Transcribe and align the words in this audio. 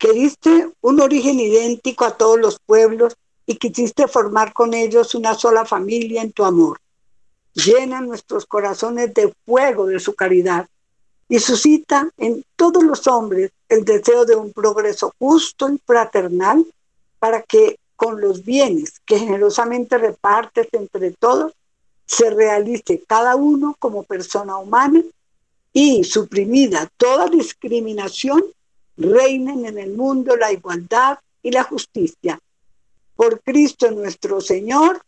que 0.00 0.12
diste 0.14 0.72
un 0.80 1.00
origen 1.00 1.38
idéntico 1.38 2.06
a 2.06 2.16
todos 2.16 2.40
los 2.40 2.58
pueblos 2.58 3.14
y 3.44 3.56
quisiste 3.56 4.08
formar 4.08 4.54
con 4.54 4.72
ellos 4.72 5.14
una 5.14 5.34
sola 5.34 5.66
familia 5.66 6.22
en 6.22 6.32
tu 6.32 6.44
amor. 6.44 6.80
Llena 7.52 8.00
nuestros 8.00 8.46
corazones 8.46 9.12
de 9.12 9.32
fuego 9.44 9.86
de 9.86 10.00
su 10.00 10.14
caridad 10.14 10.66
y 11.28 11.38
suscita 11.38 12.08
en 12.16 12.42
todos 12.56 12.82
los 12.82 13.06
hombres 13.08 13.50
el 13.68 13.84
deseo 13.84 14.24
de 14.24 14.36
un 14.36 14.52
progreso 14.52 15.12
justo 15.18 15.68
y 15.68 15.78
fraternal 15.84 16.64
para 17.18 17.42
que 17.42 17.78
con 17.94 18.18
los 18.18 18.42
bienes 18.42 19.00
que 19.04 19.18
generosamente 19.18 19.98
repartes 19.98 20.68
entre 20.72 21.10
todos, 21.10 21.52
se 22.06 22.30
realice 22.30 23.04
cada 23.06 23.36
uno 23.36 23.76
como 23.78 24.04
persona 24.04 24.56
humana 24.56 25.02
y 25.74 26.02
suprimida 26.04 26.90
toda 26.96 27.28
discriminación, 27.28 28.42
reinen 29.00 29.64
en 29.64 29.78
el 29.78 29.92
mundo 29.92 30.36
la 30.36 30.52
igualdad 30.52 31.18
y 31.42 31.50
la 31.50 31.64
justicia. 31.64 32.38
Por 33.16 33.40
Cristo 33.40 33.90
nuestro 33.90 34.40
Señor. 34.40 35.00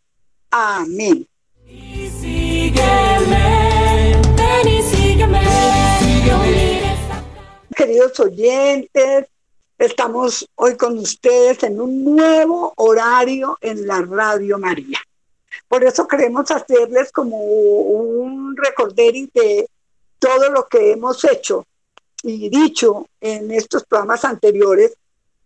Amén. 0.51 1.27
Y 1.67 2.09
sígueme, 2.09 4.21
ven 4.35 4.67
y 4.67 4.81
sígueme. 4.81 5.41
Queridos 7.75 8.19
oyentes, 8.19 9.27
estamos 9.77 10.47
hoy 10.55 10.77
con 10.77 10.97
ustedes 10.99 11.63
en 11.63 11.81
un 11.81 12.03
nuevo 12.03 12.73
horario 12.77 13.57
en 13.61 13.87
la 13.87 14.01
Radio 14.01 14.59
María. 14.59 14.99
Por 15.67 15.83
eso 15.83 16.07
queremos 16.07 16.51
hacerles 16.51 17.11
como 17.11 17.37
un 17.37 18.55
recordering 18.55 19.29
de 19.33 19.67
todo 20.19 20.49
lo 20.49 20.67
que 20.67 20.91
hemos 20.91 21.23
hecho 21.23 21.65
y 22.23 22.49
dicho 22.49 23.07
en 23.21 23.51
estos 23.51 23.83
programas 23.83 24.25
anteriores, 24.25 24.95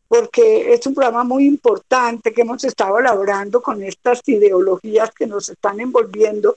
porque 0.07 0.73
es 0.73 0.85
un 0.87 0.93
programa 0.93 1.23
muy 1.23 1.45
importante 1.45 2.31
que 2.31 2.41
hemos 2.41 2.63
estado 2.63 2.99
elaborando 2.99 3.61
con 3.61 3.83
estas 3.83 4.21
ideologías 4.25 5.11
que 5.11 5.27
nos 5.27 5.49
están 5.49 5.79
envolviendo 5.81 6.55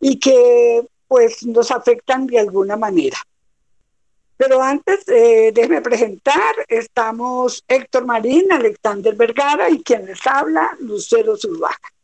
y 0.00 0.18
que 0.18 0.86
pues 1.06 1.44
nos 1.44 1.70
afectan 1.70 2.26
de 2.26 2.38
alguna 2.38 2.76
manera. 2.76 3.18
Pero 4.36 4.62
antes, 4.62 5.06
eh, 5.08 5.50
déjeme 5.52 5.80
presentar, 5.80 6.54
estamos 6.68 7.64
Héctor 7.66 8.04
Marín, 8.04 8.52
Alexander 8.52 9.14
Vergara 9.14 9.70
y 9.70 9.82
quien 9.82 10.06
les 10.06 10.26
habla, 10.26 10.76
Lucero 10.80 11.36
Zuluaga. 11.36 11.95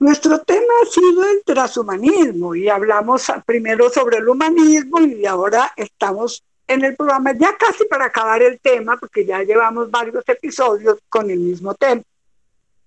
Nuestro 0.00 0.38
tema 0.42 0.72
ha 0.80 0.86
sido 0.86 1.24
el 1.24 1.42
transhumanismo 1.44 2.54
y 2.54 2.68
hablamos 2.68 3.26
primero 3.44 3.90
sobre 3.90 4.18
el 4.18 4.28
humanismo 4.28 5.00
y 5.00 5.26
ahora 5.26 5.72
estamos 5.74 6.44
en 6.68 6.84
el 6.84 6.94
programa 6.94 7.32
ya 7.36 7.56
casi 7.56 7.84
para 7.86 8.04
acabar 8.04 8.40
el 8.42 8.60
tema 8.60 8.96
porque 8.96 9.26
ya 9.26 9.42
llevamos 9.42 9.90
varios 9.90 10.22
episodios 10.28 10.98
con 11.08 11.28
el 11.30 11.40
mismo 11.40 11.74
tema. 11.74 12.02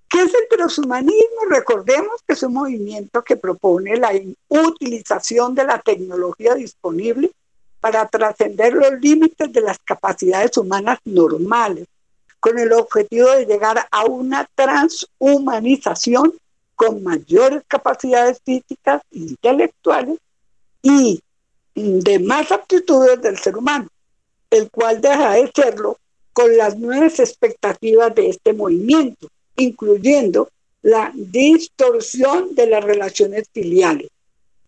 ¿Qué 0.08 0.22
es 0.22 0.34
el 0.34 0.58
transhumanismo? 0.58 1.46
Recordemos 1.50 2.22
que 2.25 2.34
es 2.34 2.44
un 2.44 2.53
movimiento 2.53 3.22
que 3.24 3.35
propone 3.35 3.97
la 3.97 4.12
utilización 4.47 5.53
de 5.53 5.66
la 5.66 5.80
tecnología 5.80 6.56
disponible 6.56 7.31
para 7.81 8.08
trascender 8.08 8.74
los 8.74 8.94
límites 9.02 9.52
de 9.52 9.59
las 9.59 9.80
capacidades 9.80 10.56
humanas 10.56 11.00
normales, 11.03 11.88
con 12.40 12.58
el 12.58 12.72
objetivo 12.72 13.31
de 13.31 13.46
llegar 13.46 13.85
a 13.91 14.06
una 14.06 14.47
transhumanización 14.56 16.34
con 16.81 17.03
mayores 17.03 17.62
capacidades 17.68 18.42
físicas, 18.44 19.03
intelectuales 19.12 20.18
y 20.81 21.22
de 21.75 22.18
más 22.18 22.52
aptitudes 22.52 23.22
del 23.22 23.38
ser 23.38 23.56
humano, 23.56 23.88
el 24.50 24.72
cual 24.72 25.00
deja 25.00 25.34
de 25.34 25.52
serlo 25.53 26.00
con 26.34 26.58
las 26.58 26.80
nuevas 26.80 27.20
expectativas 27.20 28.16
de 28.16 28.30
este 28.30 28.53
movimiento, 28.53 29.28
incluyendo 29.58 30.50
la 30.81 31.12
distorsión 31.14 32.56
de 32.56 32.66
las 32.66 32.84
relaciones 32.84 33.47
filiales. 33.53 34.09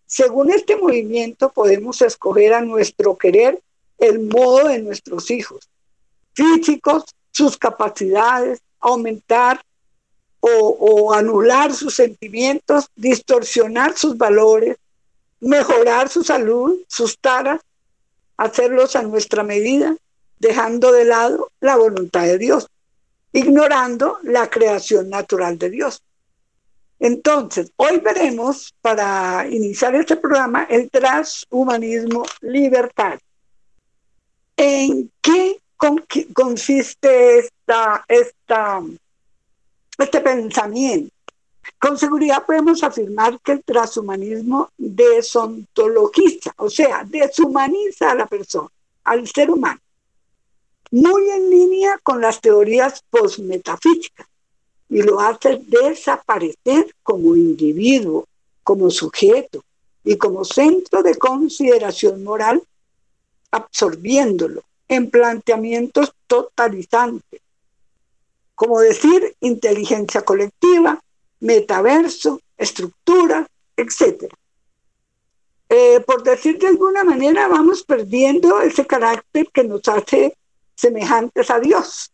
Según 0.05 0.51
este 0.51 0.75
movimiento 0.75 1.51
podemos 1.51 1.99
escoger 2.03 2.53
a 2.53 2.61
nuestro 2.61 3.17
querer 3.17 3.59
el 3.97 4.19
modo 4.19 4.67
de 4.67 4.83
nuestros 4.83 5.31
hijos, 5.31 5.67
físicos, 6.35 7.05
sus 7.31 7.57
capacidades, 7.57 8.61
aumentar 8.79 9.63
o, 10.45 11.13
anular 11.13 11.73
sus 11.73 11.95
sentimientos, 11.95 12.89
distorsionar 12.95 13.97
sus 13.97 14.17
valores, 14.17 14.75
mejorar 15.39 16.09
su 16.09 16.21
salud, 16.23 16.81
sus 16.87 17.17
taras, 17.17 17.61
hacerlos 18.35 18.95
a 18.97 19.03
nuestra 19.03 19.43
medida, 19.43 19.95
dejando 20.39 20.91
de 20.91 21.05
lado 21.05 21.49
la 21.61 21.77
voluntad 21.77 22.23
de 22.23 22.37
Dios, 22.37 22.67
ignorando 23.31 24.19
la 24.23 24.49
creación 24.49 25.09
natural 25.09 25.57
de 25.57 25.69
Dios. 25.69 26.01
Entonces, 26.99 27.71
hoy 27.77 27.99
veremos, 27.99 28.73
para 28.81 29.47
iniciar 29.49 29.95
este 29.95 30.17
programa, 30.17 30.65
el 30.69 30.89
transhumanismo 30.89 32.25
libertario. 32.41 33.19
¿En 34.57 35.09
qué 35.21 35.59
con- 35.77 36.03
consiste 36.33 37.39
esta, 37.39 38.03
esta, 38.07 38.81
este 39.97 40.21
pensamiento? 40.21 41.13
Con 41.79 41.97
seguridad 41.97 42.45
podemos 42.45 42.83
afirmar 42.83 43.39
que 43.41 43.53
el 43.53 43.63
transhumanismo 43.63 44.69
desontologiza, 44.77 46.53
o 46.57 46.69
sea, 46.69 47.03
deshumaniza 47.05 48.11
a 48.11 48.15
la 48.15 48.25
persona, 48.25 48.69
al 49.03 49.27
ser 49.27 49.49
humano, 49.49 49.79
muy 50.91 51.29
en 51.29 51.49
línea 51.49 51.99
con 52.03 52.21
las 52.21 52.39
teorías 52.39 53.03
postmetafísicas 53.09 54.27
y 54.89 55.01
lo 55.01 55.19
hace 55.19 55.61
desaparecer 55.65 56.93
como 57.01 57.35
individuo, 57.35 58.27
como 58.63 58.89
sujeto 58.89 59.63
y 60.03 60.17
como 60.17 60.45
centro 60.45 61.01
de 61.01 61.15
consideración 61.15 62.23
moral, 62.23 62.61
absorbiéndolo 63.51 64.63
en 64.87 65.09
planteamientos 65.09 66.13
totalizantes, 66.27 67.41
como 68.63 68.79
decir 68.79 69.35
inteligencia 69.41 70.21
colectiva, 70.21 70.97
metaverso, 71.41 72.39
estructura, 72.57 73.45
etc. 73.75 74.33
Eh, 75.67 75.99
por 76.07 76.23
decir 76.23 76.57
de 76.59 76.67
alguna 76.67 77.03
manera, 77.03 77.49
vamos 77.49 77.83
perdiendo 77.83 78.61
ese 78.61 78.87
carácter 78.87 79.49
que 79.53 79.65
nos 79.65 79.85
hace 79.89 80.37
semejantes 80.75 81.49
a 81.49 81.59
Dios. 81.59 82.09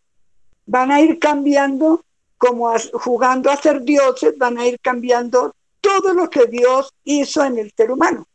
Van 0.66 0.90
a 0.92 1.02
ir 1.02 1.20
cambiando, 1.20 2.04
como 2.40 2.68
a- 2.70 2.80
jugando 2.94 3.52
a 3.52 3.58
ser 3.58 3.84
dioses, 3.84 4.36
van 4.36 4.58
a 4.58 4.66
ir 4.66 4.80
cambiando 4.82 5.54
todo 5.82 6.16
lo 6.16 6.32
que 6.32 6.48
Dios 6.48 6.92
hizo 7.04 7.44
en 7.46 7.59
el 7.59 7.72
ser 7.78 7.92
humano, 7.92 8.26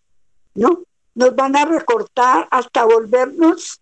¿no? 0.55 0.85
Nos 1.17 1.35
van 1.35 1.57
a 1.57 1.65
recortar 1.65 2.47
hasta 2.53 2.85
volvernos 2.85 3.81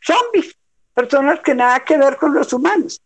zombies, 0.00 0.56
personas 0.94 1.40
que 1.40 1.54
nada 1.54 1.84
que 1.84 1.98
ver 1.98 2.16
con 2.16 2.32
los 2.32 2.50
humanos. 2.54 3.02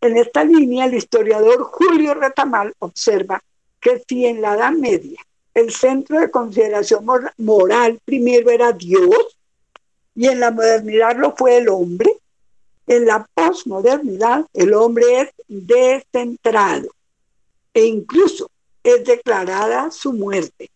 En 0.00 0.16
esta 0.16 0.44
línea, 0.44 0.86
el 0.86 0.94
historiador 0.94 1.62
Julio 1.64 2.14
Retamal 2.14 2.74
observa 2.78 3.42
que 3.80 4.02
si 4.06 4.26
en 4.26 4.42
la 4.42 4.54
Edad 4.54 4.72
Media 4.72 5.20
el 5.54 5.72
centro 5.72 6.20
de 6.20 6.30
consideración 6.30 7.04
mor- 7.04 7.32
moral 7.38 7.98
primero 8.04 8.50
era 8.50 8.72
Dios 8.72 9.36
y 10.14 10.28
en 10.28 10.40
la 10.40 10.50
modernidad 10.50 11.16
lo 11.16 11.34
fue 11.34 11.56
el 11.58 11.68
hombre, 11.68 12.12
en 12.86 13.06
la 13.06 13.26
posmodernidad 13.34 14.46
el 14.52 14.74
hombre 14.74 15.04
es 15.20 15.30
descentrado 15.48 16.88
e 17.72 17.84
incluso 17.84 18.50
es 18.82 19.04
declarada 19.04 19.90
su 19.90 20.12
muerte. 20.12 20.70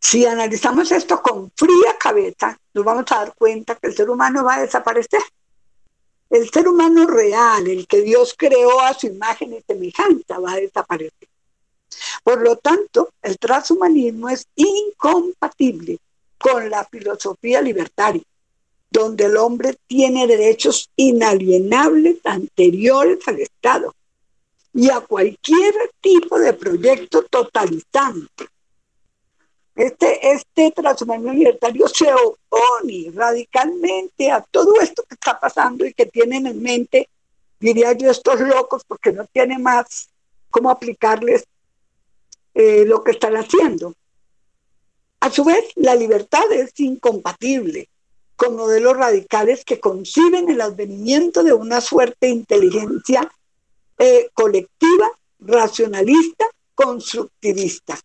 Si 0.00 0.24
analizamos 0.24 0.92
esto 0.92 1.20
con 1.20 1.50
fría 1.56 1.96
cabeza, 1.98 2.56
nos 2.72 2.84
vamos 2.84 3.04
a 3.10 3.16
dar 3.16 3.34
cuenta 3.34 3.74
que 3.74 3.88
el 3.88 3.96
ser 3.96 4.08
humano 4.08 4.44
va 4.44 4.56
a 4.56 4.60
desaparecer. 4.62 5.20
El 6.28 6.50
ser 6.50 6.68
humano 6.68 7.06
real, 7.06 7.68
el 7.68 7.86
que 7.86 8.02
Dios 8.02 8.34
creó 8.36 8.80
a 8.80 8.94
su 8.94 9.06
imagen 9.06 9.54
y 9.54 9.62
semejanza, 9.62 10.38
va 10.38 10.52
a 10.52 10.56
desaparecer. 10.56 11.28
Por 12.24 12.42
lo 12.42 12.56
tanto, 12.56 13.10
el 13.22 13.38
transhumanismo 13.38 14.28
es 14.28 14.46
incompatible 14.56 15.98
con 16.38 16.68
la 16.68 16.84
filosofía 16.84 17.62
libertaria, 17.62 18.22
donde 18.90 19.24
el 19.24 19.36
hombre 19.36 19.76
tiene 19.86 20.26
derechos 20.26 20.90
inalienables 20.96 22.18
anteriores 22.24 23.18
al 23.26 23.40
Estado 23.40 23.94
y 24.74 24.90
a 24.90 25.00
cualquier 25.00 25.74
tipo 26.00 26.38
de 26.38 26.52
proyecto 26.52 27.22
totalizante. 27.22 28.46
Este, 29.76 30.32
este 30.32 30.70
transhumanismo 30.70 31.34
libertario 31.34 31.86
se 31.86 32.10
opone 32.10 33.12
radicalmente 33.14 34.30
a 34.30 34.40
todo 34.40 34.80
esto 34.80 35.02
que 35.02 35.14
está 35.14 35.38
pasando 35.38 35.84
y 35.84 35.92
que 35.92 36.06
tienen 36.06 36.46
en 36.46 36.62
mente, 36.62 37.10
diría 37.60 37.92
yo, 37.92 38.10
estos 38.10 38.40
locos, 38.40 38.84
porque 38.88 39.12
no 39.12 39.26
tiene 39.26 39.58
más 39.58 40.08
cómo 40.48 40.70
aplicarles 40.70 41.44
eh, 42.54 42.86
lo 42.86 43.04
que 43.04 43.10
están 43.10 43.36
haciendo. 43.36 43.92
A 45.20 45.30
su 45.30 45.44
vez, 45.44 45.62
la 45.74 45.94
libertad 45.94 46.50
es 46.52 46.72
incompatible 46.80 47.90
con 48.34 48.56
modelos 48.56 48.96
radicales 48.96 49.62
que 49.62 49.78
conciben 49.78 50.48
el 50.48 50.62
advenimiento 50.62 51.42
de 51.42 51.52
una 51.52 51.82
suerte 51.82 52.28
de 52.28 52.32
inteligencia 52.32 53.30
eh, 53.98 54.30
colectiva, 54.32 55.10
racionalista, 55.38 56.46
constructivista. 56.74 57.98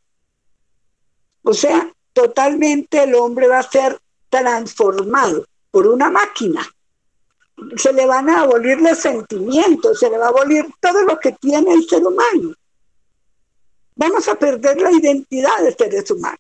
O 1.44 1.54
sea, 1.54 1.92
totalmente 2.14 3.04
el 3.04 3.16
hombre 3.16 3.48
va 3.48 3.60
a 3.60 3.70
ser 3.70 4.00
transformado 4.30 5.46
por 5.72 5.88
una 5.88 6.10
máquina. 6.10 6.68
Se 7.76 7.94
le 7.94 8.06
van 8.06 8.30
a 8.30 8.42
abolir 8.42 8.82
los 8.82 8.98
sentimientos, 8.98 10.00
se 10.00 10.10
le 10.10 10.18
va 10.18 10.26
a 10.26 10.30
abolir 10.30 10.66
todo 10.80 11.04
lo 11.04 11.20
que 11.20 11.34
tiene 11.34 11.74
el 11.74 11.88
ser 11.88 12.06
humano. 12.06 12.54
Vamos 13.96 14.28
a 14.28 14.36
perder 14.36 14.82
la 14.82 14.92
identidad 14.92 15.64
de 15.64 15.74
seres 15.74 16.10
humanos. 16.10 16.40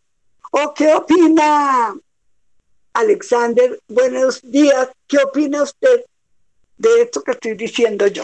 ¿O 0.52 0.74
qué 0.74 0.94
opina 0.94 1.94
Alexander? 2.94 3.80
Buenos 3.88 4.42
días. 4.42 4.90
¿Qué 5.08 5.18
opina 5.18 5.64
usted 5.64 6.06
de 6.78 7.02
esto 7.04 7.22
que 7.22 7.32
estoy 7.32 7.54
diciendo 7.54 8.08
yo? 8.08 8.24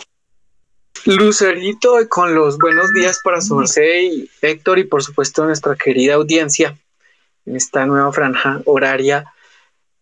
Lucerito, 1.06 1.98
con 2.10 2.36
los 2.36 2.58
buenos 2.58 2.94
días 2.94 3.20
para 3.24 3.42
su 3.42 3.56
José 3.56 4.04
y 4.04 4.30
Héctor 4.42 4.80
y 4.80 4.84
por 4.84 5.04
supuesto 5.04 5.46
nuestra 5.46 5.76
querida 5.76 6.16
audiencia 6.16 6.78
en 7.46 7.56
esta 7.56 7.86
nueva 7.86 8.12
franja 8.12 8.62
horaria, 8.66 9.34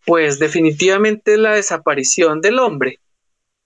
pues 0.04 0.38
definitivamente 0.38 1.36
la 1.36 1.54
desaparición 1.54 2.40
del 2.40 2.58
hombre. 2.58 2.98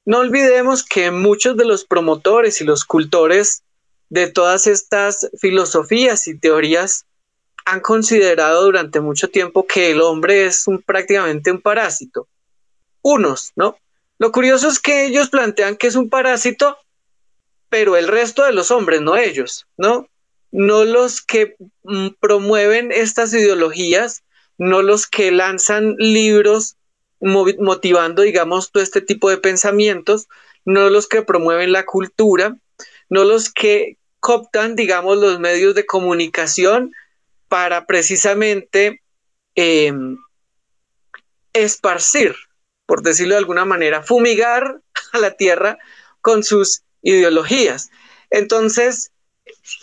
No 0.04 0.18
olvidemos 0.18 0.84
que 0.84 1.10
muchos 1.10 1.56
de 1.56 1.64
los 1.64 1.84
promotores 1.84 2.60
y 2.60 2.64
los 2.64 2.84
cultores 2.84 3.62
de 4.08 4.26
todas 4.26 4.66
estas 4.66 5.30
filosofías 5.38 6.26
y 6.26 6.38
teorías 6.38 7.06
han 7.64 7.80
considerado 7.80 8.64
durante 8.64 9.00
mucho 9.00 9.28
tiempo 9.28 9.66
que 9.66 9.92
el 9.92 10.00
hombre 10.00 10.46
es 10.46 10.66
un, 10.66 10.82
prácticamente 10.82 11.50
un 11.52 11.60
parásito. 11.60 12.26
Unos, 13.02 13.52
¿no? 13.56 13.78
Lo 14.18 14.32
curioso 14.32 14.68
es 14.68 14.78
que 14.78 15.06
ellos 15.06 15.30
plantean 15.30 15.76
que 15.76 15.86
es 15.86 15.94
un 15.94 16.10
parásito 16.10 16.76
pero 17.70 17.96
el 17.96 18.08
resto 18.08 18.44
de 18.44 18.52
los 18.52 18.70
hombres, 18.70 19.00
no 19.00 19.16
ellos, 19.16 19.66
¿no? 19.78 20.08
No 20.52 20.84
los 20.84 21.22
que 21.22 21.56
mm, 21.84 22.08
promueven 22.20 22.92
estas 22.92 23.32
ideologías, 23.32 24.24
no 24.58 24.82
los 24.82 25.06
que 25.06 25.30
lanzan 25.30 25.94
libros 25.98 26.76
motivando, 27.20 28.22
digamos, 28.22 28.72
todo 28.72 28.82
este 28.82 29.00
tipo 29.00 29.30
de 29.30 29.38
pensamientos, 29.38 30.28
no 30.64 30.90
los 30.90 31.06
que 31.06 31.22
promueven 31.22 31.72
la 31.72 31.84
cultura, 31.84 32.56
no 33.08 33.24
los 33.24 33.52
que 33.52 33.98
cooptan, 34.20 34.74
digamos, 34.74 35.18
los 35.18 35.38
medios 35.38 35.74
de 35.74 35.86
comunicación 35.86 36.92
para 37.48 37.86
precisamente 37.86 39.02
em, 39.54 40.16
esparcir, 41.52 42.34
por 42.86 43.02
decirlo 43.02 43.34
de 43.34 43.40
alguna 43.40 43.64
manera, 43.64 44.02
fumigar 44.02 44.80
a 45.12 45.18
la 45.18 45.32
tierra 45.32 45.78
con 46.20 46.42
sus 46.42 46.82
ideologías. 47.02 47.90
Entonces, 48.30 49.10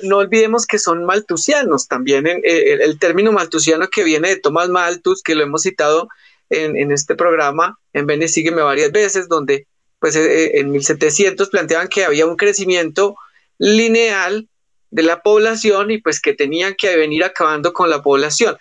no 0.02 0.18
olvidemos 0.18 0.66
que 0.66 0.80
son 0.80 1.06
maltusianos 1.06 1.88
también. 1.88 2.28
En, 2.28 2.38
eh, 2.44 2.80
el 2.82 3.00
término 3.00 3.32
maltusiano 3.32 3.88
que 3.90 4.04
viene 4.04 4.30
de 4.30 4.40
Tomás 4.40 4.70
Malthus, 4.70 5.22
que 5.22 5.36
lo 5.36 5.44
hemos 5.44 5.64
citado 5.64 6.08
en, 6.50 6.92
este 6.92 7.16
programa, 7.16 7.78
en 7.92 8.06
Bene 8.06 8.30
Sígueme 8.30 8.62
varias 8.62 8.92
veces, 8.92 9.28
donde 9.28 9.68
pues 10.00 10.16
eh, 10.16 10.46
eh, 10.46 10.60
en 10.60 10.72
1700 10.72 11.50
planteaban 11.50 11.90
que 11.90 12.06
había 12.06 12.26
un 12.26 12.38
crecimiento 12.38 13.18
lineal 13.58 14.48
de 14.90 15.04
la 15.04 15.22
población 15.22 15.92
y 15.92 15.98
pues 15.98 16.22
que 16.22 16.34
tenían 16.34 16.76
que 16.76 16.96
venir 16.96 17.24
acabando 17.26 17.74
con 17.74 17.90
la 17.90 18.02
población. 18.02 18.58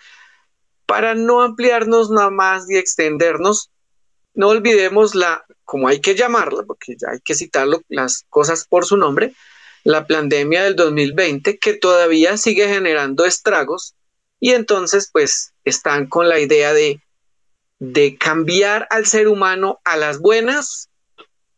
Para 0.86 1.14
no 1.14 1.42
ampliarnos 1.42 2.10
nada 2.10 2.30
más 2.30 2.68
y 2.68 2.76
extendernos, 2.76 3.70
no 4.34 4.48
olvidemos 4.48 5.14
la, 5.14 5.44
como 5.66 5.88
hay 5.88 6.00
que 6.00 6.14
llamarla, 6.14 6.62
porque 6.62 6.96
ya 6.96 7.10
hay 7.10 7.20
que 7.20 7.34
citarlo, 7.34 7.82
las 7.88 8.24
cosas 8.30 8.66
por 8.66 8.86
su 8.86 8.96
nombre, 8.96 9.34
la 9.84 10.06
pandemia 10.06 10.64
del 10.64 10.76
2020 10.76 11.58
que 11.58 11.74
todavía 11.74 12.36
sigue 12.38 12.68
generando 12.68 13.26
estragos 13.26 13.94
y 14.40 14.52
entonces 14.52 15.10
pues 15.12 15.52
están 15.64 16.06
con 16.06 16.28
la 16.28 16.40
idea 16.40 16.72
de, 16.72 17.00
de 17.78 18.16
cambiar 18.16 18.86
al 18.90 19.06
ser 19.06 19.28
humano 19.28 19.80
a 19.84 19.96
las 19.96 20.18
buenas 20.20 20.88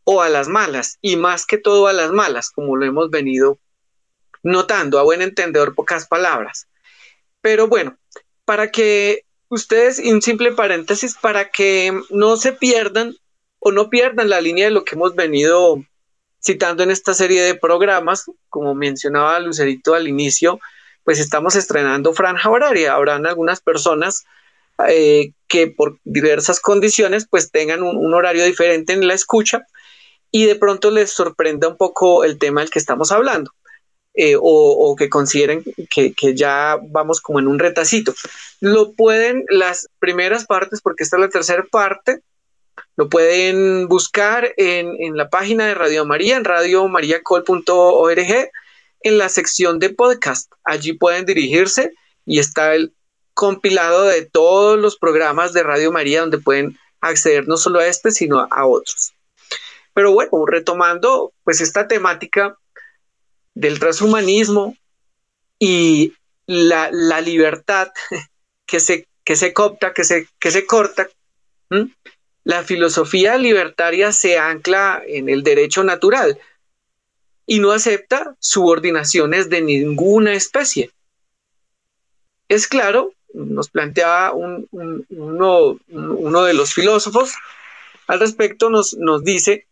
o 0.05 0.23
a 0.23 0.29
las 0.29 0.49
malas 0.49 0.99
y 1.01 1.17
más 1.17 1.47
que 1.47 1.59
todo 1.59 1.87
a 1.87 1.93
las 1.93 2.11
malas, 2.11 2.51
como 2.51 2.77
lo 2.77 2.87
hemos 2.87 3.11
venido 3.11 3.59
notando, 4.43 4.99
a 4.99 5.03
buen 5.03 5.23
entendedor 5.23 5.75
pocas 5.75 6.07
palabras. 6.07 6.67
Pero 7.41 7.69
bueno, 7.69 7.99
para 8.45 8.71
que 8.71 9.25
ustedes, 9.49 9.99
un 9.99 10.23
simple 10.23 10.53
paréntesis, 10.53 11.15
para 11.15 11.51
que 11.51 11.99
no 12.11 12.37
se 12.37 12.53
pierdan 12.53 13.15
o 13.59 13.73
no 13.73 13.91
pierdan 13.91 14.29
la 14.29 14.41
línea 14.41 14.67
de 14.67 14.71
lo 14.71 14.85
que 14.85 14.95
hemos 14.95 15.15
venido 15.15 15.83
citando 16.43 16.83
en 16.83 16.91
esta 16.91 17.15
serie 17.15 17.43
de 17.43 17.55
programas, 17.55 18.27
como 18.49 18.75
mencionaba 18.75 19.41
Lucerito 19.41 19.95
al 19.95 20.09
inicio, 20.09 20.61
pues 21.05 21.19
estamos 21.21 21.57
estrenando 21.57 22.13
franja 22.13 22.51
horaria. 22.51 22.95
Habrán 22.95 23.27
algunas 23.27 23.61
personas 23.61 24.25
eh, 24.89 25.33
que 25.49 25.67
por 25.67 25.99
diversas 26.05 26.61
condiciones 26.61 27.27
pues 27.29 27.51
tengan 27.51 27.83
un, 27.83 28.15
horario 28.15 28.45
diferente 28.45 28.93
en 28.93 29.07
la 29.07 29.15
escucha 29.15 29.67
y 30.31 30.45
de 30.45 30.55
pronto 30.55 30.91
les 30.91 31.11
sorprenda 31.11 31.69
un 31.69 31.77
poco 31.77 32.25
el 32.25 32.39
tema 32.39 32.61
del 32.61 32.71
que 32.71 32.79
estamos 32.79 33.11
hablando. 33.11 33.53
Eh, 34.21 34.35
o, 34.37 34.97
que 34.99 35.09
consideren 35.09 35.63
que, 35.89 36.13
ya 36.35 36.77
vamos 36.83 37.21
como 37.21 37.39
en 37.39 37.47
un 37.47 37.61
retacito. 37.61 38.13
Lo 38.61 38.93
pueden, 38.95 39.45
las 39.49 39.89
primeras 40.01 40.45
partes, 40.45 40.81
porque 40.81 41.05
esta 41.05 41.17
es 41.17 41.21
la 41.21 41.29
tercera 41.29 41.65
parte, 41.71 42.21
lo 42.99 43.09
pueden 43.09 43.87
buscar 43.87 44.53
en, 44.57 45.17
la 45.17 45.31
página 45.31 45.69
de 45.69 45.77
Radio 45.77 46.05
María, 46.05 46.37
en 46.37 46.45
radiomariacol.org, 46.45 48.51
en 49.03 49.19
la 49.19 49.29
sección 49.29 49.79
de 49.79 49.91
podcast. 49.91 50.51
Allí 50.65 50.95
pueden 50.95 51.25
dirigirse 51.25 51.93
y 52.27 52.41
está 52.41 52.75
el 52.75 52.93
compilado 53.35 54.03
de 54.03 54.23
todos 54.23 54.81
los 54.81 54.99
programas 54.99 55.53
de 55.53 55.63
Radio 55.63 55.93
María 55.93 56.23
donde 56.23 56.39
pueden 56.39 56.77
acceder 57.01 57.47
no 57.47 57.57
solo 57.57 57.79
a 57.79 57.87
este, 57.87 58.11
sino 58.11 58.49
a 58.51 58.67
otros. 58.67 59.13
Pero 59.95 60.13
bueno, 60.13 60.45
retomando 60.45 61.33
pues 61.45 61.61
esta 61.61 61.87
temática, 61.87 62.59
del 63.55 63.79
transhumanismo 63.79 64.77
y 65.61 66.15
la, 66.47 66.91
libertad 67.21 67.93
que 68.67 68.81
se, 68.81 69.07
que 69.23 69.37
se 69.37 69.53
copta, 69.53 69.93
que 69.93 70.03
se, 70.03 70.27
que 70.41 70.51
se 70.51 70.67
corta, 70.67 71.07
la 72.49 72.65
filosofía 72.65 73.37
libertaria 73.37 74.11
se 74.11 74.39
ancla 74.39 75.03
en 75.07 75.29
el 75.29 75.43
derecho 75.43 75.85
natural 75.85 76.39
y 77.45 77.59
no 77.59 77.73
acepta 77.73 78.37
subordinaciones 78.39 79.51
de 79.51 79.61
ninguna 79.61 80.33
especie. 80.33 80.91
Es 82.49 82.67
claro, 82.67 83.13
nos 83.35 83.69
planteaba 83.69 84.33
uno, 84.33 84.65
uno, 85.91 86.45
de 86.45 86.55
los 86.55 86.73
filósofos 86.73 87.35
al 88.07 88.19
respecto, 88.19 88.71
nos, 88.71 88.95
nos 88.95 89.23
dice, 89.25 89.67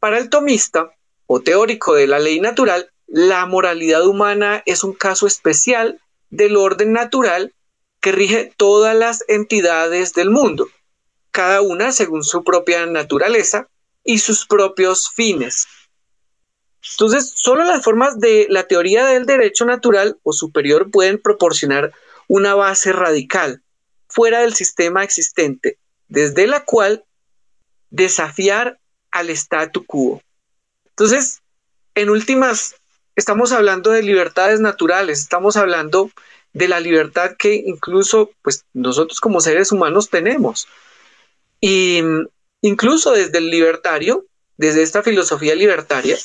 para 0.00 0.16
el 0.16 0.30
tomista 0.30 0.94
o 1.26 1.40
teórico 1.42 1.92
de 1.92 2.06
la 2.06 2.20
ley 2.20 2.40
natural, 2.40 2.90
la 3.06 3.44
moralidad 3.44 4.06
humana 4.06 4.62
es 4.64 4.82
un 4.82 4.94
caso 4.94 5.26
especial 5.26 6.00
del 6.30 6.56
orden 6.56 6.94
natural 6.94 7.52
que 8.00 8.12
rige 8.12 8.50
todas 8.56 8.96
las 8.96 9.22
entidades 9.28 10.14
del 10.14 10.30
mundo, 10.30 10.68
cada 11.32 11.62
una 11.62 11.90
según 11.92 12.22
su 12.22 12.44
propia 12.44 12.86
naturaleza 12.86 13.68
y 14.04 14.18
sus 14.18 14.46
propios 14.46 15.10
fines. 15.10 15.66
Entonces, 16.92 17.32
solo 17.34 17.64
las 17.64 17.82
formas 17.82 18.18
de 18.18 18.46
la 18.48 18.66
teoría 18.66 19.06
del 19.06 19.26
derecho 19.26 19.64
natural 19.64 20.18
o 20.22 20.32
superior 20.32 20.90
pueden 20.90 21.20
proporcionar 21.20 21.92
una 22.28 22.54
base 22.54 22.92
radical 22.92 23.62
fuera 24.08 24.40
del 24.40 24.54
sistema 24.54 25.04
existente, 25.04 25.78
desde 26.08 26.46
la 26.46 26.64
cual 26.64 27.04
desafiar 27.90 28.78
al 29.10 29.30
statu 29.30 29.84
quo. 29.86 30.22
Entonces, 30.90 31.40
en 31.94 32.10
últimas, 32.10 32.74
estamos 33.16 33.52
hablando 33.52 33.90
de 33.90 34.02
libertades 34.02 34.60
naturales, 34.60 35.20
estamos 35.20 35.56
hablando 35.56 36.10
de 36.52 36.68
la 36.68 36.80
libertad 36.80 37.32
que 37.38 37.54
incluso 37.54 38.30
pues 38.42 38.64
nosotros 38.74 39.20
como 39.20 39.40
seres 39.40 39.72
humanos 39.72 40.10
tenemos. 40.10 40.68
Y 41.62 42.02
mm, 42.02 42.26
incluso 42.60 43.12
desde 43.12 43.38
el 43.38 43.48
libertario, 43.48 44.26
desde 44.58 44.82
esta 44.82 45.02
filosofía 45.02 45.54
libertaria, 45.54 46.18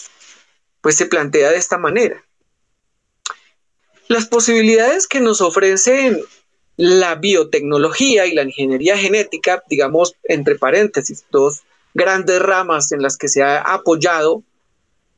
pues 0.81 0.97
se 0.97 1.05
plantea 1.05 1.51
de 1.51 1.57
esta 1.57 1.77
manera. 1.77 2.25
Las 4.09 4.25
posibilidades 4.25 5.07
que 5.07 5.21
nos 5.21 5.39
ofrecen 5.39 6.19
la 6.75 7.15
biotecnología 7.15 8.25
y 8.25 8.33
la 8.33 8.43
ingeniería 8.43 8.97
genética, 8.97 9.63
digamos, 9.69 10.15
entre 10.23 10.55
paréntesis, 10.55 11.25
dos 11.31 11.63
grandes 11.93 12.39
ramas 12.41 12.91
en 12.91 13.01
las 13.01 13.17
que 13.17 13.27
se 13.27 13.43
ha 13.43 13.59
apoyado 13.59 14.43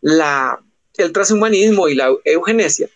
el 0.01 1.11
transhumanismo 1.13 1.88
y 1.88 1.95
la 1.95 2.13
eugenesia, 2.25 2.89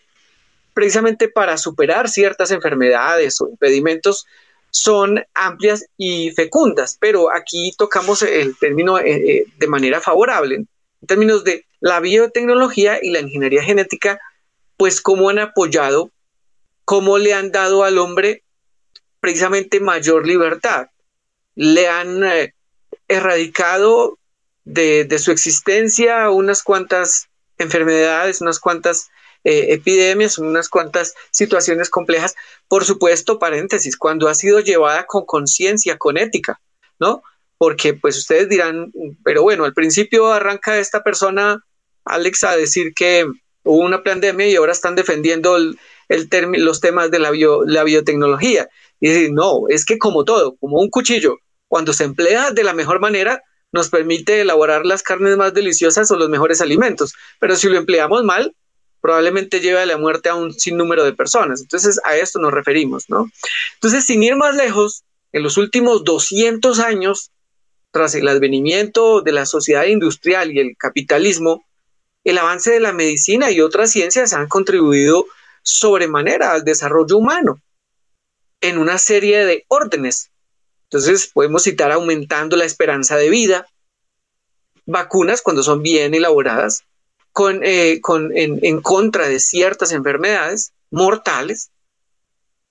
precisamente 0.74 1.28
para 1.28 1.58
superar 1.58 2.10
ciertas 2.10 2.52
enfermedades 2.52 3.40
o 3.42 3.50
impedimentos, 3.50 4.26
son 4.74 5.24
amplias 5.36 5.86
y 5.98 6.32
fecundas, 6.32 6.98
pero 7.00 7.32
aquí 7.32 7.74
tocamos 7.78 8.24
el 8.24 8.58
término 8.58 8.98
eh, 8.98 9.04
eh, 9.06 9.46
de 9.58 9.68
manera 9.68 10.02
favorable, 10.02 10.56
en 10.56 11.08
términos 11.08 11.44
de 11.44 11.68
la 11.80 12.00
biotecnología 12.00 12.98
y 13.00 13.12
la 13.12 13.20
ingeniería 13.20 13.62
genética, 13.62 14.20
pues 14.76 15.00
cómo 15.00 15.30
han 15.30 15.38
apoyado, 15.38 16.12
cómo 16.86 17.20
le 17.20 17.36
han 17.36 17.52
dado 17.52 17.84
al 17.84 18.00
hombre 18.00 18.44
precisamente 19.20 19.80
mayor 19.80 20.26
libertad, 20.26 20.88
le 21.54 21.88
han 21.88 22.24
eh, 22.24 22.56
erradicado 23.08 24.18
de, 24.66 25.04
de, 25.04 25.20
su 25.20 25.32
existencia 25.32 26.32
unas 26.32 26.64
cuantas 26.64 27.28
enfermedades, 27.60 28.42
unas 28.42 28.60
cuantas 28.60 29.12
eh, 29.44 29.74
epidemias, 29.74 30.38
unas 30.38 30.70
cuantas 30.70 31.14
situaciones 31.32 31.90
complejas. 31.90 32.36
Por 32.68 32.86
supuesto, 32.86 33.40
paréntesis, 33.40 33.98
cuando 33.98 34.28
ha 34.28 34.36
sido 34.36 34.60
llevada 34.60 35.06
con 35.06 35.26
conciencia, 35.26 35.98
con 35.98 36.18
ética, 36.18 36.60
¿no? 37.00 37.24
Porque 37.58 37.94
pues 37.94 38.18
ustedes 38.18 38.50
dirán, 38.50 38.92
pero 39.24 39.42
bueno, 39.44 39.66
al 39.66 39.74
principio 39.74 40.32
arranca 40.32 40.78
esta 40.78 41.04
persona, 41.04 41.64
Alex, 42.06 42.44
a 42.44 42.56
decir 42.56 42.94
que 42.94 43.26
hubo 43.64 43.80
una 43.80 44.04
pandemia 44.04 44.48
y 44.48 44.56
ahora 44.56 44.72
están 44.72 44.96
defendiendo 44.96 45.56
el, 45.56 45.78
los 46.58 46.82
temas 46.82 47.12
de 47.12 47.20
la, 47.20 47.32
la 47.66 47.84
biotecnología. 47.84 48.70
Y 49.00 49.32
no, 49.32 49.64
es 49.70 49.86
que 49.86 49.98
como 49.98 50.24
todo, 50.24 50.56
como 50.58 50.80
un 50.80 50.90
cuchillo, 50.90 51.38
cuando 51.68 51.94
se 51.94 52.04
emplea 52.04 52.52
de 52.52 52.64
la 52.64 52.74
mejor 52.74 53.00
manera, 53.00 53.42
nos 53.72 53.90
permite 53.90 54.42
elaborar 54.42 54.86
las 54.86 55.04
carnes 55.04 55.36
más 55.36 55.54
deliciosas 55.54 56.10
o 56.12 56.16
los 56.16 56.30
mejores 56.30 56.62
alimentos. 56.62 57.14
Pero 57.40 57.56
si 57.56 57.68
lo 57.68 57.78
empleamos 57.78 58.24
mal, 58.24 58.56
probablemente 59.04 59.60
lleve 59.60 59.82
a 59.82 59.86
la 59.86 59.98
muerte 59.98 60.30
a 60.30 60.36
un 60.36 60.54
sinnúmero 60.54 61.04
de 61.04 61.12
personas. 61.12 61.60
Entonces, 61.60 62.00
a 62.06 62.16
esto 62.16 62.40
nos 62.40 62.54
referimos, 62.54 63.10
¿no? 63.10 63.30
Entonces, 63.74 64.06
sin 64.06 64.24
ir 64.24 64.38
más 64.38 64.56
lejos, 64.56 65.04
en 65.34 65.44
los 65.44 65.58
últimos 65.58 66.06
200 66.06 66.80
años, 66.80 67.30
tras 67.92 68.16
el 68.16 68.30
advenimiento 68.30 69.20
de 69.20 69.34
la 69.34 69.46
sociedad 69.46 69.84
industrial 69.84 70.54
y 70.54 70.60
el 70.60 70.78
capitalismo, 70.78 71.66
el 72.24 72.38
avance 72.38 72.72
de 72.72 72.80
la 72.80 72.94
medicina 72.94 73.52
y 73.52 73.60
otras 73.60 73.92
ciencias 73.92 74.32
han 74.32 74.48
contribuido 74.48 75.26
sobremanera 75.64 76.54
al 76.54 76.64
desarrollo 76.64 77.18
humano 77.18 77.60
en 78.62 78.78
una 78.78 78.98
serie 79.00 79.46
de 79.46 79.66
órdenes. 79.68 80.30
Entonces, 80.86 81.28
podemos 81.28 81.64
citar 81.64 81.92
aumentando 81.92 82.56
la 82.56 82.64
esperanza 82.64 83.18
de 83.18 83.30
vida, 83.30 83.68
vacunas 84.86 85.42
cuando 85.42 85.62
son 85.62 85.84
bien 85.84 86.14
elaboradas, 86.14 86.86
eh, 87.64 88.02
en, 88.36 88.82
contra 88.82 89.28
de 89.28 89.40
ciertas 89.40 89.92
enfermedades 89.92 90.74
mortales 90.92 91.72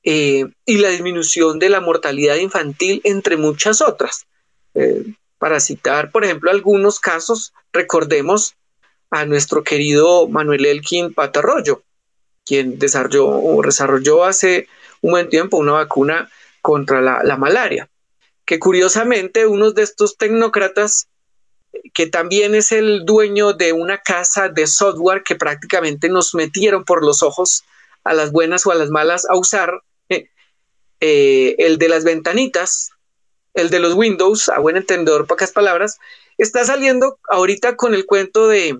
eh, 0.04 0.46
y 0.64 0.78
la 0.78 0.90
disminución 0.90 1.58
de 1.58 1.68
la 1.68 1.80
mortalidad 1.80 2.36
infantil, 2.36 3.00
entre 3.04 3.36
muchas 3.36 3.80
otras. 3.80 4.26
Eh, 4.74 5.14
para 5.38 5.58
citar, 5.58 6.12
por 6.12 6.24
ejemplo, 6.24 6.50
algunos 6.50 7.00
casos, 7.00 7.52
recordemos 7.72 8.54
a 9.10 9.26
nuestro 9.26 9.64
querido 9.64 10.28
Manuel 10.28 10.64
Elkin 10.64 11.12
Patarroyo, 11.12 11.82
quien 12.44 12.78
desarrolló, 12.78 13.60
desarrolló 13.62 14.24
hace 14.24 14.68
un 15.00 15.10
buen 15.10 15.28
tiempo 15.28 15.56
una 15.56 15.72
vacuna 15.72 16.30
contra 16.60 17.00
la, 17.00 17.24
la 17.24 17.36
malaria, 17.36 17.90
que 18.44 18.60
curiosamente 18.60 19.46
unos 19.46 19.74
de 19.74 19.82
estos 19.82 20.16
tecnócratas 20.16 21.08
que 21.94 22.06
también 22.06 22.54
es 22.54 22.72
el 22.72 23.04
dueño 23.04 23.52
de 23.52 23.72
una 23.72 23.98
casa 23.98 24.48
de 24.48 24.66
software 24.66 25.22
que 25.22 25.36
prácticamente 25.36 26.08
nos 26.08 26.34
metieron 26.34 26.84
por 26.84 27.04
los 27.04 27.22
ojos 27.22 27.64
a 28.04 28.14
las 28.14 28.32
buenas 28.32 28.66
o 28.66 28.72
a 28.72 28.74
las 28.74 28.90
malas 28.90 29.26
a 29.28 29.36
usar, 29.36 29.82
eh, 30.08 30.28
eh, 31.00 31.54
el 31.58 31.78
de 31.78 31.88
las 31.88 32.04
ventanitas, 32.04 32.90
el 33.54 33.70
de 33.70 33.80
los 33.80 33.94
Windows, 33.94 34.48
a 34.48 34.58
buen 34.58 34.76
entendedor, 34.76 35.26
pocas 35.26 35.52
palabras, 35.52 35.98
está 36.38 36.64
saliendo 36.64 37.18
ahorita 37.28 37.76
con 37.76 37.94
el 37.94 38.06
cuento 38.06 38.48
de, 38.48 38.78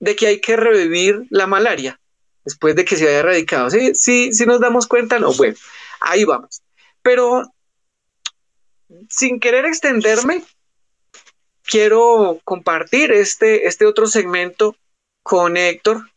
de 0.00 0.16
que 0.16 0.26
hay 0.26 0.40
que 0.40 0.56
revivir 0.56 1.22
la 1.30 1.46
malaria 1.46 2.00
después 2.44 2.76
de 2.76 2.84
que 2.84 2.96
se 2.96 3.08
haya 3.08 3.20
erradicado. 3.20 3.70
Sí, 3.70 3.94
sí, 3.94 4.32
sí 4.32 4.46
nos 4.46 4.60
damos 4.60 4.86
cuenta, 4.86 5.18
no, 5.18 5.32
bueno, 5.32 5.56
ahí 6.00 6.24
vamos. 6.24 6.62
Pero 7.02 7.42
sin 9.08 9.40
querer 9.40 9.64
extenderme, 9.64 10.42
quiero 11.66 12.40
compartir 12.44 13.12
este, 13.12 13.66
este 13.66 13.86
otro 13.86 14.06
segmento 14.06 14.76
con 15.22 15.56
Héctor, 15.56 16.10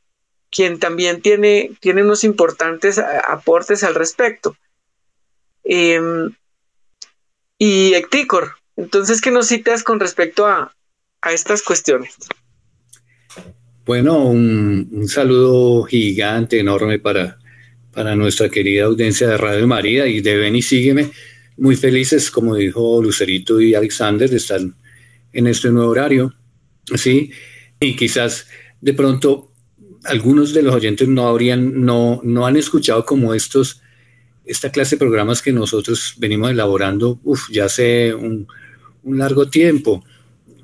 quien 0.49 0.79
también 0.79 1.21
tiene, 1.21 1.71
tiene 1.79 2.03
unos 2.03 2.23
importantes 2.23 2.97
aportes 2.99 3.83
al 3.83 3.95
respecto. 3.95 4.55
Em, 5.63 6.33
y 7.57 7.93
Hectícor, 7.93 8.51
entonces, 8.75 9.21
¿qué 9.21 9.31
nos 9.31 9.47
citas 9.47 9.83
con 9.83 9.99
respecto 9.99 10.45
a, 10.45 10.71
estas 11.29 11.61
cuestiones? 11.61 12.15
Bueno, 13.85 14.23
un, 14.23 15.07
saludo 15.09 15.83
gigante, 15.83 16.59
enorme 16.59 16.99
para, 16.99 17.37
para 17.91 18.15
nuestra 18.15 18.47
querida 18.47 18.85
audiencia 18.85 19.27
de 19.27 19.37
Radio 19.37 19.67
María 19.67 20.07
y 20.07 20.21
de 20.21 20.37
Ven 20.37 20.55
y 20.55 20.61
Sígueme. 20.61 21.11
Muy 21.57 21.75
felices, 21.75 22.31
como 22.31 22.55
dijo 22.55 23.01
Lucerito 23.01 23.59
y 23.59 23.75
Alexander, 23.75 24.29
de 24.29 24.37
estar 24.37 24.61
en 25.37 25.45
este 25.45 25.69
nuevo 25.69 25.91
horario, 25.91 26.33
¿sí? 26.95 27.31
Y 27.79 27.95
quizás 27.95 28.47
de 28.81 28.93
pronto 28.93 29.53
algunos 30.03 30.51
de 30.51 30.63
los 30.63 30.73
oyentes 30.73 31.07
no 31.07 31.27
habrían, 31.27 31.85
no, 31.85 32.19
no 32.23 32.47
han 32.47 32.57
escuchado 32.57 33.05
como 33.05 33.35
estos, 33.35 33.81
esta 34.45 34.71
clase 34.71 34.95
de 34.95 34.99
programas 34.99 35.43
que 35.43 35.51
nosotros 35.51 36.15
venimos 36.17 36.49
elaborando, 36.49 37.19
uf, 37.23 37.51
ya 37.51 37.65
hace 37.65 38.15
un, 38.15 38.47
largo 39.05 39.47
tiempo. 39.47 40.03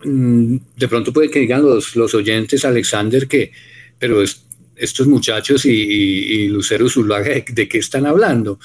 Mm, 0.04 0.58
de 0.76 0.88
pronto 0.88 1.14
puede 1.14 1.30
que 1.30 1.40
digan 1.40 1.62
los, 1.62 1.96
los 1.96 2.16
oyentes, 2.16 2.66
Alexander, 2.66 3.28
que, 3.28 3.52
pero 4.00 4.24
estos 4.76 5.06
muchachos 5.06 5.66
y, 5.66 6.48
Lucero 6.48 6.90
Zulaga, 6.90 7.32
¿de, 7.48 7.70
qué 7.70 7.78
están 7.78 8.08
hablando? 8.08 8.60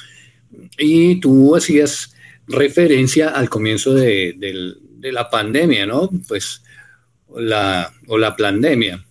Y 0.78 1.20
tú 1.20 1.54
hacías 1.54 2.14
referencia 2.46 3.28
al 3.28 3.50
comienzo 3.50 3.92
del, 3.92 4.78
de 4.98 5.12
la 5.12 5.30
pandemia, 5.30 5.86
¿no? 5.86 6.10
Pues, 6.26 6.62
la, 7.36 7.92
o 8.06 8.18
la 8.18 8.36
pandemia. 8.36 9.04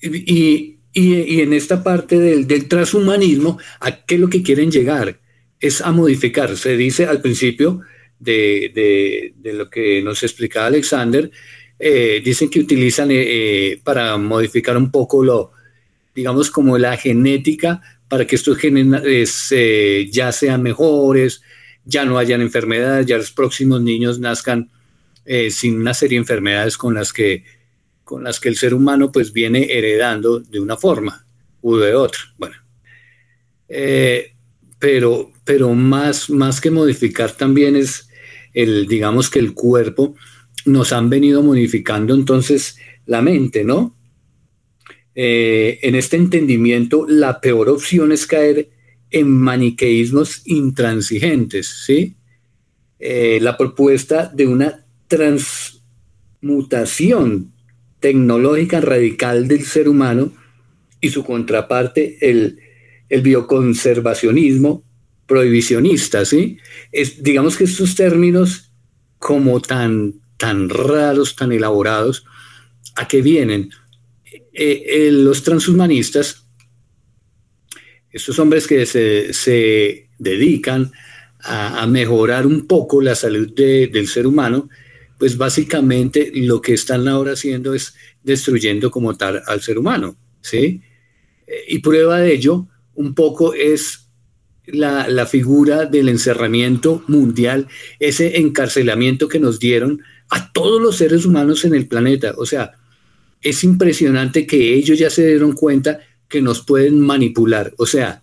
Y, 0.00 0.78
en 0.94 1.52
esta 1.54 1.82
parte 1.82 2.18
del, 2.18 2.68
transhumanismo, 2.68 3.58
¿a 3.80 4.04
qué 4.04 4.16
es 4.16 4.20
lo 4.20 4.28
que 4.28 4.42
quieren 4.42 4.70
llegar? 4.70 5.18
Es 5.58 5.80
a 5.80 5.90
modificar. 5.90 6.56
Se 6.56 6.76
dice 6.76 7.06
al 7.06 7.22
principio 7.22 7.80
de, 8.18 9.32
lo 9.42 9.70
que 9.70 10.02
nos 10.02 10.22
explicaba 10.22 10.66
Alexander, 10.66 11.30
eh, 11.78 12.20
dicen 12.22 12.50
que 12.50 12.60
utilizan 12.60 13.10
eh, 13.10 13.22
eh, 13.24 13.80
para 13.82 14.16
modificar 14.18 14.76
un 14.76 14.90
poco 14.90 15.24
lo, 15.24 15.52
digamos, 16.14 16.50
como 16.50 16.76
la 16.76 16.96
genética 16.96 17.80
para 18.08 18.26
que 18.26 18.36
estos 18.36 18.58
genes 18.58 19.54
ya 20.12 20.30
sean 20.32 20.62
mejores, 20.62 21.42
ya 21.84 22.04
no 22.04 22.18
hayan 22.18 22.40
enfermedades, 22.40 23.06
ya 23.06 23.16
los 23.16 23.32
próximos 23.32 23.80
niños 23.80 24.18
nazcan 24.18 24.70
eh, 25.24 25.50
sin 25.50 25.80
una 25.80 25.94
serie 25.94 26.16
de 26.16 26.22
enfermedades 26.22 26.76
con 26.76 26.94
las 26.94 27.12
que 27.12 27.44
con 28.04 28.24
las 28.24 28.40
que 28.40 28.48
el 28.48 28.56
ser 28.56 28.74
humano 28.74 29.10
pues 29.12 29.32
viene 29.32 29.72
heredando 29.72 30.40
de 30.40 30.60
una 30.60 30.76
forma 30.76 31.24
u 31.62 31.76
de 31.76 31.94
otra. 31.94 32.20
Bueno, 32.36 32.56
eh, 33.68 34.34
pero, 34.78 35.32
pero 35.44 35.72
más, 35.74 36.28
más 36.28 36.60
que 36.60 36.70
modificar 36.70 37.32
también 37.32 37.76
es 37.76 38.08
el, 38.52 38.86
digamos 38.86 39.30
que 39.30 39.38
el 39.38 39.54
cuerpo 39.54 40.14
nos 40.66 40.92
han 40.92 41.08
venido 41.08 41.42
modificando 41.42 42.14
entonces 42.14 42.76
la 43.06 43.22
mente, 43.22 43.64
¿no? 43.64 43.96
Eh, 45.14 45.78
en 45.82 45.94
este 45.94 46.16
entendimiento, 46.16 47.06
la 47.08 47.40
peor 47.40 47.68
opción 47.68 48.12
es 48.12 48.26
caer 48.26 48.70
en 49.12 49.30
maniqueísmos 49.30 50.42
intransigentes, 50.46 51.84
¿sí? 51.86 52.16
Eh, 52.98 53.38
la 53.40 53.56
propuesta 53.56 54.30
de 54.32 54.46
una 54.46 54.84
transmutación 55.08 57.52
tecnológica 58.00 58.80
radical 58.80 59.46
del 59.46 59.64
ser 59.64 59.88
humano 59.88 60.32
y 61.00 61.10
su 61.10 61.24
contraparte, 61.24 62.18
el, 62.20 62.58
el 63.08 63.22
bioconservacionismo 63.22 64.84
prohibicionista, 65.26 66.24
¿sí? 66.24 66.58
Es, 66.90 67.22
digamos 67.22 67.56
que 67.56 67.64
estos 67.64 67.94
términos 67.94 68.72
como 69.18 69.60
tan, 69.60 70.14
tan 70.36 70.68
raros, 70.68 71.36
tan 71.36 71.52
elaborados, 71.52 72.24
¿a 72.96 73.06
qué 73.06 73.22
vienen? 73.22 73.70
Eh, 74.52 74.84
eh, 74.86 75.10
los 75.12 75.42
transhumanistas, 75.42 76.41
estos 78.12 78.38
hombres 78.38 78.66
que 78.66 78.86
se, 78.86 80.08
dedican 80.18 80.92
a, 81.40 81.86
mejorar 81.86 82.46
un 82.46 82.66
poco 82.66 83.00
la 83.00 83.14
salud 83.14 83.52
del 83.52 84.06
ser 84.08 84.26
humano, 84.26 84.68
pues 85.18 85.36
básicamente 85.36 86.30
lo 86.34 86.60
que 86.60 86.74
están 86.74 87.08
ahora 87.08 87.32
haciendo 87.32 87.74
es 87.74 87.94
destruyendo 88.22 88.90
como 88.90 89.16
tal 89.16 89.42
al 89.46 89.60
ser 89.60 89.78
humano, 89.78 90.16
¿sí? 90.40 90.82
Eh, 91.46 91.64
y 91.68 91.78
prueba 91.78 92.20
de 92.20 92.34
ello 92.34 92.68
un 92.94 93.14
poco 93.14 93.54
es 93.54 94.08
la, 94.66 95.08
la, 95.08 95.26
figura 95.26 95.86
del 95.86 96.08
encerramiento 96.08 97.02
mundial, 97.08 97.66
ese 97.98 98.38
encarcelamiento 98.38 99.28
que 99.28 99.40
nos 99.40 99.58
dieron 99.58 100.02
a 100.30 100.52
todos 100.52 100.80
los 100.80 100.96
seres 100.96 101.24
humanos 101.24 101.64
en 101.64 101.74
el 101.74 101.88
planeta. 101.88 102.34
O 102.36 102.46
sea, 102.46 102.72
es 103.40 103.64
impresionante 103.64 104.46
que 104.46 104.74
ellos 104.74 104.98
ya 104.98 105.10
se 105.10 105.26
dieron 105.26 105.52
cuenta 105.52 106.00
que 106.32 106.40
nos 106.40 106.62
pueden 106.62 106.98
manipular. 106.98 107.74
O 107.76 107.84
sea, 107.84 108.22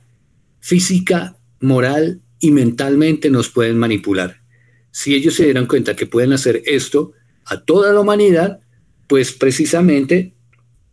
física, 0.60 1.38
moral 1.60 2.22
y 2.40 2.50
mentalmente 2.50 3.30
nos 3.30 3.50
pueden 3.50 3.78
manipular. 3.78 4.42
Si 4.90 5.14
ellos 5.14 5.36
se 5.36 5.44
dieran 5.44 5.68
cuenta 5.68 5.96
que 5.96 6.08
pueden 6.08 6.34
hacer 6.34 6.64
esto 6.66 7.14
a 7.46 7.62
toda 7.62 7.94
la 7.94 8.00
humanidad, 8.00 8.62
pues 9.06 9.32
precisamente 9.32 10.34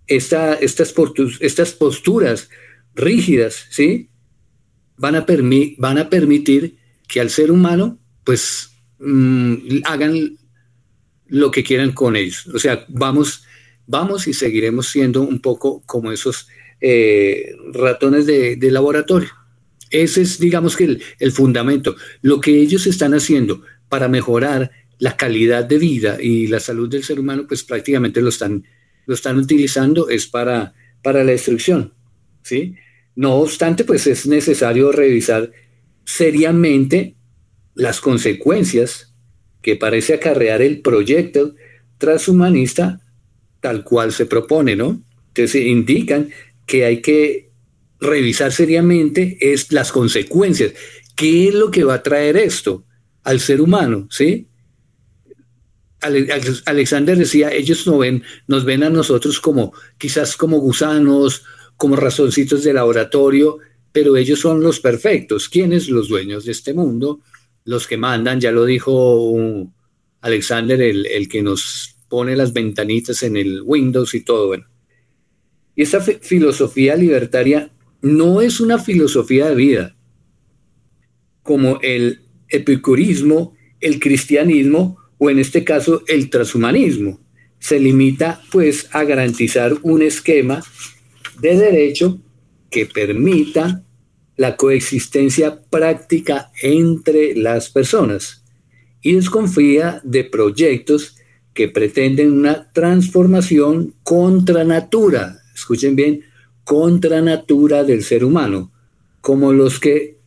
estas, 0.06 0.58
estas 0.60 1.72
posturas 1.72 2.50
rígidas, 2.94 3.64
¿sí? 3.70 4.10
Van 4.98 5.14
a, 5.14 5.24
van 5.78 5.98
a 5.98 6.10
permitir 6.10 6.76
que 7.08 7.22
al 7.22 7.30
ser 7.30 7.50
humano, 7.50 7.98
pues, 8.24 8.72
mm, 8.98 9.78
hagan 9.84 10.36
lo 11.28 11.50
que 11.50 11.64
quieran 11.64 11.92
con 11.92 12.14
ellos. 12.14 12.46
O 12.48 12.58
sea, 12.58 12.84
vamos, 12.88 13.44
vamos 13.86 14.28
y 14.28 14.34
seguiremos 14.34 14.88
siendo 14.88 15.22
un 15.22 15.40
poco 15.40 15.82
como 15.86 16.12
esos 16.12 16.48
eh, 16.80 17.54
ratones 17.72 18.26
de, 18.26 18.58
laboratorio. 18.70 19.30
Ese 19.90 20.22
es, 20.22 20.38
digamos 20.38 20.76
que 20.76 20.84
el, 20.84 21.02
el, 21.18 21.32
fundamento. 21.32 21.96
Lo 22.22 22.40
que 22.40 22.60
ellos 22.60 22.86
están 22.86 23.14
haciendo 23.14 23.62
para 23.88 24.08
mejorar 24.08 24.70
la 24.98 25.16
calidad 25.16 25.64
de 25.64 25.78
vida 25.78 26.18
y 26.20 26.46
la 26.46 26.60
salud 26.60 26.88
del 26.88 27.04
ser 27.04 27.20
humano, 27.20 27.44
pues 27.46 27.62
prácticamente 27.62 28.20
lo 28.20 28.28
están, 28.28 28.64
lo 29.06 29.14
están 29.14 29.38
utilizando 29.38 30.08
es 30.08 30.26
para, 30.26 30.74
para 31.02 31.22
la 31.22 31.32
destrucción, 31.32 31.92
¿sí? 32.42 32.74
No 33.14 33.34
obstante, 33.36 33.84
pues 33.84 34.06
es 34.06 34.26
necesario 34.26 34.92
revisar 34.92 35.52
seriamente 36.04 37.16
las 37.74 38.00
consecuencias 38.00 39.14
que 39.62 39.76
parece 39.76 40.14
acarrear 40.14 40.62
el 40.62 40.80
proyecto 40.80 41.54
transhumanista 41.98 43.00
tal 43.60 43.84
cual 43.84 44.12
se 44.12 44.26
propone, 44.26 44.76
¿no? 44.76 45.02
Entonces 45.28 45.66
indican 45.66 46.30
que 46.66 46.84
hay 46.84 47.00
que 47.00 47.50
revisar 48.00 48.52
seriamente 48.52 49.38
es 49.40 49.72
las 49.72 49.92
consecuencias. 49.92 50.74
¿Qué 51.14 51.48
es 51.48 51.54
lo 51.54 51.70
que 51.70 51.84
va 51.84 51.94
a 51.94 52.02
traer 52.02 52.36
esto 52.36 52.84
al 53.22 53.40
ser 53.40 53.60
humano? 53.60 54.08
¿Sí? 54.10 54.48
Alexander 56.66 57.16
decía, 57.16 57.50
ellos 57.52 57.86
no 57.86 57.98
ven, 57.98 58.22
nos 58.46 58.64
ven 58.64 58.82
a 58.82 58.90
nosotros 58.90 59.40
como 59.40 59.72
quizás 59.98 60.36
como 60.36 60.58
gusanos, 60.58 61.42
como 61.76 61.96
razoncitos 61.96 62.62
de 62.64 62.74
laboratorio, 62.74 63.58
pero 63.92 64.16
ellos 64.16 64.40
son 64.40 64.62
los 64.62 64.78
perfectos. 64.78 65.48
¿Quiénes? 65.48 65.88
Los 65.88 66.08
dueños 66.08 66.44
de 66.44 66.52
este 66.52 66.74
mundo, 66.74 67.20
los 67.64 67.86
que 67.86 67.96
mandan, 67.96 68.40
ya 68.40 68.52
lo 68.52 68.64
dijo 68.64 69.32
Alexander, 70.20 70.80
el, 70.80 71.06
el 71.06 71.28
que 71.28 71.42
nos 71.42 71.96
pone 72.08 72.36
las 72.36 72.52
ventanitas 72.52 73.22
en 73.22 73.36
el 73.36 73.62
Windows 73.62 74.14
y 74.14 74.20
todo. 74.20 74.48
Bueno. 74.48 74.66
Y 75.76 75.82
esa 75.82 76.00
filosofía 76.00 76.96
libertaria 76.96 77.70
no 78.02 78.40
es 78.40 78.60
una 78.60 78.78
filosofía 78.78 79.48
de 79.48 79.54
vida, 79.54 79.96
como 81.42 81.78
el 81.82 82.22
epicurismo, 82.48 83.54
el 83.80 84.00
cristianismo 84.00 84.98
o 85.18 85.30
en 85.30 85.38
este 85.38 85.64
caso 85.64 86.02
el 86.08 86.30
transhumanismo. 86.30 87.20
Se 87.58 87.78
limita 87.78 88.40
pues 88.50 88.88
a 88.92 89.04
garantizar 89.04 89.74
un 89.82 90.02
esquema 90.02 90.62
de 91.40 91.56
derecho 91.56 92.18
que 92.70 92.86
permita 92.86 93.84
la 94.36 94.56
coexistencia 94.56 95.62
práctica 95.70 96.50
entre 96.62 97.34
las 97.34 97.70
personas 97.70 98.44
y 99.00 99.14
desconfía 99.14 100.00
de 100.04 100.24
proyectos 100.24 101.16
que 101.54 101.68
pretenden 101.68 102.32
una 102.32 102.70
transformación 102.72 103.94
contra 104.02 104.64
natura, 104.64 105.40
escuchen 105.66 105.96
bien, 105.96 106.22
contra 106.62 107.20
natura 107.22 107.82
del 107.82 108.04
ser 108.04 108.24
humano, 108.24 108.70
como 109.20 109.52
los 109.52 109.80
que 109.80 110.20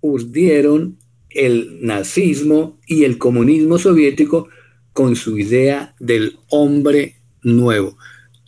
urdieron 0.00 0.98
el 1.28 1.78
nazismo 1.82 2.80
y 2.86 3.04
el 3.04 3.18
comunismo 3.18 3.78
soviético 3.78 4.48
con 4.94 5.16
su 5.16 5.38
idea 5.38 5.94
del 6.00 6.38
hombre 6.48 7.16
nuevo. 7.42 7.98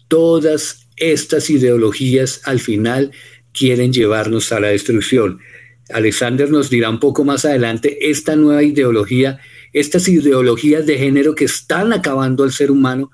Todas 0.09 0.89
estas 0.97 1.51
ideologías 1.51 2.41
al 2.45 2.61
final 2.61 3.13
quieren 3.53 3.93
llevarnos 3.93 4.53
a 4.53 4.61
la 4.61 4.69
destrucción. 4.69 5.41
Alexander 5.91 6.51
nos 6.51 6.71
dirá 6.71 6.89
un 6.89 6.99
poco 7.01 7.25
más 7.25 7.45
adelante 7.45 8.11
esta 8.11 8.37
nueva 8.37 8.63
ideología, 8.63 9.39
estas 9.75 10.09
ideologías 10.09 10.87
de 10.87 10.97
género 10.97 11.35
que 11.35 11.45
están 11.45 11.93
acabando 11.93 12.45
al 12.45 12.53
ser 12.53 12.71
humano 12.71 13.11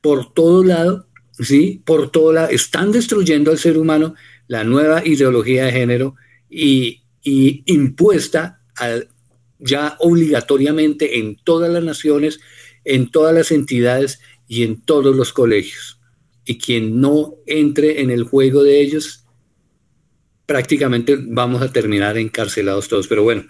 por 0.00 0.32
todo 0.32 0.64
lado, 0.64 1.07
¿sí? 1.40 1.82
Por 1.84 2.10
todo 2.10 2.32
lado, 2.32 2.48
están 2.50 2.92
destruyendo 2.92 3.50
al 3.50 3.58
ser 3.58 3.78
humano 3.78 4.14
la 4.46 4.64
nueva 4.64 5.06
ideología 5.06 5.64
de 5.64 5.72
género 5.72 6.14
y, 6.48 7.02
y 7.22 7.62
impuesta 7.66 8.62
al, 8.76 9.08
ya 9.58 9.96
obligatoriamente 9.98 11.18
en 11.18 11.36
todas 11.36 11.70
las 11.70 11.82
naciones, 11.82 12.40
en 12.84 13.10
todas 13.10 13.34
las 13.34 13.50
entidades 13.50 14.20
y 14.46 14.62
en 14.62 14.80
todos 14.80 15.14
los 15.14 15.32
colegios. 15.32 16.00
Y 16.44 16.58
quien 16.58 17.00
no 17.00 17.34
entre 17.46 18.00
en 18.00 18.10
el 18.10 18.24
juego 18.24 18.62
de 18.62 18.80
ellos, 18.80 19.24
prácticamente 20.46 21.18
vamos 21.20 21.60
a 21.60 21.72
terminar 21.72 22.16
encarcelados 22.16 22.88
todos. 22.88 23.06
Pero 23.06 23.22
bueno, 23.22 23.44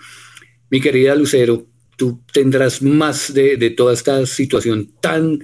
mi 0.70 0.80
querida 0.80 1.14
Lucero, 1.14 1.66
tú 1.96 2.22
tendrás 2.32 2.82
más 2.82 3.32
de, 3.32 3.70
toda 3.70 3.94
esta 3.94 4.26
situación 4.26 4.92
tan 5.00 5.38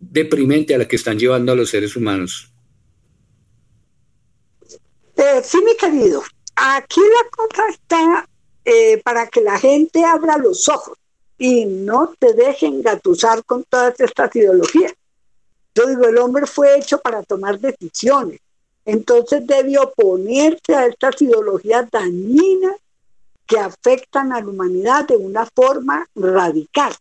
deprimente 0.00 0.74
a 0.74 0.78
la 0.78 0.88
que 0.88 0.96
están 0.96 1.18
llevando 1.18 1.52
a 1.52 1.54
los 1.54 1.70
seres 1.70 1.94
humanos. 1.94 2.50
Eh, 5.16 5.42
sí, 5.44 5.58
mi 5.62 5.76
querido, 5.76 6.22
aquí 6.56 7.00
la 7.00 7.30
cosa 7.30 7.68
está 7.68 8.28
eh, 8.64 9.00
para 9.04 9.26
que 9.26 9.42
la 9.42 9.58
gente 9.58 10.02
abra 10.02 10.38
los 10.38 10.68
ojos 10.68 10.96
y 11.36 11.66
no 11.66 12.14
te 12.18 12.32
dejen 12.32 12.82
gatusar 12.82 13.44
con 13.44 13.64
todas 13.64 14.00
estas 14.00 14.34
ideologías. 14.34 14.94
Yo 15.74 15.86
digo, 15.86 16.06
el 16.06 16.18
hombre 16.18 16.46
fue 16.46 16.78
hecho 16.78 17.00
para 17.00 17.22
tomar 17.22 17.60
decisiones, 17.60 18.40
entonces 18.84 19.46
debe 19.46 19.78
oponerse 19.78 20.74
a 20.74 20.86
estas 20.86 21.20
ideologías 21.20 21.90
dañinas 21.90 22.76
que 23.46 23.58
afectan 23.58 24.32
a 24.32 24.40
la 24.40 24.46
humanidad 24.46 25.06
de 25.06 25.16
una 25.16 25.46
forma 25.54 26.08
radical. 26.14 26.94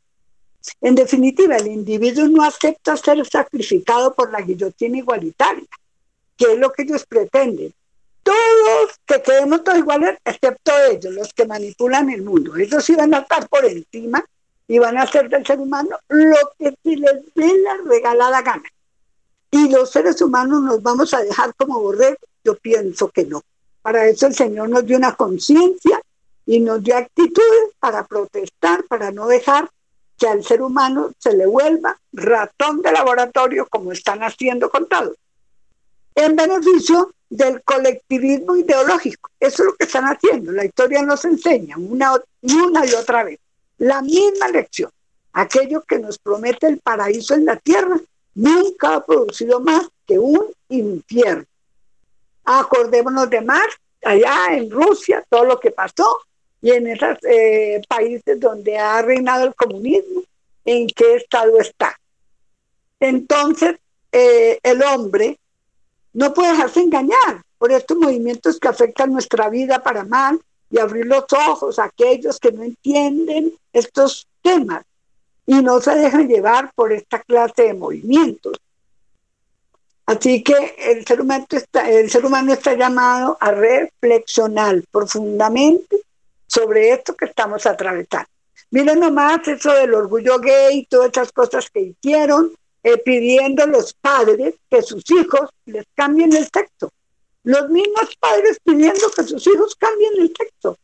En 0.82 0.96
definitiva, 0.96 1.58
el 1.58 1.68
individuo 1.68 2.28
no 2.28 2.44
acepta 2.44 2.98
ser 2.98 3.26
sacrificado 3.26 4.14
por 4.14 4.32
la 4.32 4.42
guillotina 4.42 4.98
igualitaria, 4.98 5.66
que 6.38 6.54
es 6.54 6.60
lo 6.60 6.72
que 6.72 6.84
ellos 6.84 7.06
pretenden 7.06 7.74
todos 8.30 8.92
que 9.06 9.22
quedemos 9.22 9.64
todos 9.64 9.80
iguales, 9.80 10.18
excepto 10.24 10.72
ellos, 10.92 11.14
los 11.14 11.34
que 11.34 11.46
manipulan 11.46 12.10
el 12.10 12.22
mundo. 12.22 12.56
Ellos 12.56 12.84
sí 12.84 12.96
van 12.96 13.14
a 13.14 13.20
estar 13.20 13.48
por 13.50 13.66
encima 13.66 14.24
y 14.68 14.78
van 14.78 14.98
a 14.98 15.04
hacer 15.04 15.30
del 15.30 15.46
ser 15.46 15.60
humano 15.60 15.98
lo 16.10 16.38
que 16.58 16.76
se 16.84 16.96
les 16.96 17.34
dé 17.34 17.58
la 17.60 17.78
regalada 17.86 18.42
gana. 18.42 18.70
Y 19.52 19.70
los 19.70 19.90
seres 19.90 20.22
humanos 20.22 20.62
nos 20.62 20.82
vamos 20.84 21.14
a 21.14 21.24
dejar 21.24 21.56
como 21.56 21.80
borregos, 21.80 22.20
yo 22.44 22.56
pienso 22.56 23.10
que 23.10 23.26
no. 23.26 23.42
Para 23.82 24.06
eso 24.06 24.28
el 24.28 24.36
Señor 24.36 24.70
nos 24.70 24.86
dio 24.86 24.98
una 24.98 25.16
conciencia 25.16 26.00
y 26.46 26.60
nos 26.60 26.84
dio 26.84 26.98
actitudes 26.98 27.72
para 27.80 28.06
protestar, 28.06 28.84
para 28.84 29.12
no 29.12 29.28
dejar 29.28 29.70
que 30.20 30.28
al 30.28 30.44
ser 30.44 30.62
humano 30.62 31.12
se 31.18 31.34
le 31.36 31.48
vuelva 31.48 31.98
ratón 32.12 32.82
de 32.82 32.92
laboratorio 32.92 33.68
como 33.68 33.92
están 33.92 34.22
haciendo 34.22 34.70
con 34.70 34.88
todos. 34.88 35.16
En 36.14 36.36
beneficio 36.36 37.14
del 37.30 37.64
colectivismo 37.64 38.56
ideológico. 38.56 39.30
Eso 39.40 39.64
es 39.64 39.68
lo 39.68 39.76
que 39.76 39.86
están 39.86 40.06
haciendo. 40.06 40.52
La 40.52 40.66
historia 40.66 41.02
nos 41.04 41.24
enseña 41.26 41.78
una, 41.78 42.14
una 42.42 42.86
y 42.86 42.94
otra 42.94 43.24
vez. 43.24 43.40
La 43.78 44.02
misma 44.02 44.50
lección. 44.50 44.92
Aquello 45.34 45.84
que 45.84 46.00
nos 46.00 46.18
promete 46.18 46.68
el 46.68 46.80
paraíso 46.80 47.36
en 47.36 47.46
la 47.46 47.56
tierra 47.56 48.00
nunca 48.36 48.96
ha 48.96 49.06
producido 49.06 49.60
más 49.60 49.88
que 50.06 50.18
un 50.18 50.46
infierno. 50.70 51.46
Acordémonos 52.44 53.30
de 53.30 53.42
Marx, 53.42 53.78
allá 54.04 54.48
en 54.54 54.72
Rusia, 54.72 55.24
todo 55.30 55.46
lo 55.46 55.60
que 55.60 55.72
pasó, 55.72 56.18
y 56.62 56.72
en 56.72 56.88
esos 56.88 57.18
eh, 57.24 57.82
países 57.88 58.40
donde 58.40 58.78
ha 58.78 59.02
reinado 59.02 59.46
el 59.46 59.56
comunismo, 59.56 60.24
en 60.66 60.88
qué 60.88 61.16
estado 61.16 61.60
está. 61.60 61.98
Entonces, 63.00 63.78
eh, 64.12 64.60
el 64.62 64.84
hombre 64.84 65.40
no 66.14 66.34
puede 66.34 66.52
dejarse 66.52 66.82
engañar 66.82 67.44
por 67.58 67.72
estos 67.72 67.98
movimientos 67.98 68.60
que 68.60 68.68
afectan 68.68 69.12
nuestra 69.12 69.50
vida 69.50 69.82
para 69.82 70.04
mal 70.04 70.40
y 70.70 70.80
abrir 70.80 71.06
los 71.06 71.26
ojos 71.48 71.80
a 71.80 71.86
aquellos 71.86 72.40
que 72.40 72.52
no 72.52 72.64
entienden 72.64 73.54
estos 73.74 74.28
temas 74.42 74.84
y 75.46 75.62
no 75.62 75.80
se 75.82 75.96
dejan 75.96 76.28
llevar 76.28 76.72
por 76.76 76.92
esta 76.92 77.20
clase 77.20 77.64
de 77.64 77.74
movimientos. 77.74 78.54
Así 80.06 80.44
que 80.44 80.76
el 80.78 81.06
ser 81.06 81.22
humano 81.22 81.46
está, 81.50 81.90
el 81.90 82.10
ser 82.10 82.26
humano 82.26 82.54
está 82.54 82.74
llamado 82.74 83.38
a 83.40 83.52
reflexionar 83.52 84.84
profundamente 84.92 86.02
sobre 86.50 86.92
esto 86.92 87.16
que 87.16 87.26
estamos 87.26 87.66
atravesando. 87.66 88.28
Miren 88.72 89.00
nomás 89.00 89.48
eso 89.48 89.74
del 89.74 89.94
orgullo 89.94 90.40
gay 90.40 90.86
todas 90.90 91.10
esas 91.12 91.32
cosas 91.32 91.70
que 91.70 91.82
hicieron, 91.82 92.54
eh, 92.84 92.98
pidiendo 92.98 93.64
a 93.64 93.68
los 93.68 93.94
padres 93.94 94.56
que 94.70 94.82
sus 94.82 95.04
hijos 95.12 95.50
les 95.66 95.86
cambien 95.96 96.34
el 96.34 96.50
texto. 96.50 96.92
Los 97.44 97.70
mismos 97.70 98.16
padres 98.20 98.58
pidiendo 98.64 99.10
que 99.16 99.24
sus 99.24 99.46
hijos 99.48 99.76
cambien 99.76 100.12
el 100.20 100.34
texto. 100.34 100.78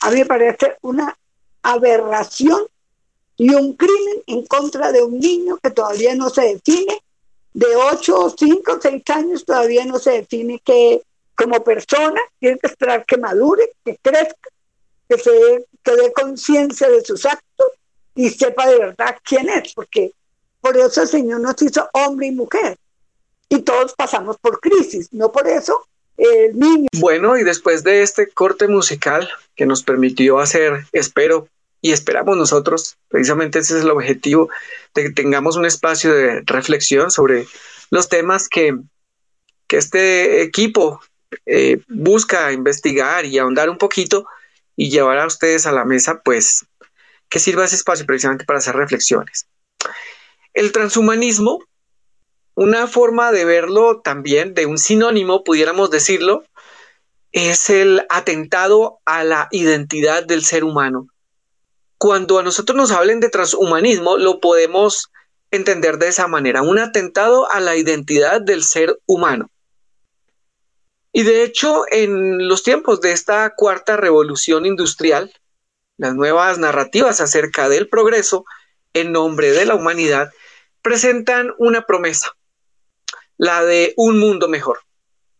A 0.00 0.10
mí 0.10 0.20
me 0.20 0.26
parece 0.26 0.76
una 0.82 1.16
aberración 1.62 2.66
y 3.36 3.54
un 3.54 3.74
crimen 3.74 4.22
en 4.26 4.46
contra 4.46 4.92
de 4.92 5.02
un 5.02 5.18
niño 5.18 5.58
que 5.62 5.70
todavía 5.70 6.14
no 6.14 6.28
se 6.28 6.42
define, 6.42 7.00
de 7.52 7.74
8, 7.74 8.34
5, 8.38 8.78
6 8.80 9.02
años 9.08 9.44
todavía 9.44 9.84
no 9.84 9.98
se 9.98 10.10
define 10.12 10.60
que 10.64 11.02
como 11.34 11.64
persona, 11.64 12.20
tiene 12.38 12.58
que 12.58 12.66
esperar 12.66 13.06
que 13.06 13.16
madure, 13.16 13.72
que 13.82 13.98
crezca 14.02 14.50
que, 15.10 15.18
se, 15.18 15.66
que 15.82 15.96
dé 15.96 16.12
conciencia 16.12 16.88
de 16.88 17.04
sus 17.04 17.26
actos 17.26 17.66
y 18.14 18.30
sepa 18.30 18.68
de 18.68 18.78
verdad 18.78 19.16
quién 19.24 19.48
es, 19.48 19.74
porque 19.74 20.12
por 20.60 20.76
eso 20.76 21.02
el 21.02 21.08
Señor 21.08 21.40
nos 21.40 21.60
hizo 21.60 21.88
hombre 21.92 22.28
y 22.28 22.32
mujer. 22.32 22.76
Y 23.48 23.62
todos 23.62 23.94
pasamos 23.94 24.38
por 24.38 24.60
crisis, 24.60 25.12
no 25.12 25.32
por 25.32 25.48
eso 25.48 25.84
el 26.16 26.56
niño. 26.56 26.86
Bueno, 26.98 27.36
y 27.36 27.42
después 27.42 27.82
de 27.82 28.02
este 28.02 28.28
corte 28.28 28.68
musical 28.68 29.28
que 29.56 29.66
nos 29.66 29.82
permitió 29.82 30.38
hacer, 30.38 30.86
espero, 30.92 31.48
y 31.82 31.90
esperamos 31.90 32.36
nosotros, 32.36 32.96
precisamente 33.08 33.58
ese 33.58 33.78
es 33.78 33.82
el 33.82 33.90
objetivo, 33.90 34.48
de 34.94 35.04
que 35.04 35.10
tengamos 35.10 35.56
un 35.56 35.64
espacio 35.64 36.14
de 36.14 36.42
reflexión 36.46 37.10
sobre 37.10 37.46
los 37.90 38.08
temas 38.08 38.48
que, 38.48 38.78
que 39.66 39.78
este 39.78 40.42
equipo 40.42 41.00
eh, 41.46 41.80
busca 41.88 42.52
investigar 42.52 43.24
y 43.24 43.38
ahondar 43.38 43.70
un 43.70 43.78
poquito 43.78 44.26
y 44.80 44.88
llevar 44.88 45.18
a 45.18 45.26
ustedes 45.26 45.66
a 45.66 45.72
la 45.72 45.84
mesa, 45.84 46.22
pues, 46.24 46.64
que 47.28 47.38
sirva 47.38 47.66
ese 47.66 47.76
espacio 47.76 48.06
precisamente 48.06 48.46
para 48.46 48.60
hacer 48.60 48.74
reflexiones. 48.74 49.46
El 50.54 50.72
transhumanismo, 50.72 51.62
una 52.54 52.86
forma 52.86 53.30
de 53.30 53.44
verlo 53.44 54.00
también, 54.00 54.54
de 54.54 54.64
un 54.64 54.78
sinónimo, 54.78 55.44
pudiéramos 55.44 55.90
decirlo, 55.90 56.44
es 57.30 57.68
el 57.68 58.06
atentado 58.08 59.00
a 59.04 59.22
la 59.22 59.48
identidad 59.50 60.24
del 60.24 60.42
ser 60.46 60.64
humano. 60.64 61.08
Cuando 61.98 62.38
a 62.38 62.42
nosotros 62.42 62.74
nos 62.74 62.90
hablen 62.90 63.20
de 63.20 63.28
transhumanismo, 63.28 64.16
lo 64.16 64.40
podemos 64.40 65.10
entender 65.50 65.98
de 65.98 66.08
esa 66.08 66.26
manera, 66.26 66.62
un 66.62 66.78
atentado 66.78 67.52
a 67.52 67.60
la 67.60 67.76
identidad 67.76 68.40
del 68.40 68.64
ser 68.64 68.98
humano. 69.04 69.50
Y 71.12 71.24
de 71.24 71.42
hecho, 71.42 71.84
en 71.90 72.48
los 72.48 72.62
tiempos 72.62 73.00
de 73.00 73.12
esta 73.12 73.54
cuarta 73.56 73.96
revolución 73.96 74.64
industrial, 74.66 75.32
las 75.96 76.14
nuevas 76.14 76.58
narrativas 76.58 77.20
acerca 77.20 77.68
del 77.68 77.88
progreso 77.88 78.44
en 78.94 79.12
nombre 79.12 79.50
de 79.50 79.66
la 79.66 79.74
humanidad 79.74 80.30
presentan 80.82 81.52
una 81.58 81.84
promesa, 81.86 82.36
la 83.36 83.64
de 83.64 83.92
un 83.96 84.18
mundo 84.18 84.48
mejor. 84.48 84.80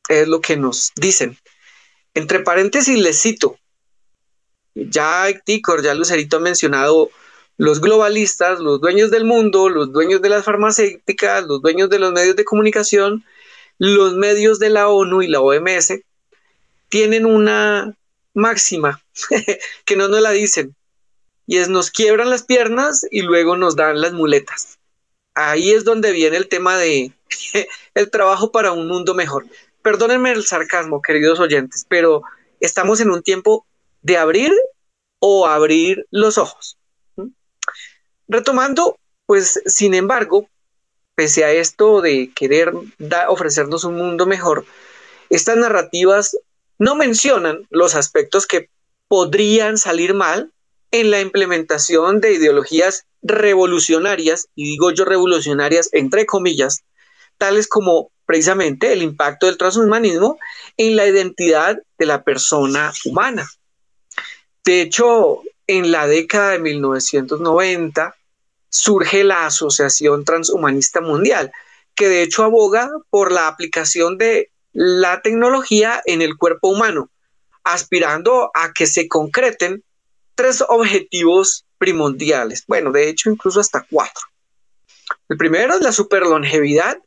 Es 0.08 0.28
lo 0.28 0.40
que 0.40 0.56
nos 0.56 0.92
dicen. 0.96 1.38
Entre 2.14 2.40
paréntesis 2.40 2.98
les 2.98 3.20
cito, 3.20 3.56
ya 4.74 5.26
Ticor, 5.44 5.82
ya 5.82 5.94
Lucerito 5.94 6.38
ha 6.38 6.40
mencionado 6.40 7.10
los 7.56 7.80
globalistas, 7.80 8.58
los 8.58 8.80
dueños 8.80 9.10
del 9.10 9.24
mundo, 9.24 9.68
los 9.68 9.92
dueños 9.92 10.22
de 10.22 10.30
las 10.30 10.44
farmacéuticas, 10.44 11.46
los 11.46 11.60
dueños 11.62 11.90
de 11.90 11.98
los 11.98 12.12
medios 12.12 12.36
de 12.36 12.44
comunicación, 12.44 13.24
los 13.80 14.14
medios 14.14 14.58
de 14.58 14.68
la 14.68 14.88
ONU 14.88 15.22
y 15.22 15.26
la 15.26 15.40
OMS 15.40 15.94
tienen 16.90 17.24
una 17.24 17.96
máxima 18.34 19.02
que 19.86 19.96
no 19.96 20.06
nos 20.08 20.20
la 20.20 20.32
dicen 20.32 20.76
y 21.46 21.56
es 21.56 21.70
nos 21.70 21.90
quiebran 21.90 22.28
las 22.28 22.42
piernas 22.42 23.06
y 23.10 23.22
luego 23.22 23.56
nos 23.56 23.76
dan 23.76 24.02
las 24.02 24.12
muletas. 24.12 24.78
Ahí 25.34 25.70
es 25.70 25.84
donde 25.84 26.12
viene 26.12 26.36
el 26.36 26.46
tema 26.46 26.76
de 26.76 27.12
el 27.94 28.10
trabajo 28.10 28.52
para 28.52 28.72
un 28.72 28.86
mundo 28.86 29.14
mejor. 29.14 29.46
Perdónenme 29.82 30.30
el 30.30 30.44
sarcasmo, 30.44 31.00
queridos 31.00 31.40
oyentes, 31.40 31.86
pero 31.88 32.22
estamos 32.60 33.00
en 33.00 33.10
un 33.10 33.22
tiempo 33.22 33.66
de 34.02 34.18
abrir 34.18 34.52
o 35.20 35.46
abrir 35.46 36.06
los 36.10 36.36
ojos. 36.36 36.76
Retomando, 38.28 38.98
pues 39.24 39.60
sin 39.64 39.94
embargo, 39.94 40.50
pese 41.20 41.44
a 41.44 41.52
esto 41.52 42.00
de 42.00 42.32
querer 42.34 42.72
ofrecernos 43.28 43.84
un 43.84 43.96
mundo 43.96 44.24
mejor, 44.24 44.64
estas 45.28 45.58
narrativas 45.58 46.34
no 46.78 46.94
mencionan 46.94 47.66
los 47.68 47.94
aspectos 47.94 48.46
que 48.46 48.70
podrían 49.06 49.76
salir 49.76 50.14
mal 50.14 50.50
en 50.90 51.10
la 51.10 51.20
implementación 51.20 52.22
de 52.22 52.32
ideologías 52.32 53.04
revolucionarias, 53.20 54.48
y 54.54 54.64
digo 54.64 54.92
yo 54.92 55.04
revolucionarias 55.04 55.90
entre 55.92 56.24
comillas, 56.24 56.84
tales 57.36 57.68
como 57.68 58.10
precisamente 58.24 58.94
el 58.94 59.02
impacto 59.02 59.44
del 59.44 59.58
transhumanismo 59.58 60.38
en 60.78 60.96
la 60.96 61.06
identidad 61.06 61.82
de 61.98 62.06
la 62.06 62.24
persona 62.24 62.94
humana. 63.04 63.46
De 64.64 64.80
hecho, 64.80 65.42
en 65.66 65.92
la 65.92 66.06
década 66.06 66.52
de 66.52 66.60
1990, 66.60 68.16
surge 68.70 69.24
la 69.24 69.46
Asociación 69.46 70.24
Transhumanista 70.24 71.00
Mundial, 71.00 71.52
que 71.94 72.08
de 72.08 72.22
hecho 72.22 72.44
aboga 72.44 72.90
por 73.10 73.32
la 73.32 73.48
aplicación 73.48 74.16
de 74.16 74.50
la 74.72 75.20
tecnología 75.20 76.00
en 76.06 76.22
el 76.22 76.36
cuerpo 76.36 76.68
humano, 76.68 77.10
aspirando 77.64 78.50
a 78.54 78.72
que 78.72 78.86
se 78.86 79.08
concreten 79.08 79.84
tres 80.34 80.64
objetivos 80.66 81.66
primordiales, 81.76 82.64
bueno, 82.66 82.92
de 82.92 83.08
hecho 83.08 83.30
incluso 83.30 83.60
hasta 83.60 83.86
cuatro. 83.90 84.22
El 85.28 85.36
primero 85.36 85.74
es 85.74 85.80
la 85.80 85.92
superlongevidad 85.92 86.98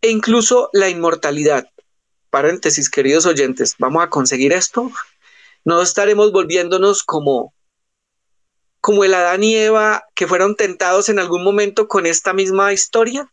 e 0.00 0.10
incluso 0.10 0.70
la 0.72 0.88
inmortalidad. 0.88 1.68
Paréntesis, 2.30 2.88
queridos 2.88 3.26
oyentes, 3.26 3.76
¿vamos 3.78 4.02
a 4.02 4.10
conseguir 4.10 4.52
esto? 4.52 4.90
No 5.64 5.82
estaremos 5.82 6.32
volviéndonos 6.32 7.02
como 7.02 7.52
como 8.82 9.04
el 9.04 9.14
Adán 9.14 9.44
y 9.44 9.54
Eva 9.56 10.04
que 10.14 10.26
fueron 10.26 10.56
tentados 10.56 11.08
en 11.08 11.20
algún 11.20 11.44
momento 11.44 11.86
con 11.86 12.04
esta 12.04 12.32
misma 12.32 12.72
historia? 12.72 13.32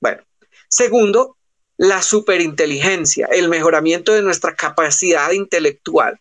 Bueno, 0.00 0.22
segundo, 0.68 1.36
la 1.78 2.02
superinteligencia, 2.02 3.26
el 3.32 3.48
mejoramiento 3.48 4.12
de 4.12 4.20
nuestra 4.20 4.54
capacidad 4.54 5.32
intelectual, 5.32 6.20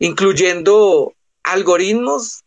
incluyendo 0.00 1.14
algoritmos 1.44 2.42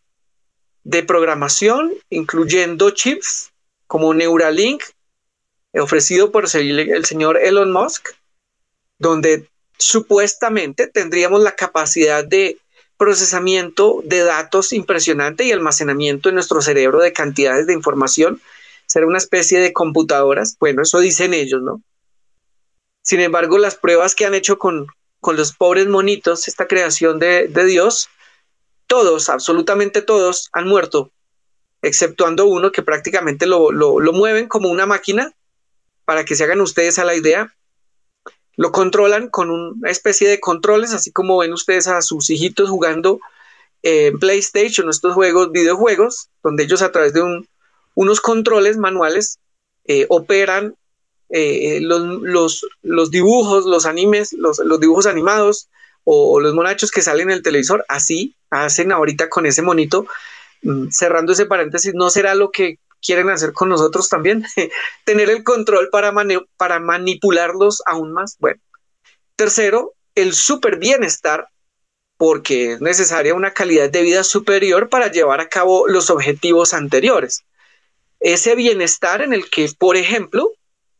de 0.84 1.04
programación, 1.04 1.94
incluyendo 2.10 2.92
chips 2.92 3.54
como 3.88 4.14
Neuralink, 4.14 4.84
ofrecido 5.74 6.34
por 6.34 6.44
el 6.54 7.06
señor 7.06 7.38
Elon 7.38 7.72
Musk, 7.72 8.10
donde 9.00 9.48
supuestamente 9.78 10.88
tendríamos 10.88 11.42
la 11.42 11.56
capacidad 11.56 12.26
de 12.26 12.58
procesamiento 13.04 14.00
de 14.06 14.24
datos 14.24 14.72
impresionante 14.72 15.44
y 15.44 15.52
almacenamiento 15.52 16.30
en 16.30 16.36
nuestro 16.36 16.62
cerebro 16.62 17.02
de 17.02 17.12
cantidades 17.12 17.68
de 17.68 17.74
información. 17.74 18.42
Será 18.86 19.06
una 19.06 19.18
especie 19.18 19.60
de 19.60 19.74
computadoras. 19.74 20.56
Bueno, 20.58 20.84
eso 20.84 21.00
dicen 21.00 21.34
ellos, 21.34 21.62
¿no? 21.62 21.82
Sin 23.02 23.20
embargo, 23.20 23.58
las 23.58 23.76
pruebas 23.76 24.16
que 24.16 24.26
han 24.26 24.34
hecho 24.34 24.58
con, 24.58 24.88
con 25.20 25.36
los 25.36 25.52
pobres 25.52 25.88
monitos, 25.88 26.48
esta 26.48 26.66
creación 26.66 27.20
de, 27.20 27.50
Dios, 27.66 28.08
todos, 28.88 29.28
absolutamente 29.28 30.02
todos, 30.02 30.48
han 30.54 30.70
muerto, 30.70 31.12
exceptuando 31.82 32.46
uno 32.46 32.72
que 32.72 32.84
prácticamente 32.84 33.48
lo, 33.48 33.70
lo 33.74 34.14
mueven 34.14 34.48
como 34.48 34.70
una 34.70 34.86
máquina, 34.86 35.34
para 36.06 36.24
que 36.24 36.36
se 36.36 36.46
hagan 36.46 36.62
ustedes 36.62 37.00
a 37.00 37.04
la 37.04 37.16
idea, 37.16 37.54
lo 38.56 38.72
controlan 38.72 39.30
con 39.30 39.50
una 39.50 39.90
especie 39.90 40.28
de 40.28 40.40
controles, 40.40 40.94
así 40.94 41.12
como 41.12 41.38
ven 41.38 41.54
ustedes 41.54 41.88
a 41.88 42.02
sus 42.02 42.30
hijitos 42.30 42.70
jugando 42.70 43.20
en 43.82 44.18
PlayStation, 44.20 44.90
estos 44.90 45.14
juegos, 45.14 45.52
videojuegos, 45.52 46.30
donde 46.42 46.64
ellos 46.64 46.82
a 46.82 46.92
través 46.92 47.14
de 47.14 47.44
unos 47.96 48.22
controles 48.22 48.78
manuales 48.78 49.40
eh, 49.86 50.06
operan 50.10 50.76
eh, 51.30 51.80
los, 51.82 52.66
los, 52.82 53.12
dibujos, 53.12 53.66
los 53.66 53.86
animes, 53.86 54.34
los, 54.34 54.60
los, 54.60 54.80
dibujos 54.80 55.08
animados 55.08 55.68
o, 56.04 56.40
los 56.40 56.54
monachos 56.54 56.92
que 56.92 57.02
salen 57.02 57.30
en 57.30 57.38
el 57.38 57.44
televisor, 57.44 57.84
así 57.90 58.36
hacen 58.50 58.92
ahorita 58.92 59.30
con 59.30 59.46
ese 59.46 59.62
monito, 59.62 60.06
mm, 60.62 60.90
cerrando 60.92 61.34
ese 61.34 61.46
paréntesis, 61.46 61.94
¿no 61.96 62.10
será 62.10 62.36
lo 62.36 62.52
que 62.52 62.78
quieren 63.04 63.30
hacer 63.30 63.54
con 63.54 63.70
nosotros 63.70 64.10
también? 64.10 64.46
Tener 65.06 65.30
el 65.30 65.44
control 65.44 65.90
para, 65.92 66.14
para 66.58 66.80
manipularlos 66.80 67.82
aún 67.86 68.14
más. 68.14 68.38
Bueno, 68.40 68.60
tercero, 69.36 69.94
el 70.16 70.34
super 70.34 70.78
bienestar, 70.78 71.48
porque 72.18 72.74
es 72.74 72.82
necesaria 72.82 73.34
una 73.34 73.54
calidad 73.54 73.90
de 73.90 74.02
vida 74.02 74.24
superior 74.24 74.90
para 74.90 75.12
llevar 75.12 75.42
a 75.42 75.50
cabo 75.50 75.88
los 75.88 76.10
objetivos 76.10 76.74
anteriores. 76.74 77.44
Ese 78.20 78.56
bienestar 78.56 79.22
en 79.22 79.34
el 79.34 79.50
que, 79.50 79.70
por 79.78 79.98
ejemplo, 79.98 80.52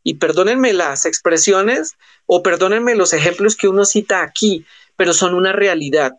y 0.02 0.14
perdónenme 0.14 0.74
las 0.74 1.06
expresiones 1.06 1.94
o 2.26 2.42
perdónenme 2.42 2.94
los 2.94 3.14
ejemplos 3.14 3.56
que 3.56 3.68
uno 3.68 3.86
cita 3.86 4.22
aquí, 4.22 4.66
pero 4.96 5.14
son 5.14 5.34
una 5.34 5.52
realidad 5.52 6.12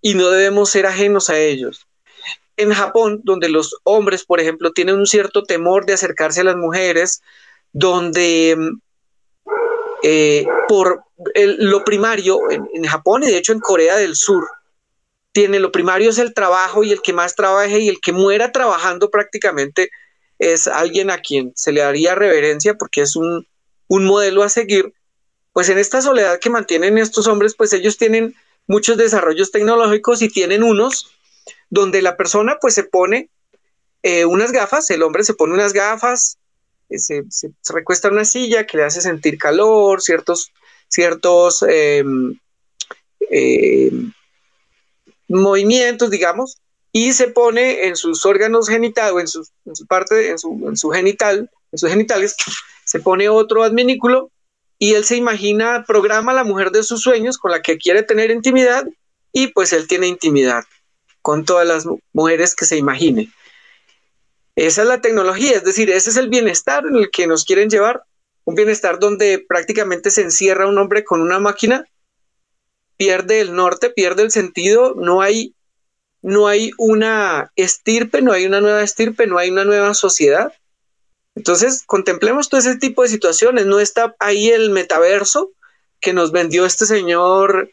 y 0.00 0.14
no 0.14 0.28
debemos 0.30 0.70
ser 0.70 0.86
ajenos 0.86 1.30
a 1.30 1.38
ellos. 1.38 1.86
En 2.56 2.72
Japón, 2.72 3.20
donde 3.24 3.48
los 3.48 3.76
hombres, 3.82 4.24
por 4.24 4.40
ejemplo, 4.40 4.72
tienen 4.72 4.96
un 4.96 5.06
cierto 5.06 5.42
temor 5.42 5.86
de 5.86 5.94
acercarse 5.94 6.42
a 6.42 6.44
las 6.44 6.56
mujeres, 6.56 7.22
donde 7.72 8.56
eh, 10.02 10.46
por 10.68 11.04
lo 11.34 11.84
primario 11.84 12.38
en, 12.50 12.84
Japón 12.84 13.22
y 13.22 13.26
de 13.26 13.38
hecho 13.38 13.52
en 13.52 13.60
Corea 13.60 13.96
del 13.96 14.16
Sur, 14.16 14.46
tiene 15.32 15.58
lo 15.58 15.72
primario 15.72 16.10
es 16.10 16.18
el 16.18 16.34
trabajo 16.34 16.84
y 16.84 16.92
el 16.92 17.00
que 17.00 17.12
más 17.12 17.34
trabaje 17.34 17.80
y 17.80 17.88
el 17.88 18.00
que 18.00 18.12
muera 18.12 18.52
trabajando 18.52 19.10
prácticamente 19.10 19.90
es 20.38 20.68
alguien 20.68 21.10
a 21.10 21.18
quien 21.18 21.52
se 21.56 21.72
le 21.72 21.80
daría 21.80 22.14
reverencia 22.14 22.74
porque 22.74 23.00
es 23.00 23.16
un, 23.16 23.46
modelo 23.88 24.42
a 24.42 24.48
seguir, 24.48 24.92
pues 25.52 25.68
en 25.70 25.78
esta 25.78 26.02
soledad 26.02 26.38
que 26.38 26.50
mantienen 26.50 26.98
estos 26.98 27.26
hombres, 27.26 27.54
pues 27.54 27.72
ellos 27.72 27.96
tienen 27.96 28.34
muchos 28.66 28.96
desarrollos 28.96 29.52
tecnológicos 29.52 30.20
y 30.20 30.28
tienen 30.28 30.62
unos 30.62 31.13
donde 31.70 32.02
la 32.02 32.16
persona 32.16 32.58
pues 32.60 32.74
se 32.74 32.84
pone 32.84 33.30
eh, 34.02 34.24
unas 34.26 34.52
gafas, 34.52 34.90
el 34.90 35.02
hombre 35.02 35.24
se 35.24 35.34
pone 35.34 35.54
unas 35.54 35.72
gafas, 35.72 36.36
eh, 36.90 36.98
se, 36.98 37.24
recuesta 37.70 38.08
en 38.08 38.14
una 38.14 38.24
silla 38.24 38.66
que 38.66 38.76
le 38.76 38.84
hace 38.84 39.00
sentir 39.00 39.38
calor, 39.38 40.02
ciertos, 40.02 40.52
ciertos 40.88 41.64
em, 41.66 42.38
em, 43.30 44.12
movimientos, 45.28 46.10
digamos, 46.10 46.58
y 46.92 47.12
se 47.14 47.28
pone 47.28 47.86
en 47.86 47.96
sus 47.96 48.24
órganos 48.26 48.68
genitales, 48.68 49.14
o 49.14 49.20
en 49.20 49.26
su, 49.74 49.86
parte, 49.86 50.30
en 50.30 50.38
su, 50.38 50.64
en 50.68 50.76
su 50.76 50.90
genital, 50.90 51.50
en 51.72 51.78
sus 51.78 51.88
genitales, 51.88 52.36
se 52.84 53.00
pone 53.00 53.28
otro 53.28 53.62
adminículo 53.62 54.30
y 54.78 54.94
él 54.94 55.04
se 55.04 55.16
imagina, 55.16 55.84
programa 55.86 56.32
a 56.32 56.34
la 56.34 56.44
mujer 56.44 56.70
de 56.70 56.82
sus 56.82 57.00
sueños 57.00 57.38
con 57.38 57.50
la 57.50 57.62
que 57.62 57.78
quiere 57.78 58.02
tener 58.02 58.30
intimidad 58.30 58.86
y 59.32 59.48
pues 59.48 59.72
él 59.72 59.88
tiene 59.88 60.06
intimidad 60.06 60.64
con 61.24 61.46
todas 61.46 61.66
las 61.66 61.86
mujeres 62.12 62.54
que 62.54 62.66
se 62.66 62.76
imagine. 62.76 63.32
Esa 64.56 64.82
es 64.82 64.88
la 64.88 65.00
tecnología, 65.00 65.52
es 65.52 65.64
decir, 65.64 65.88
ese 65.88 66.10
es 66.10 66.18
el 66.18 66.28
bienestar 66.28 66.84
en 66.86 66.96
el 66.96 67.10
que 67.10 67.26
nos 67.26 67.46
quieren 67.46 67.70
llevar, 67.70 68.02
un 68.44 68.54
bienestar 68.54 68.98
donde 68.98 69.38
prácticamente 69.38 70.10
se 70.10 70.20
encierra 70.20 70.68
un 70.68 70.76
hombre 70.76 71.02
con 71.02 71.22
una 71.22 71.38
máquina, 71.38 71.86
pierde 72.98 73.40
el 73.40 73.54
norte, 73.54 73.88
pierde 73.88 74.22
el 74.22 74.32
sentido, 74.32 74.94
no 74.96 75.22
hay 75.22 75.54
no 76.20 76.46
hay 76.46 76.72
una 76.76 77.50
estirpe, 77.56 78.20
no 78.20 78.32
hay 78.32 78.44
una 78.44 78.60
nueva 78.60 78.82
estirpe, 78.82 79.26
no 79.26 79.38
hay 79.38 79.50
una 79.50 79.64
nueva 79.64 79.94
sociedad. 79.94 80.52
Entonces, 81.34 81.84
contemplemos 81.86 82.48
todo 82.48 82.60
ese 82.60 82.76
tipo 82.76 83.02
de 83.02 83.08
situaciones. 83.08 83.66
No 83.66 83.80
está 83.80 84.14
ahí 84.18 84.48
el 84.48 84.70
metaverso 84.70 85.52
que 86.00 86.14
nos 86.14 86.32
vendió 86.32 86.64
este 86.64 86.86
señor 86.86 87.70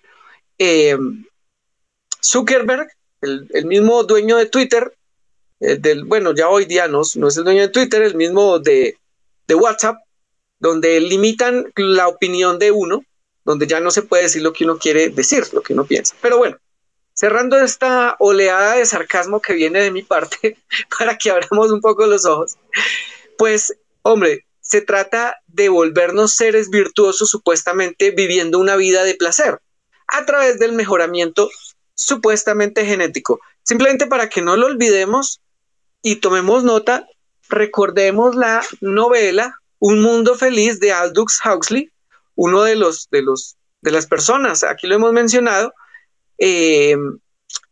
eh, 0.57 0.97
Zuckerberg, 2.21 2.89
el, 3.21 3.65
mismo 3.65 4.03
dueño 4.03 4.37
de 4.37 4.47
Twitter, 4.47 4.93
del, 5.59 6.05
bueno, 6.05 6.33
ya 6.33 6.49
hoy 6.49 6.65
día 6.65 6.87
no, 6.87 7.01
no 7.15 7.27
es 7.27 7.37
el 7.37 7.43
dueño 7.43 7.61
de 7.61 7.67
Twitter, 7.69 8.01
el 8.01 8.15
mismo 8.15 8.59
de, 8.59 8.97
de 9.47 9.55
WhatsApp, 9.55 9.97
donde 10.59 10.99
limitan 10.99 11.71
la 11.75 12.07
opinión 12.07 12.57
de 12.57 12.71
uno, 12.71 13.03
donde 13.45 13.67
ya 13.67 13.79
no 13.79 13.91
se 13.91 14.01
puede 14.01 14.23
decir 14.23 14.41
lo 14.41 14.53
que 14.53 14.63
uno 14.63 14.77
quiere 14.77 15.09
decir, 15.09 15.43
lo 15.53 15.61
que 15.61 15.73
uno 15.73 15.85
piensa. 15.85 16.15
Pero 16.21 16.37
bueno, 16.37 16.57
Cerrando 17.13 17.59
esta 17.59 18.15
oleada 18.19 18.77
de 18.77 18.85
sarcasmo 18.85 19.41
que 19.41 19.53
viene 19.53 19.79
de 19.81 19.91
mi 19.91 20.01
parte, 20.01 20.57
para 20.97 21.17
que 21.17 21.29
abramos 21.29 21.71
un 21.71 21.81
poco 21.81 22.05
los 22.05 22.25
ojos, 22.25 22.57
pues, 23.37 23.75
hombre, 24.01 24.45
se 24.61 24.81
trata 24.81 25.37
de 25.47 25.69
volvernos 25.69 26.33
seres 26.35 26.69
virtuosos 26.69 27.29
supuestamente 27.29 28.11
viviendo 28.11 28.59
una 28.59 28.75
vida 28.75 29.03
de 29.03 29.15
placer 29.15 29.59
a 30.07 30.25
través 30.25 30.59
del 30.59 30.73
mejoramiento 30.73 31.49
supuestamente 31.93 32.85
genético. 32.85 33.39
Simplemente 33.63 34.07
para 34.07 34.29
que 34.29 34.41
no 34.41 34.57
lo 34.57 34.67
olvidemos 34.67 35.41
y 36.01 36.17
tomemos 36.17 36.63
nota, 36.63 37.07
recordemos 37.49 38.35
la 38.35 38.63
novela 38.81 39.55
Un 39.79 40.01
mundo 40.01 40.35
feliz 40.35 40.79
de 40.79 40.91
Aldous 40.91 41.39
Huxley, 41.43 41.91
uno 42.35 42.61
de 42.61 42.75
los 42.75 43.09
de 43.09 43.23
los 43.23 43.57
de 43.81 43.91
las 43.91 44.05
personas, 44.05 44.63
aquí 44.63 44.85
lo 44.85 44.95
hemos 44.95 45.11
mencionado, 45.11 45.73
eh, 46.37 46.95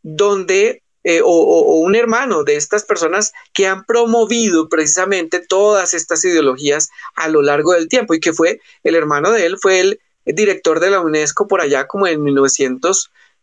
donde, 0.01 0.81
eh, 1.03 1.21
o, 1.23 1.79
un 1.79 1.95
hermano 1.95 2.43
de 2.43 2.55
estas 2.55 2.83
personas 2.83 3.31
que 3.53 3.67
han 3.67 3.85
promovido 3.85 4.69
precisamente 4.69 5.39
todas 5.39 5.93
estas 5.93 6.25
ideologías 6.25 6.89
a 7.15 7.27
lo 7.27 7.41
largo 7.41 7.73
del 7.73 7.87
tiempo 7.87 8.13
y 8.13 8.19
que 8.19 8.33
fue 8.33 8.59
el 8.83 8.95
hermano 8.95 9.31
de 9.31 9.45
él, 9.45 9.57
fue 9.61 9.79
el 9.79 9.99
director 10.25 10.79
de 10.79 10.89
la 10.89 11.01
UNESCO 11.01 11.47
por 11.47 11.61
allá 11.61 11.87
como 11.87 12.07
en 12.07 12.23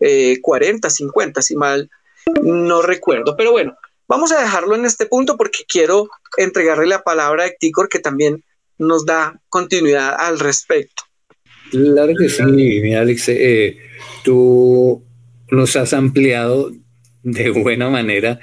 1940, 0.00 0.90
50, 0.90 1.42
si 1.42 1.56
mal 1.56 1.90
no 2.42 2.82
recuerdo. 2.82 3.36
Pero 3.36 3.52
bueno, 3.52 3.76
vamos 4.08 4.32
a 4.32 4.40
dejarlo 4.40 4.74
en 4.74 4.84
este 4.84 5.06
punto 5.06 5.36
porque 5.36 5.64
quiero 5.68 6.08
entregarle 6.36 6.86
la 6.86 7.02
palabra 7.02 7.44
a 7.44 7.50
Ticor 7.50 7.88
que 7.88 7.98
también 7.98 8.44
nos 8.78 9.06
da 9.06 9.40
continuidad 9.48 10.14
al 10.18 10.38
respecto. 10.38 11.04
Claro 11.70 12.12
que 12.18 12.28
sí, 12.28 12.42
mi 12.42 12.94
Alex. 12.94 13.28
Eh, 13.28 13.78
tú 14.22 15.02
nos 15.50 15.76
has 15.76 15.92
ampliado 15.92 16.72
de 17.22 17.50
buena 17.50 17.90
manera 17.90 18.38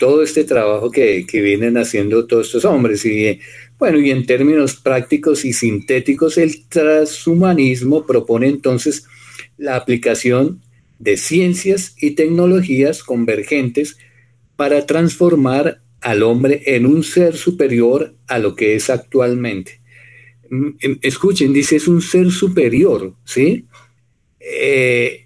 todo 0.00 0.22
este 0.22 0.44
trabajo 0.44 0.90
que, 0.90 1.24
vienen 1.32 1.76
haciendo 1.76 2.26
todos 2.26 2.46
estos 2.46 2.64
hombres. 2.64 3.04
Y 3.04 3.38
bueno, 3.78 3.98
y 3.98 4.10
en 4.10 4.26
términos 4.26 4.76
prácticos 4.76 5.44
y 5.44 5.52
sintéticos, 5.52 6.38
el 6.38 6.66
transhumanismo 6.68 8.06
propone 8.06 8.48
entonces 8.48 9.04
la 9.58 9.76
aplicación 9.76 10.62
de 11.02 11.16
ciencias 11.16 11.96
y 12.00 12.12
tecnologías 12.12 13.02
convergentes 13.02 13.98
para 14.54 14.86
transformar 14.86 15.82
al 16.00 16.22
hombre 16.22 16.62
en 16.64 16.86
un 16.86 17.02
ser 17.02 17.36
superior 17.36 18.14
a 18.28 18.38
lo 18.38 18.54
que 18.54 18.76
es 18.76 18.88
actualmente. 18.88 19.80
Mm, 20.48 20.68
em, 20.78 20.98
escuchen, 21.02 21.52
dice, 21.52 21.74
es 21.74 21.88
un 21.88 22.00
ser 22.02 22.30
superior, 22.30 23.16
¿sí? 23.24 23.66
Eh, 24.38 25.24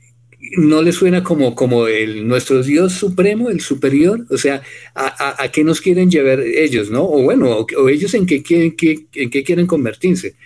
no 0.57 0.81
le 0.81 0.93
suena 0.93 1.23
como, 1.23 1.55
como 1.55 1.89
el, 1.89 2.27
nuestro 2.27 2.63
Dios 2.63 2.95
supremo, 2.95 3.51
el 3.51 3.61
superior, 3.61 4.25
o 4.31 4.39
sea, 4.39 4.63
a, 4.95 5.51
qué 5.53 5.63
nos 5.63 5.83
quieren 5.83 6.11
llevar 6.11 6.41
ellos, 6.41 6.91
¿no? 6.91 7.05
O 7.05 7.23
bueno, 7.23 7.67
o, 7.77 7.89
ellos 7.91 8.15
en 8.15 8.25
qué, 8.25 8.43
quieren, 8.43 8.75
en 9.15 9.31
qué 9.31 9.45
quieren 9.45 9.67
convertirse, 9.67 10.37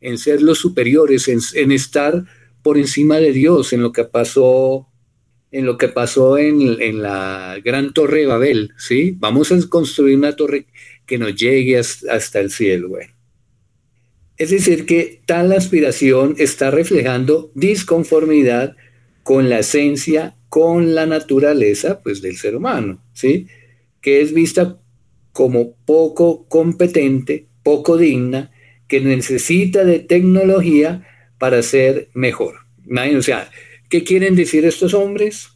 en 0.00 0.16
ser 0.16 0.40
los 0.40 0.58
superiores, 0.58 1.28
en, 1.28 1.72
estar 1.72 2.24
por 2.68 2.76
encima 2.76 3.16
de 3.16 3.32
Dios, 3.32 3.72
en 3.72 3.80
lo 3.80 3.92
que 3.92 4.04
pasó, 4.04 4.88
en 5.50 5.64
lo 5.64 5.78
que 5.78 5.88
pasó 5.88 6.36
en, 6.36 7.00
la 7.00 7.56
gran 7.64 7.94
torre 7.94 8.20
de 8.20 8.26
Babel, 8.26 8.72
¿sí? 8.76 9.16
Vamos 9.16 9.50
a 9.52 9.68
construir 9.70 10.18
una 10.18 10.36
torre 10.36 10.66
que 11.06 11.16
nos 11.16 11.34
llegue 11.34 11.78
hasta, 11.78 12.40
el 12.40 12.50
cielo. 12.50 12.90
Es 14.36 14.50
decir, 14.50 14.84
que 14.84 15.22
tal 15.24 15.50
aspiración 15.52 16.34
está 16.36 16.70
reflejando 16.70 17.50
disconformidad 17.54 18.76
con 19.22 19.48
la 19.48 19.60
esencia, 19.60 20.36
con 20.50 20.94
la 20.94 21.06
naturaleza 21.06 22.02
pues, 22.02 22.20
del 22.20 22.36
ser 22.36 22.54
humano, 22.54 23.02
¿sí? 23.14 23.46
que 24.02 24.20
es 24.20 24.34
vista 24.34 24.78
como 25.32 25.74
poco 25.86 26.46
competente, 26.48 27.46
poco 27.62 27.96
digna, 27.96 28.50
que 28.88 29.00
necesita 29.00 29.84
de 29.84 30.00
tecnología 30.00 31.06
para 31.38 31.62
ser 31.62 32.08
mejor. 32.14 32.56
O 33.16 33.22
sea, 33.22 33.50
¿qué 33.88 34.04
quieren 34.04 34.34
decir 34.36 34.64
estos 34.64 34.94
hombres? 34.94 35.48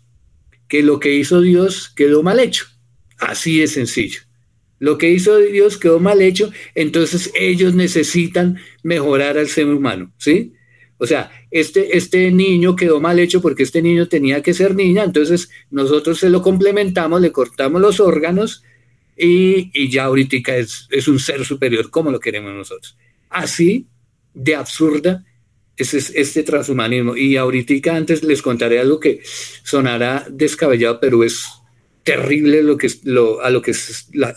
Que 0.68 0.82
lo 0.82 1.00
que 1.00 1.14
hizo 1.14 1.40
Dios 1.40 1.92
quedó 1.94 2.22
mal 2.22 2.40
hecho. 2.40 2.66
Así 3.18 3.58
de 3.58 3.66
sencillo. 3.66 4.20
Lo 4.78 4.98
que 4.98 5.10
hizo 5.10 5.38
Dios 5.38 5.78
quedó 5.78 6.00
mal 6.00 6.20
hecho, 6.20 6.50
entonces 6.74 7.30
ellos 7.38 7.74
necesitan 7.74 8.58
mejorar 8.82 9.38
al 9.38 9.46
ser 9.46 9.66
humano, 9.66 10.12
¿sí? 10.18 10.54
O 10.98 11.06
sea, 11.06 11.30
este, 11.52 11.96
este 11.96 12.32
niño 12.32 12.74
quedó 12.74 13.00
mal 13.00 13.18
hecho 13.20 13.40
porque 13.40 13.62
este 13.62 13.80
niño 13.80 14.08
tenía 14.08 14.42
que 14.42 14.54
ser 14.54 14.74
niña, 14.74 15.04
entonces 15.04 15.50
nosotros 15.70 16.18
se 16.18 16.30
lo 16.30 16.42
complementamos, 16.42 17.20
le 17.20 17.30
cortamos 17.30 17.80
los 17.80 18.00
órganos 18.00 18.64
y, 19.16 19.88
ya 19.88 20.04
ahorita 20.04 20.56
es, 20.56 20.88
es 20.90 21.06
un 21.06 21.20
ser 21.20 21.44
superior 21.44 21.88
como 21.90 22.10
lo 22.10 22.18
queremos 22.18 22.52
nosotros. 22.52 22.96
Así 23.30 23.86
de 24.34 24.56
absurda 24.56 25.24
Ese 25.82 25.98
es 25.98 26.12
este 26.14 26.44
transhumanismo. 26.44 27.16
Y 27.16 27.36
ahorita 27.36 27.96
antes 27.96 28.22
les 28.22 28.40
contaré 28.40 28.78
algo 28.78 29.00
que 29.00 29.20
sonará 29.64 30.24
descabellado, 30.30 31.00
pero 31.00 31.24
es 31.24 31.44
terrible 32.04 32.62
lo 32.62 32.76
que, 32.76 32.88
lo, 33.02 33.42
a, 33.42 33.50
lo 33.50 33.62
que, 33.62 33.72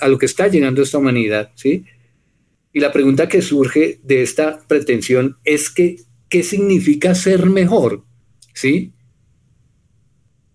a 0.01 0.07
lo 0.07 0.17
que 0.17 0.25
está 0.25 0.47
llegando 0.47 0.81
esta 0.81 0.97
humanidad, 0.97 1.51
¿sí? 1.55 1.85
Y 2.73 2.79
la 2.79 2.91
pregunta 2.91 3.29
que 3.29 3.43
surge 3.43 3.99
de 4.03 4.23
esta 4.23 4.65
pretensión 4.67 5.37
es 5.43 5.69
que, 5.69 5.97
¿qué 6.29 6.41
significa 6.41 7.13
ser 7.13 7.45
mejor? 7.45 8.03
¿Sí? 8.53 8.91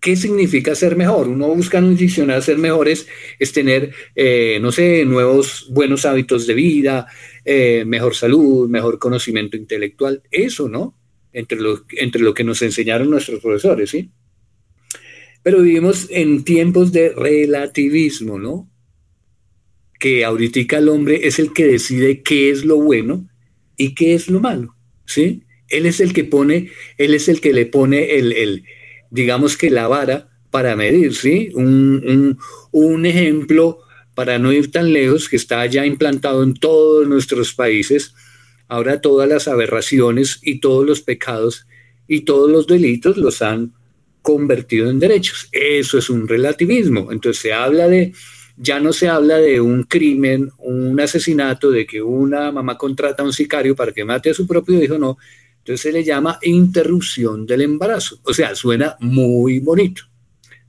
¿Qué 0.01 0.15
significa 0.15 0.73
ser 0.73 0.95
mejor? 0.95 1.27
Uno 1.27 1.47
busca 1.49 1.77
en 1.77 1.83
un 1.83 1.95
diccionario 1.95 2.41
ser 2.41 2.57
mejor 2.57 2.89
es, 2.89 3.05
tener, 3.53 3.93
eh, 4.15 4.57
no 4.59 4.71
sé, 4.71 5.05
nuevos 5.05 5.67
buenos 5.69 6.05
hábitos 6.05 6.47
de 6.47 6.55
vida, 6.55 7.05
eh, 7.45 7.85
mejor 7.85 8.15
salud, 8.15 8.67
mejor 8.67 8.97
conocimiento 8.97 9.57
intelectual, 9.57 10.23
eso, 10.31 10.67
¿no? 10.67 10.97
Entre 11.31 11.59
lo, 11.59 11.85
entre 11.91 12.23
lo 12.23 12.33
que 12.33 12.43
nos 12.43 12.63
enseñaron 12.63 13.11
nuestros 13.11 13.41
profesores, 13.41 13.91
¿sí? 13.91 14.09
Pero 15.43 15.61
vivimos 15.61 16.07
en 16.09 16.43
tiempos 16.43 16.91
de 16.91 17.09
relativismo, 17.09 18.39
¿no? 18.39 18.67
Que 19.99 20.25
ahorita 20.25 20.79
el 20.79 20.89
hombre 20.89 21.27
es 21.27 21.37
el 21.37 21.53
que 21.53 21.67
decide 21.67 22.23
qué 22.23 22.49
es 22.49 22.65
lo 22.65 22.77
bueno 22.77 23.29
y 23.77 23.93
qué 23.93 24.15
es 24.15 24.29
lo 24.29 24.39
malo, 24.39 24.75
¿sí? 25.05 25.43
Él 25.69 25.85
es 25.85 25.99
el 25.99 26.11
que 26.11 26.23
pone, 26.23 26.71
él 26.97 27.13
es 27.13 27.29
el 27.29 27.39
que 27.39 27.53
le 27.53 27.67
pone 27.67 28.15
el, 28.15 28.63
digamos 29.11 29.57
que 29.57 29.69
la 29.69 29.87
vara 29.87 30.29
para 30.49 30.75
medir, 30.75 31.13
¿sí? 31.15 31.51
Un, 31.53 32.37
un 32.71 33.05
ejemplo 33.05 33.79
para 34.15 34.39
no 34.39 34.51
ir 34.51 34.71
tan 34.71 34.91
lejos, 34.91 35.29
que 35.29 35.35
está 35.35 35.65
ya 35.67 35.85
implantado 35.85 36.43
en 36.43 36.53
todos 36.53 37.07
nuestros 37.07 37.53
países, 37.53 38.13
ahora 38.67 39.01
todas 39.01 39.29
las 39.29 39.47
aberraciones 39.47 40.39
y 40.41 40.59
todos 40.59 40.85
los 40.85 41.01
pecados 41.01 41.67
y 42.07 42.21
todos 42.21 42.49
los 42.49 42.67
delitos 42.67 43.17
los 43.17 43.41
han 43.41 43.73
convertido 44.21 44.89
en 44.89 44.99
derechos. 44.99 45.47
Eso 45.51 45.97
es 45.97 46.09
un 46.09 46.27
relativismo. 46.27 47.11
Entonces 47.11 47.41
se 47.41 47.53
habla 47.53 47.87
de, 47.87 48.13
ya 48.57 48.79
no 48.79 48.93
se 48.93 49.07
habla 49.07 49.37
de 49.37 49.61
un 49.61 49.83
crimen, 49.83 50.51
un 50.57 50.99
asesinato, 50.99 51.71
de 51.71 51.85
que 51.85 52.01
una 52.01 52.51
mamá 52.51 52.77
contrata 52.77 53.23
a 53.23 53.25
un 53.25 53.33
sicario 53.33 53.75
para 53.75 53.91
que 53.91 54.05
mate 54.05 54.29
a 54.29 54.33
su 54.33 54.45
propio 54.45 54.81
hijo, 54.83 54.97
no. 54.97 55.17
Entonces 55.61 55.81
se 55.81 55.91
le 55.91 56.03
llama 56.03 56.39
interrupción 56.41 57.45
del 57.45 57.61
embarazo. 57.61 58.19
O 58.23 58.33
sea, 58.33 58.55
suena 58.55 58.97
muy 58.99 59.59
bonito, 59.59 60.03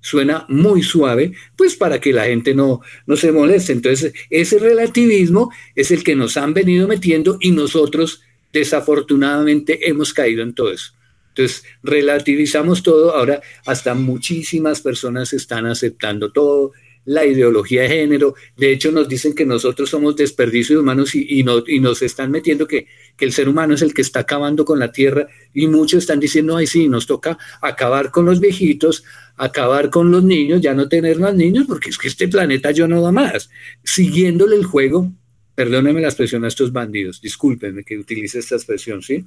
suena 0.01 0.45
muy 0.49 0.83
suave, 0.83 1.33
pues 1.57 1.77
para 1.77 1.99
que 1.99 2.13
la 2.13 2.27
gente 2.27 2.55
no, 2.55 2.83
no 3.07 3.17
se 3.17 3.33
moleste. 3.33 3.73
Entonces 3.73 4.13
ese 4.29 4.59
relativismo 4.59 5.51
es 5.75 5.91
el 5.91 6.05
que 6.05 6.15
nos 6.15 6.37
han 6.37 6.53
venido 6.53 6.87
metiendo 6.87 7.39
y 7.41 7.53
nosotros 7.53 8.23
desafortunadamente 8.53 9.89
hemos 9.89 10.13
caído 10.13 10.43
en 10.43 10.55
todo 10.55 10.73
eso. 10.73 10.93
Entonces, 11.35 11.65
relativizamos 11.83 12.83
todo, 12.83 13.17
ahora 13.17 13.41
hasta 13.65 13.95
muchísimas 13.95 14.83
personas 14.83 15.33
están 15.33 15.65
aceptando 15.65 16.31
todo, 16.31 16.73
la 17.05 17.25
ideología 17.27 17.83
de 17.83 17.88
género, 17.88 18.35
de 18.57 18.73
hecho 18.73 18.93
nos 18.93 19.09
dicen 19.09 19.35
que 19.35 19.45
nosotros 19.45 19.91
somos 19.91 20.17
desperdicios 20.17 20.81
humanos 20.81 21.15
y, 21.15 21.43
nos 21.43 22.03
están 22.03 22.31
metiendo 22.31 22.67
que, 22.67 22.87
que, 23.17 23.25
el 23.25 23.33
ser 23.33 23.49
humano 23.49 23.75
es 23.75 23.83
el 23.83 23.93
que 23.93 24.03
está 24.03 24.21
acabando 24.21 24.65
con 24.65 24.79
la 24.79 24.93
tierra. 24.93 25.27
Y 25.53 25.67
muchos 25.67 26.01
están 26.01 26.21
diciendo, 26.21 26.57
ay 26.57 26.67
sí, 26.67 26.88
nos 26.88 27.07
toca 27.07 27.37
acabar 27.61 28.11
con 28.11 28.25
los 28.25 28.41
viejitos, 28.41 29.05
acabar 29.37 29.91
con 29.91 30.11
los 30.11 30.23
niños, 30.23 30.61
ya 30.61 30.75
no 30.75 30.88
tener 30.88 31.19
más 31.19 31.35
niños, 31.35 31.67
porque 31.67 31.91
es 31.91 31.99
que 31.99 32.09
este 32.09 32.29
planeta 32.29 32.71
yo 32.71 32.87
no 32.87 33.03
da 33.03 33.12
más, 33.12 33.51
siguiéndole 33.83 34.57
el 34.57 34.65
juego, 34.65 35.11
perdónenme 35.55 36.01
la 36.01 36.09
expresión 36.09 36.45
a 36.45 36.49
estos 36.49 36.73
bandidos, 36.73 37.21
discúlpenme 37.21 37.85
que 37.85 37.99
utilice 37.99 38.38
esta 38.38 38.55
expresión, 38.55 39.03
¿sí? 39.03 39.25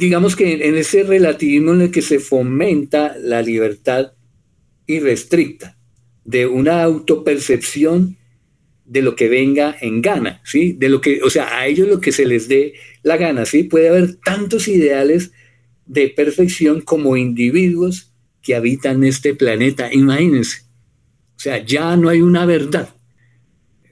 digamos 0.00 0.34
que 0.34 0.66
en 0.66 0.76
ese 0.78 1.02
relativismo 1.02 1.74
en 1.74 1.82
el 1.82 1.90
que 1.90 2.00
se 2.00 2.20
fomenta 2.20 3.16
la 3.18 3.42
libertad 3.42 4.12
irrestricta 4.86 5.76
de 6.24 6.46
una 6.46 6.82
autopercepción 6.82 8.16
de 8.84 9.02
lo 9.02 9.14
que 9.14 9.28
venga 9.28 9.76
en 9.80 10.02
gana, 10.02 10.40
¿sí? 10.44 10.72
De 10.72 10.88
lo 10.88 11.00
que, 11.00 11.22
o 11.22 11.30
sea, 11.30 11.56
a 11.58 11.66
ellos 11.66 11.88
lo 11.88 12.00
que 12.00 12.12
se 12.12 12.26
les 12.26 12.48
dé 12.48 12.74
la 13.02 13.16
gana, 13.16 13.46
¿sí? 13.46 13.62
Puede 13.62 13.88
haber 13.88 14.16
tantos 14.16 14.66
ideales 14.66 15.32
de 15.86 16.08
perfección 16.08 16.80
como 16.80 17.16
individuos 17.16 18.12
que 18.42 18.54
habitan 18.54 19.04
este 19.04 19.34
planeta, 19.34 19.92
imagínense. 19.92 20.62
O 21.36 21.42
sea, 21.42 21.64
ya 21.64 21.96
no 21.96 22.08
hay 22.08 22.20
una 22.20 22.46
verdad. 22.46 22.94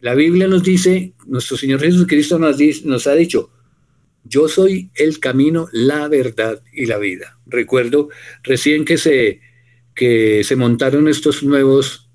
La 0.00 0.14
Biblia 0.14 0.48
nos 0.48 0.62
dice, 0.62 1.14
nuestro 1.26 1.56
Señor 1.56 1.80
Jesucristo 1.80 2.38
nos, 2.38 2.58
nos 2.84 3.06
ha 3.06 3.14
dicho, 3.14 3.50
yo 4.24 4.48
soy 4.48 4.90
el 4.94 5.18
camino, 5.20 5.68
la 5.72 6.08
verdad 6.08 6.62
y 6.72 6.86
la 6.86 6.98
vida. 6.98 7.38
Recuerdo 7.46 8.08
recién 8.42 8.84
que 8.84 8.98
se, 8.98 9.40
que 9.94 10.44
se 10.44 10.56
montaron 10.56 11.08
estos 11.08 11.42
nuevos, 11.42 12.07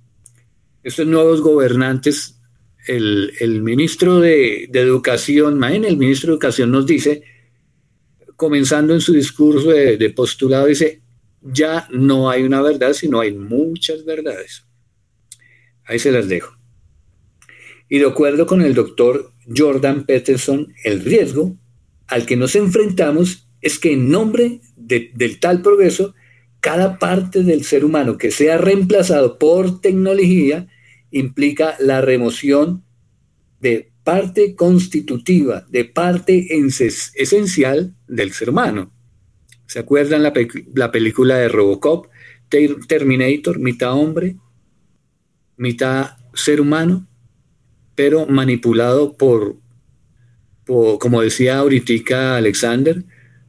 estos 0.84 1.08
nuevos 1.08 1.42
gobernantes. 1.42 2.40
El, 2.86 3.62
ministro 3.62 4.20
de, 4.20 4.66
Educación, 4.74 5.64
el 5.64 5.98
ministro 5.98 6.28
de 6.28 6.34
Educación 6.34 6.72
nos 6.72 6.86
dice, 6.86 7.24
comenzando 8.36 8.94
en 8.94 9.00
su 9.00 9.14
discurso 9.14 9.70
de, 9.70 9.96
de 9.96 10.10
postulado, 10.10 10.66
dice, 10.66 11.02
ya 11.42 11.88
no 11.92 12.30
hay 12.30 12.44
una 12.44 12.62
verdad, 12.62 12.94
sino 12.94 13.22
hay 13.22 13.32
muchas 13.34 14.04
verdades. 14.04 14.66
Ahí 15.86 16.00
se 16.00 16.12
las 16.12 16.28
dejo. 16.28 16.58
Y 17.90 18.00
de 18.00 18.08
acuerdo 18.08 18.46
con 18.46 18.62
el 18.62 18.74
doctor 18.74 19.32
Jordan 19.56 20.06
Peterson, 20.06 20.74
el 20.84 21.04
riesgo 21.04 21.58
al 22.08 22.26
que 22.26 22.36
nos 22.36 22.56
enfrentamos 22.56 23.48
es 23.62 23.80
que 23.80 23.94
en 23.94 24.10
nombre 24.10 24.62
del 24.76 25.40
tal 25.40 25.62
progreso, 25.62 26.14
cada 26.60 26.98
parte 26.98 27.44
del 27.44 27.64
ser 27.64 27.84
humano 27.84 28.18
que 28.18 28.32
sea 28.32 28.58
reemplazado 28.58 29.38
por 29.38 29.82
tecnología 29.82 30.68
implica 31.14 31.76
la 31.80 32.02
remoción 32.02 32.84
de 33.62 33.92
parte 34.04 34.56
constitutiva, 34.56 35.66
de 35.70 35.86
parte 35.86 36.48
esencial 37.16 37.96
del 38.08 38.34
ser 38.34 38.50
humano. 38.50 38.92
¿Se 39.66 39.80
acuerdan 39.80 40.24
la, 40.24 40.34
la 40.76 40.92
película 40.92 41.38
de 41.38 41.48
Robocop? 41.48 42.08
Terminator, 42.88 43.58
mitad 43.60 43.94
hombre, 43.94 44.36
mitad 45.56 46.18
ser 46.34 46.60
humano, 46.60 47.08
pero 47.96 48.28
manipulado 48.28 49.14
por 49.14 49.58
como 50.66 51.22
decía 51.22 51.58
ahorita 51.58 52.38
Alexander, 52.38 53.04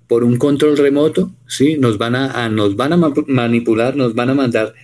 por 0.06 0.24
un 0.24 0.36
control 0.36 0.76
remoto, 0.76 1.32
¿sí? 1.46 1.76
Nos 1.78 1.98
van 1.98 2.14
a, 2.16 2.48
nos 2.48 2.76
van 2.76 2.92
a 2.92 2.96
manipular, 3.26 3.96
nos 3.96 4.14
van 4.14 4.30
a 4.30 4.34
mandar 4.34 4.74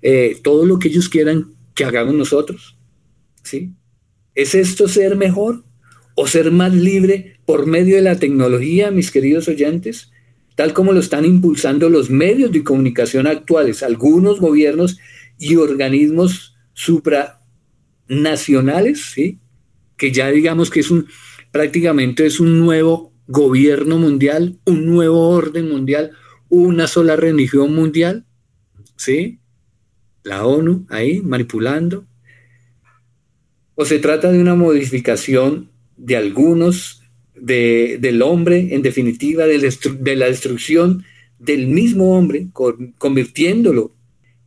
eh, 0.00 0.38
todo 0.42 0.64
lo 0.64 0.78
que 0.78 0.88
ellos 0.88 1.08
quieran 1.08 1.54
que 1.74 1.84
hagamos 1.84 2.14
nosotros, 2.14 2.76
¿sí? 3.42 3.72
¿Es 4.34 4.54
esto 4.54 4.88
ser 4.88 5.16
mejor 5.16 5.64
o 6.14 6.26
ser 6.26 6.50
más 6.50 6.74
libre 6.74 7.38
por 7.44 7.66
medio 7.66 7.96
de 7.96 8.02
la 8.02 8.18
tecnología, 8.18 8.90
mis 8.90 9.10
queridos 9.10 9.48
oyentes? 9.48 10.10
Tal 10.54 10.72
como 10.72 10.92
lo 10.92 11.00
están 11.00 11.24
impulsando 11.24 11.88
los 11.88 12.10
medios 12.10 12.52
de 12.52 12.64
comunicación 12.64 13.26
actuales, 13.26 13.82
algunos 13.82 14.40
gobiernos 14.40 14.98
y 15.38 15.56
organismos 15.56 16.56
supranacionales, 16.74 19.12
¿sí? 19.12 19.38
Que 19.96 20.12
ya 20.12 20.30
digamos 20.30 20.70
que 20.70 20.80
es 20.80 20.90
un, 20.90 21.06
prácticamente 21.50 22.26
es 22.26 22.40
un 22.40 22.58
nuevo 22.58 23.12
gobierno 23.26 23.98
mundial, 23.98 24.58
un 24.66 24.86
nuevo 24.86 25.30
orden 25.30 25.70
mundial, 25.70 26.12
una 26.48 26.86
sola 26.86 27.16
religión 27.16 27.74
mundial, 27.74 28.26
¿sí? 28.96 29.40
La 30.22 30.46
ONU 30.46 30.86
ahí 30.88 31.20
manipulando. 31.20 32.06
O 33.74 33.84
se 33.84 33.98
trata 33.98 34.30
de 34.30 34.40
una 34.40 34.54
modificación 34.54 35.70
de 35.96 36.16
algunos, 36.16 37.02
de, 37.34 37.98
del 38.00 38.22
hombre, 38.22 38.74
en 38.74 38.82
definitiva, 38.82 39.46
de 39.46 40.16
la, 40.16 40.26
destrucción 40.26 41.04
del 41.38 41.66
mismo 41.66 42.16
hombre, 42.16 42.48
convirtiéndolo 42.98 43.94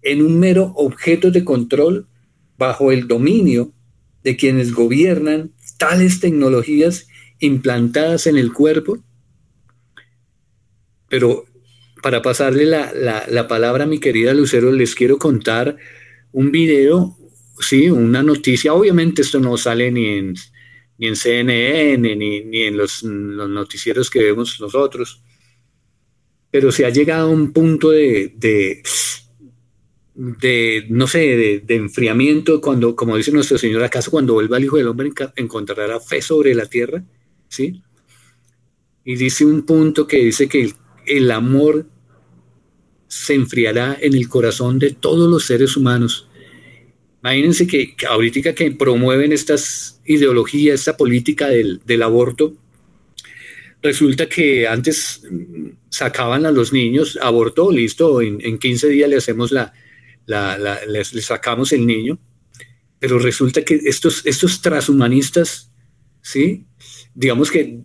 en 0.02 0.22
un 0.22 0.40
mero 0.40 0.74
objeto 0.76 1.32
de 1.32 1.44
control 1.44 2.08
bajo 2.58 2.92
el 2.92 3.08
dominio 3.08 3.74
de 4.24 4.38
quienes 4.38 4.74
gobiernan 4.74 5.52
tales 5.78 6.20
tecnologías 6.20 7.08
implantadas 7.40 8.28
en 8.28 8.38
el 8.38 8.54
cuerpo. 8.54 9.00
Pero 11.10 11.46
para 12.06 12.22
pasarle 12.22 12.66
la, 12.68 13.48
palabra 13.48 13.86
a 13.86 13.88
mi 13.88 13.98
querida 14.00 14.32
Lucero, 14.36 14.72
les 14.72 14.94
quiero 14.94 15.18
contar 15.18 15.76
un 16.34 16.52
video, 16.52 17.18
sí, 17.60 17.90
una 17.90 18.22
noticia. 18.22 18.76
Obviamente 18.76 19.24
esto 19.24 19.40
no 19.40 19.58
sale 19.58 19.92
ni 19.92 20.10
en, 20.10 20.36
ni 21.00 21.08
en 21.08 21.16
CNN, 21.16 22.16
ni, 22.16 22.62
en 22.62 22.78
los, 22.78 23.02
los, 23.02 23.50
noticieros 23.50 24.12
que 24.12 24.22
vemos 24.22 24.62
nosotros, 24.62 25.24
pero 26.52 26.72
se 26.72 26.86
ha 26.86 26.92
llegado 26.92 27.30
a 27.30 27.32
un 27.32 27.52
punto 27.52 27.90
de, 27.90 28.36
de, 30.14 30.86
no 30.90 31.08
sé, 31.08 31.64
de, 31.66 31.76
enfriamiento, 31.76 32.62
cuando, 32.62 32.96
como 32.96 33.18
dice 33.18 33.32
nuestro 33.32 33.58
Señor, 33.58 33.82
acaso 33.82 34.12
cuando 34.12 34.36
vuelva 34.36 34.58
el 34.58 34.66
Hijo 34.66 34.78
del 34.78 34.90
Hombre 34.90 35.10
encontrará 35.38 36.00
fe 36.00 36.22
sobre 36.22 36.54
la 36.54 36.68
tierra, 36.68 37.04
¿sí? 37.48 37.82
y 39.04 39.16
dice 39.16 39.44
un 39.44 39.64
punto 39.66 40.06
que 40.06 40.18
dice 40.18 40.48
que 40.48 40.72
el, 41.08 41.32
amor 41.32 41.95
se 43.08 43.34
enfriará 43.34 43.98
en 44.02 44.14
el 44.14 44.28
corazón 44.28 44.80
de 44.80 44.92
todos 44.92 45.30
los 45.30 45.46
seres 45.46 45.78
humanos. 45.78 46.28
Imagínense 47.22 47.66
que, 47.66 47.96
ahorita 48.08 48.54
que 48.54 48.72
promueven 48.72 49.32
estas 49.32 50.00
ideologías, 50.06 50.82
esta 50.82 50.96
política 50.96 51.48
del, 51.48 52.04
aborto, 52.04 52.54
resulta 53.82 54.30
que 54.30 54.68
antes 54.68 55.24
sacaban 55.90 56.46
a 56.46 56.52
los 56.52 56.72
niños, 56.72 57.18
aborto, 57.22 57.72
listo, 57.72 58.22
en, 58.22 58.60
15 58.60 58.90
días 58.90 59.10
le 59.10 59.18
hacemos 59.18 59.52
la, 59.52 59.74
le, 60.28 61.04
sacamos 61.04 61.72
el 61.72 61.88
niño, 61.88 62.20
pero 63.00 63.18
resulta 63.18 63.64
que 63.64 63.80
estos, 63.86 64.26
estos 64.26 64.62
transhumanistas, 64.62 65.72
¿sí? 66.22 66.66
Digamos 67.16 67.50
que 67.50 67.80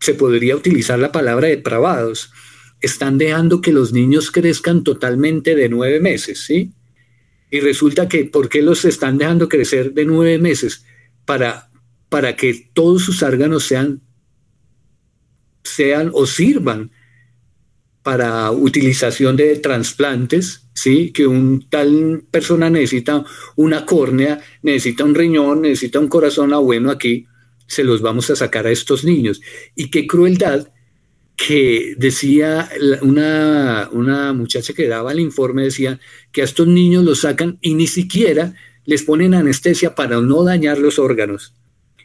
se 0.00 0.14
podría 0.14 0.56
utilizar 0.56 0.98
la 0.98 1.12
palabra 1.12 1.46
depravados, 1.46 2.32
están 2.82 3.16
dejando 3.16 3.60
que 3.60 3.72
los 3.72 3.92
niños 3.92 4.30
crezcan 4.30 4.84
totalmente 4.84 5.54
de 5.54 5.68
nueve 5.68 6.00
meses, 6.00 6.40
¿sí? 6.40 6.72
Y 7.50 7.60
resulta 7.60 8.08
que, 8.08 8.24
¿por 8.24 8.48
qué 8.48 8.60
los 8.60 8.84
están 8.84 9.18
dejando 9.18 9.48
crecer 9.48 9.92
de 9.92 10.04
nueve 10.04 10.38
meses? 10.38 10.84
Para, 11.24 11.70
para 12.08 12.34
que 12.34 12.70
todos 12.72 13.02
sus 13.02 13.22
órganos 13.22 13.64
sean, 13.64 14.00
sean 15.62 16.10
o 16.12 16.26
sirvan 16.26 16.90
para 18.02 18.50
utilización 18.50 19.36
de 19.36 19.56
trasplantes, 19.56 20.66
¿sí? 20.74 21.12
Que 21.12 21.26
un 21.26 21.68
tal 21.68 22.24
persona 22.30 22.68
necesita 22.68 23.24
una 23.54 23.86
córnea, 23.86 24.40
necesita 24.62 25.04
un 25.04 25.14
riñón, 25.14 25.62
necesita 25.62 26.00
un 26.00 26.08
corazón, 26.08 26.52
ah, 26.52 26.58
bueno, 26.58 26.90
aquí 26.90 27.26
se 27.66 27.84
los 27.84 28.02
vamos 28.02 28.28
a 28.30 28.36
sacar 28.36 28.66
a 28.66 28.72
estos 28.72 29.04
niños. 29.04 29.40
Y 29.76 29.90
qué 29.90 30.06
crueldad 30.06 30.68
que 31.36 31.94
decía 31.98 32.68
una, 33.00 33.88
una 33.92 34.32
muchacha 34.32 34.72
que 34.74 34.88
daba 34.88 35.12
el 35.12 35.20
informe, 35.20 35.64
decía 35.64 35.98
que 36.30 36.42
a 36.42 36.44
estos 36.44 36.66
niños 36.66 37.04
los 37.04 37.20
sacan 37.20 37.58
y 37.60 37.74
ni 37.74 37.86
siquiera 37.86 38.54
les 38.84 39.02
ponen 39.02 39.34
anestesia 39.34 39.94
para 39.94 40.20
no 40.20 40.44
dañar 40.44 40.78
los 40.78 40.98
órganos. 40.98 41.54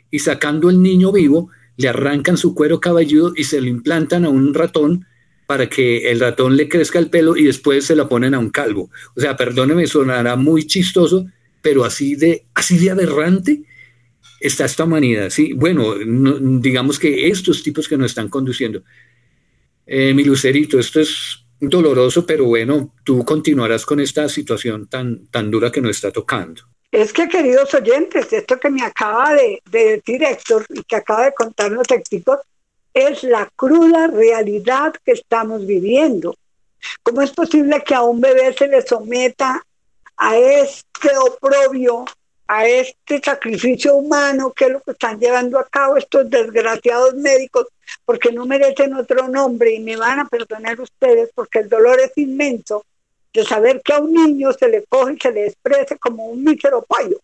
Y 0.09 0.19
sacando 0.19 0.69
el 0.69 0.81
niño 0.81 1.11
vivo, 1.11 1.49
le 1.75 1.89
arrancan 1.89 2.37
su 2.37 2.55
cuero 2.55 2.79
cabelludo 2.79 3.33
y 3.35 3.43
se 3.43 3.61
lo 3.61 3.67
implantan 3.67 4.25
a 4.25 4.29
un 4.29 4.53
ratón 4.53 5.05
para 5.45 5.69
que 5.69 6.11
el 6.11 6.19
ratón 6.19 6.57
le 6.57 6.67
crezca 6.67 6.99
el 6.99 7.09
pelo 7.09 7.37
y 7.37 7.45
después 7.45 7.85
se 7.85 7.95
lo 7.95 8.09
ponen 8.09 8.33
a 8.33 8.39
un 8.39 8.49
calvo. 8.49 8.89
O 9.15 9.21
sea, 9.21 9.37
perdóneme, 9.37 9.87
sonará 9.87 10.35
muy 10.35 10.65
chistoso, 10.65 11.25
pero 11.61 11.85
así 11.85 12.15
de, 12.15 12.45
así 12.53 12.77
de 12.77 12.91
aberrante 12.91 13.63
está 14.39 14.65
esta 14.65 14.83
humanidad, 14.83 15.29
¿sí? 15.29 15.53
Bueno, 15.53 15.95
digamos 16.59 16.99
que 16.99 17.29
estos 17.29 17.63
tipos 17.63 17.87
que 17.87 17.97
nos 17.97 18.11
están 18.11 18.29
conduciendo. 18.29 18.83
Eh, 19.87 20.13
mi 20.13 20.23
Lucerito, 20.25 20.77
esto 20.79 20.99
es 20.99 21.45
doloroso, 21.59 22.25
pero 22.25 22.45
bueno, 22.45 22.93
tú 23.03 23.23
continuarás 23.23 23.85
con 23.85 24.01
esta 24.01 24.27
situación 24.27 24.87
tan, 24.87 25.27
tan 25.27 25.49
dura 25.49 25.71
que 25.71 25.81
nos 25.81 25.91
está 25.91 26.11
tocando. 26.11 26.61
Es 26.91 27.13
que, 27.13 27.27
queridos 27.27 27.73
oyentes, 27.73 28.31
esto 28.31 28.59
que 28.59 28.69
me 28.69 28.83
acaba 28.83 29.33
de, 29.33 29.61
decir 29.71 30.23
Héctor 30.23 30.65
y 30.69 30.83
que 30.83 30.97
acaba 30.97 31.25
de 31.25 31.33
contarnos 31.33 31.87
Héctor, 31.89 32.41
es 32.93 33.23
la 33.23 33.49
cruda 33.55 34.07
realidad 34.07 34.93
que 35.05 35.13
estamos 35.13 35.65
viviendo. 35.65 36.35
¿Cómo 37.03 37.21
es 37.21 37.31
posible 37.31 37.81
que 37.85 37.95
a 37.95 38.01
un 38.01 38.19
bebé 38.19 38.53
se 38.53 38.67
le 38.67 38.81
someta 38.81 39.63
a 40.17 40.37
este 40.37 41.09
oprobio 41.17 42.05
a 42.47 42.65
este 42.65 43.19
sacrificio 43.23 43.95
humano 43.95 44.53
que 44.55 44.65
es 44.65 44.71
lo 44.71 44.81
que 44.81 44.91
están 44.91 45.19
llevando 45.19 45.59
a 45.59 45.67
cabo 45.67 45.97
estos 45.97 46.29
desgraciados 46.29 47.13
médicos, 47.15 47.67
porque 48.05 48.31
no 48.31 48.45
merecen 48.45 48.93
otro 48.93 49.27
nombre 49.27 49.73
y 49.73 49.79
me 49.79 49.95
van 49.95 50.19
a 50.19 50.27
perdonar 50.27 50.79
ustedes 50.79 51.29
porque 51.33 51.59
el 51.59 51.69
dolor 51.69 51.99
es 51.99 52.11
inmenso 52.17 52.85
de 53.33 53.43
saber 53.43 53.81
que 53.83 53.93
a 53.93 53.99
un 53.99 54.13
niño 54.13 54.51
se 54.53 54.67
le 54.67 54.83
coge 54.83 55.13
y 55.13 55.19
se 55.19 55.31
le 55.31 55.47
exprese 55.47 55.97
como 55.97 56.25
un 56.27 56.43
mísero 56.43 56.83
pollo 56.83 57.19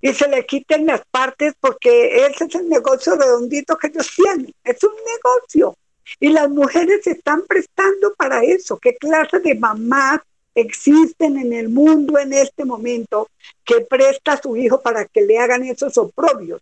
y 0.00 0.12
se 0.12 0.28
le 0.28 0.44
quiten 0.46 0.86
las 0.86 1.02
partes 1.10 1.54
porque 1.60 2.26
ese 2.26 2.44
es 2.44 2.54
el 2.54 2.68
negocio 2.68 3.16
redondito 3.16 3.76
que 3.76 3.88
ellos 3.88 4.10
tienen, 4.14 4.54
es 4.64 4.82
un 4.84 4.92
negocio. 5.14 5.76
Y 6.20 6.28
las 6.28 6.48
mujeres 6.48 7.00
se 7.02 7.12
están 7.12 7.42
prestando 7.42 8.14
para 8.14 8.44
eso. 8.44 8.78
¿Qué 8.78 8.94
clase 8.94 9.40
de 9.40 9.56
mamás 9.56 10.20
existen 10.56 11.36
en 11.36 11.52
el 11.52 11.68
mundo 11.68 12.18
en 12.18 12.32
este 12.32 12.64
momento 12.64 13.28
que 13.64 13.82
presta 13.82 14.32
a 14.32 14.42
su 14.42 14.56
hijo 14.56 14.80
para 14.80 15.04
que 15.04 15.20
le 15.20 15.38
hagan 15.38 15.62
esos 15.64 15.96
oprobios. 15.98 16.60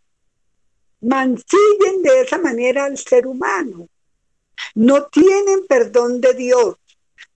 Mancillen 1.04 2.02
de 2.02 2.22
esa 2.22 2.38
manera 2.38 2.84
al 2.84 2.98
ser 2.98 3.26
humano. 3.26 3.88
No 4.74 5.06
tienen 5.06 5.66
perdón 5.66 6.20
de 6.20 6.34
Dios. 6.34 6.76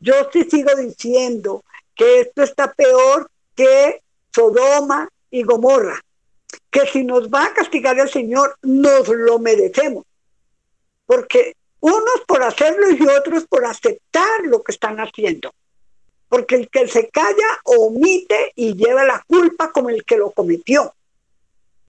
Yo 0.01 0.15
sí 0.33 0.45
sigo 0.51 0.75
diciendo 0.75 1.65
que 1.95 2.21
esto 2.21 2.43
está 2.43 2.73
peor 2.73 3.31
que 3.55 4.03
Sodoma 4.35 5.09
y 5.31 5.43
Gomorra. 5.43 6.01
Que 6.71 6.87
si 6.87 7.05
nos 7.05 7.29
va 7.29 7.45
a 7.45 7.55
castigar 7.55 7.99
el 7.99 8.09
Señor, 8.09 8.57
nos 8.63 9.09
lo 9.09 9.39
merecemos. 9.39 10.05
Porque 11.07 11.57
unos 11.81 12.23
por 12.27 12.43
hacerlo 12.43 12.91
y 12.91 13.03
otros 13.09 13.47
por 13.47 13.65
aceptar 13.65 14.43
lo 14.45 14.63
que 14.63 14.73
están 14.73 14.99
haciendo 14.99 15.53
porque 16.29 16.57
el 16.57 16.69
que 16.69 16.87
se 16.89 17.09
calla 17.09 17.61
omite 17.65 18.53
y 18.55 18.75
lleva 18.75 19.05
la 19.05 19.25
culpa 19.27 19.73
como 19.73 19.91
el 19.91 20.05
que 20.05 20.17
lo 20.17 20.31
cometió. 20.31 20.95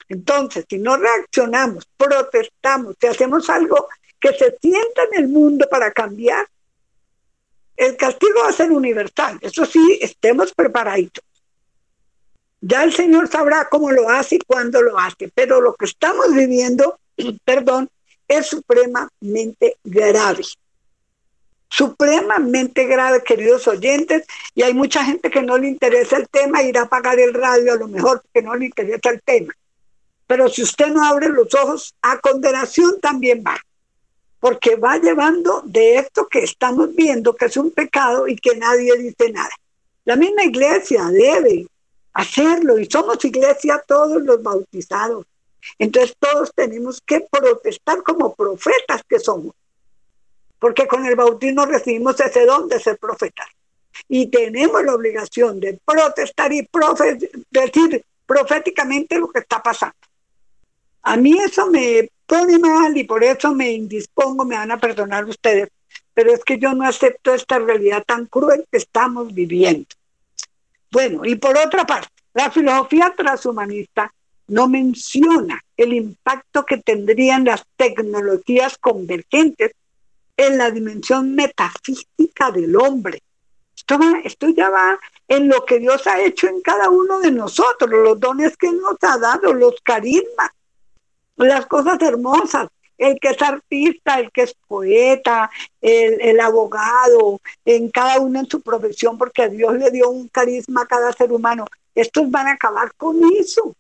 Entonces, 0.10 0.66
si 0.68 0.80
no 0.80 0.98
reaccionamos, 0.98 1.88
protestamos, 1.96 2.96
si 3.00 3.08
hacemos 3.08 3.50
algo 3.50 3.88
que 4.20 4.34
se 4.34 4.58
sienta 4.60 5.04
en 5.12 5.24
el 5.24 5.30
mundo 5.30 5.68
para 5.70 5.92
cambiar, 5.92 6.46
el 7.78 7.96
castigo 7.96 8.42
va 8.44 8.50
a 8.50 8.54
ser 8.54 8.72
universal. 8.72 9.40
Eso 9.42 9.66
sí, 9.66 10.00
estemos 10.02 10.54
preparados. 10.54 11.12
Ya 12.60 12.84
el 12.84 12.92
Señor 12.92 13.30
sabrá 13.30 13.70
cómo 13.70 13.92
lo 13.92 14.10
hace 14.10 14.36
y 14.36 14.40
cuándo 14.40 14.82
lo 14.82 15.00
hace, 15.00 15.32
pero 15.34 15.62
lo 15.62 15.76
que 15.76 15.86
estamos 15.86 16.34
viviendo, 16.34 17.00
perdón, 17.46 17.90
es 18.28 18.48
supremamente 18.48 19.78
grave 19.84 20.44
supremamente 21.70 22.86
grave, 22.86 23.24
queridos 23.24 23.68
oyentes, 23.68 24.26
y 24.56 24.64
hay 24.64 24.74
mucha 24.74 25.06
gente 25.06 25.30
que 25.30 25.42
no 25.42 25.58
le 25.58 25.68
interesa 25.68 26.18
el 26.18 26.28
tema, 26.28 26.64
irá 26.64 26.82
a 26.82 26.84
apagar 26.86 27.20
el 27.20 27.34
radio 27.34 27.74
a 27.74 27.78
lo 27.78 27.88
mejor 27.88 28.22
porque 28.22 28.46
no 28.46 28.56
le 28.56 28.66
interesa 28.66 29.12
el 29.12 29.22
tema. 29.22 29.54
Pero 30.30 30.48
si 30.48 30.62
usted 30.62 30.90
no 30.90 31.04
abre 31.04 31.30
los 31.30 31.52
ojos, 31.56 31.96
a 32.04 32.20
condenación 32.20 33.02
también 33.02 33.44
va, 33.44 33.58
porque 34.40 34.76
va 34.76 35.00
llevando 35.00 35.64
de 35.66 35.96
esto 35.96 36.28
que 36.28 36.44
estamos 36.44 36.94
viendo, 36.96 37.36
que 37.36 37.46
es 37.46 37.58
un 37.58 37.72
pecado 37.72 38.28
y 38.28 38.36
que 38.36 38.56
nadie 38.56 38.96
dice 38.96 39.32
nada. 39.32 39.50
La 40.06 40.16
misma 40.16 40.44
iglesia 40.44 41.06
debe 41.06 41.66
hacerlo 42.14 42.78
y 42.78 42.86
somos 42.86 43.26
iglesia 43.26 43.84
todos 43.88 44.22
los 44.22 44.44
bautizados. 44.44 45.26
Entonces 45.80 46.16
todos 46.20 46.52
tenemos 46.54 47.02
que 47.02 47.22
protestar 47.32 48.04
como 48.04 48.36
profetas 48.36 49.02
que 49.10 49.20
somos 49.20 49.56
porque 50.60 50.88
con 50.88 51.06
el 51.08 51.16
bautismo 51.16 51.66
recibimos 51.66 52.20
ese 52.20 52.46
don 52.46 52.68
de 52.68 52.80
ser 52.80 53.00
profeta. 53.00 53.48
Y 54.08 54.28
tenemos 54.28 54.84
la 54.84 54.94
obligación 54.94 55.60
de 55.60 55.80
protestar 55.84 56.54
y 56.54 56.70
decir 57.50 58.06
proféticamente 58.28 59.18
lo 59.18 59.30
que 59.30 59.40
está 59.40 59.64
pasando. 59.64 59.96
A 61.04 61.18
mí 61.18 61.38
eso 61.40 61.68
me 61.68 62.10
pone 62.26 62.60
mal 62.60 62.96
y 62.96 63.04
por 63.04 63.24
eso 63.24 63.54
me 63.54 63.72
indispongo, 63.72 64.46
me 64.46 64.56
van 64.56 64.72
a 64.72 64.80
perdonar 64.80 65.26
ustedes, 65.26 65.70
pero 66.14 66.32
es 66.34 66.44
que 66.44 66.58
yo 66.58 66.74
no 66.74 66.88
acepto 66.88 67.34
esta 67.34 67.60
realidad 67.60 68.04
tan 68.06 68.26
cruel 68.26 68.66
que 68.72 68.78
estamos 68.78 69.34
viviendo. 69.34 69.88
Bueno, 70.92 71.26
y 71.26 71.36
por 71.36 71.58
otra 71.58 71.86
parte, 71.86 72.10
la 72.34 72.52
filosofía 72.52 73.14
transhumanista 73.16 74.14
no 74.48 74.68
menciona 74.68 75.64
el 75.78 75.94
impacto 75.94 76.66
que 76.66 76.78
tendrían 76.78 77.46
las 77.46 77.64
tecnologías 77.76 78.78
convergentes 78.78 79.72
en 80.36 80.58
la 80.58 80.72
dimensión 80.72 81.36
metafísica 81.36 82.52
del 82.52 82.76
hombre. 82.76 83.22
Esto, 84.24 84.50
ya 84.50 84.70
va 84.70 85.00
en 85.28 85.48
lo 85.48 85.66
que 85.66 85.80
Dios 85.80 86.06
ha 86.06 86.22
hecho 86.22 86.48
en 86.48 86.62
cada 86.62 86.90
uno 86.90 87.20
de 87.20 87.32
nosotros, 87.32 87.90
los 87.90 88.20
dones 88.20 88.56
que 88.56 88.72
nos 88.72 88.98
ha 89.02 89.18
dado, 89.18 89.54
los 89.54 89.76
carismas, 89.82 90.52
las 91.48 91.66
cosas 91.66 92.02
hermosas, 92.02 92.68
el 92.98 93.18
que 93.20 93.30
es 93.30 93.42
artista, 93.42 94.20
el 94.20 94.32
que 94.32 94.44
es 94.44 94.54
poeta, 94.68 95.50
el, 95.82 96.20
el, 96.20 96.40
abogado, 96.40 97.40
en 97.64 97.90
cada 97.90 98.20
uno 98.20 98.40
en 98.40 98.50
su 98.50 98.62
profesión, 98.62 99.18
porque 99.18 99.48
Dios 99.48 99.74
le 99.76 99.90
dio 99.90 100.10
un 100.10 100.28
carisma 100.28 100.82
a 100.82 100.88
cada 100.88 101.14
ser 101.14 101.32
humano. 101.32 101.66
Estos 101.96 102.30
van 102.30 102.48
a 102.48 102.54
acabar 102.54 102.94
con 102.96 103.18
eso, 103.40 103.74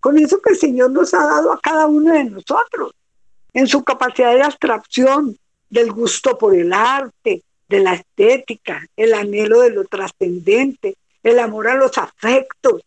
con 0.00 0.18
eso 0.18 0.40
que 0.42 0.52
el 0.52 0.58
Señor 0.58 0.90
nos 0.90 1.14
ha 1.14 1.24
dado 1.24 1.52
a 1.52 1.60
cada 1.60 1.86
uno 1.86 2.12
de 2.12 2.24
nosotros, 2.24 2.92
en 3.52 3.68
su 3.68 3.84
capacidad 3.84 4.34
de 4.34 4.42
abstracción, 4.42 5.38
del 5.70 5.92
gusto 5.92 6.36
por 6.36 6.54
el 6.54 6.72
arte, 6.72 7.42
de 7.68 7.80
la 7.80 7.94
estética, 7.94 8.86
el 8.96 9.14
anhelo 9.14 9.60
de 9.60 9.70
lo 9.70 9.84
trascendente, 9.84 10.96
el 11.22 11.38
amor 11.38 11.68
a 11.68 11.74
los 11.74 11.96
afectos. 11.98 12.82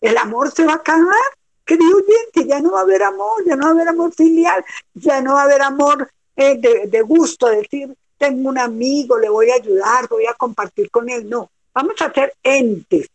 El 0.00 0.16
amor 0.16 0.50
se 0.50 0.64
va 0.64 0.72
a 0.72 0.76
acabar, 0.76 1.30
querido 1.64 1.96
oyente, 1.96 2.48
ya 2.48 2.60
no 2.60 2.72
va 2.72 2.80
a 2.80 2.82
haber 2.82 3.02
amor, 3.02 3.44
ya 3.46 3.56
no 3.56 3.64
va 3.64 3.68
a 3.68 3.74
haber 3.74 3.88
amor 3.88 4.14
filial, 4.14 4.64
ya 4.94 5.20
no 5.20 5.34
va 5.34 5.42
a 5.42 5.44
haber 5.44 5.62
amor 5.62 6.10
eh, 6.36 6.56
de, 6.58 6.86
de 6.86 7.02
gusto, 7.02 7.48
decir, 7.48 7.94
tengo 8.18 8.48
un 8.48 8.58
amigo, 8.58 9.18
le 9.18 9.28
voy 9.28 9.50
a 9.50 9.56
ayudar, 9.56 10.08
voy 10.08 10.26
a 10.26 10.34
compartir 10.34 10.90
con 10.90 11.08
él. 11.08 11.28
No, 11.28 11.50
vamos 11.72 12.00
a 12.00 12.12
ser 12.12 12.34
entes, 12.42 13.08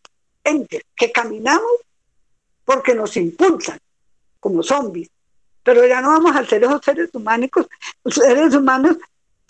entes 0.44 0.84
que 0.96 1.12
caminamos 1.12 1.72
porque 2.66 2.94
nos 2.94 3.16
impulsan 3.18 3.80
como 4.40 4.64
zombies. 4.64 5.10
Pero 5.64 5.86
ya 5.86 6.02
no 6.02 6.10
vamos 6.10 6.36
a 6.36 6.46
ser 6.46 6.64
esos 6.64 6.82
seres 6.84 7.10
humanos, 7.14 7.50
seres 8.06 8.56
humanos 8.56 8.98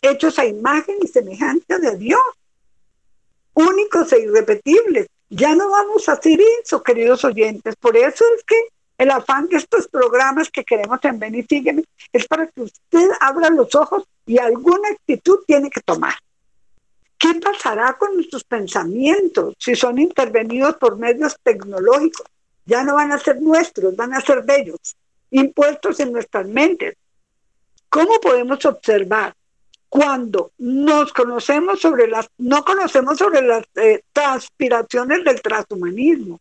hechos 0.02 0.40
a 0.40 0.46
imagen 0.46 0.96
y 1.02 1.08
semejanza 1.08 1.78
de 1.78 1.98
Dios, 1.98 2.22
únicos 3.54 4.12
e 4.14 4.22
irrepetibles. 4.22 5.08
Ya 5.30 5.54
no 5.56 5.70
vamos 5.70 6.10
a 6.10 6.14
hacer 6.14 6.40
eso, 6.62 6.82
queridos 6.82 7.24
oyentes. 7.24 7.76
Por 7.76 7.96
eso 7.96 8.24
es 8.36 8.44
que 8.44 8.56
el 9.00 9.12
afán 9.12 9.48
de 9.48 9.58
estos 9.58 9.88
programas 9.88 10.52
que 10.52 10.66
queremos 10.66 11.00
en 11.04 11.18
Ven 11.18 11.34
y 11.34 11.44
Sígueme 11.44 11.86
es 12.12 12.28
para 12.28 12.48
que 12.48 12.64
usted 12.64 13.10
abra 13.22 13.50
los 13.50 13.74
ojos 13.74 14.04
y 14.26 14.38
alguna 14.38 14.90
actitud 14.90 15.40
tiene 15.48 15.70
que 15.70 15.80
tomar. 15.80 16.14
¿Qué 17.18 17.34
pasará 17.36 17.98
con 17.98 18.16
nuestros 18.16 18.44
pensamientos 18.44 19.56
si 19.58 19.74
son 19.74 20.00
intervenidos 20.00 20.76
por 20.76 20.98
medios 20.98 21.38
tecnológicos? 21.42 22.28
Ya 22.66 22.84
no 22.84 22.96
van 22.96 23.14
a 23.14 23.18
ser 23.18 23.42
nuestros, 23.42 23.96
van 23.96 24.14
a 24.14 24.22
ser 24.22 24.44
de 24.44 24.60
ellos, 24.60 24.96
impuestos 25.32 26.00
en 26.02 26.12
nuestras 26.12 26.46
mentes. 26.46 26.96
¿Cómo 27.90 28.20
podemos 28.20 28.64
observar 28.66 29.34
cuando 29.88 30.52
nos 30.58 31.14
conocemos 31.14 31.80
sobre 31.80 32.08
las, 32.08 32.30
no 32.38 32.64
conocemos 32.66 33.18
sobre 33.18 33.42
las 33.42 33.64
eh, 33.76 34.04
transpiraciones 34.14 35.24
del 35.24 35.42
transhumanismo. 35.42 36.40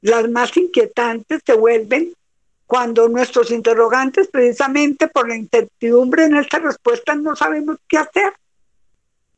Las 0.00 0.28
más 0.28 0.56
inquietantes 0.56 1.42
se 1.44 1.54
vuelven 1.54 2.14
cuando 2.66 3.08
nuestros 3.08 3.50
interrogantes, 3.50 4.28
precisamente 4.28 5.08
por 5.08 5.28
la 5.28 5.36
incertidumbre 5.36 6.24
en 6.24 6.36
esta 6.36 6.58
respuesta, 6.58 7.14
no 7.14 7.36
sabemos 7.36 7.78
qué 7.88 7.98
hacer. 7.98 8.32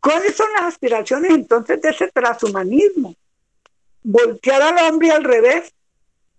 ¿Cuáles 0.01 0.35
son 0.35 0.47
las 0.55 0.65
aspiraciones 0.65 1.33
entonces 1.33 1.81
de 1.83 1.91
ese 1.91 2.09
transhumanismo? 2.09 3.15
Voltear 4.03 4.63
al 4.63 4.91
hombre 4.91 5.11
al 5.11 5.25
revés, 5.25 5.73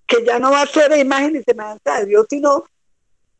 que 0.07 0.25
ya 0.25 0.39
no 0.39 0.51
va 0.51 0.63
a 0.63 0.67
ser 0.67 0.97
imagen 0.97 1.35
y 1.35 1.43
semejanza 1.43 1.99
de 1.99 2.07
Dios, 2.07 2.25
sino 2.29 2.65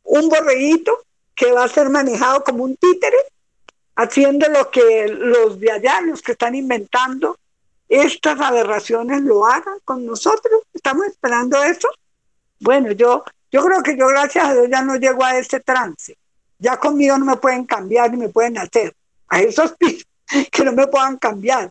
un 0.04 0.28
borreguito 0.28 0.96
que 1.34 1.50
va 1.50 1.64
a 1.64 1.68
ser 1.68 1.88
manejado 1.88 2.44
como 2.44 2.64
un 2.64 2.76
títere 2.76 3.16
haciendo 3.96 4.48
lo 4.48 4.70
que 4.70 5.08
los 5.08 5.58
de 5.58 5.72
allá, 5.72 6.00
los 6.02 6.22
que 6.22 6.32
están 6.32 6.54
inventando 6.54 7.38
estas 7.90 8.40
aberraciones, 8.40 9.22
lo 9.22 9.44
hagan 9.44 9.80
con 9.84 10.06
nosotros. 10.06 10.62
¿Estamos 10.72 11.06
esperando 11.08 11.60
eso? 11.62 11.88
Bueno, 12.60 12.92
yo, 12.92 13.24
yo 13.50 13.64
creo 13.64 13.82
que 13.82 13.96
yo, 13.96 14.06
gracias 14.06 14.44
a 14.44 14.54
Dios, 14.54 14.68
ya 14.70 14.82
no 14.82 14.96
llego 14.96 15.24
a 15.24 15.36
ese 15.36 15.58
trance. 15.58 16.16
Ya 16.58 16.76
conmigo 16.76 17.18
no 17.18 17.24
me 17.24 17.36
pueden 17.36 17.64
cambiar 17.64 18.12
ni 18.12 18.16
me 18.16 18.28
pueden 18.28 18.58
hacer. 18.58 18.94
A 19.28 19.40
esos 19.40 19.74
que 20.52 20.64
no 20.64 20.72
me 20.72 20.86
puedan 20.86 21.16
cambiar. 21.16 21.70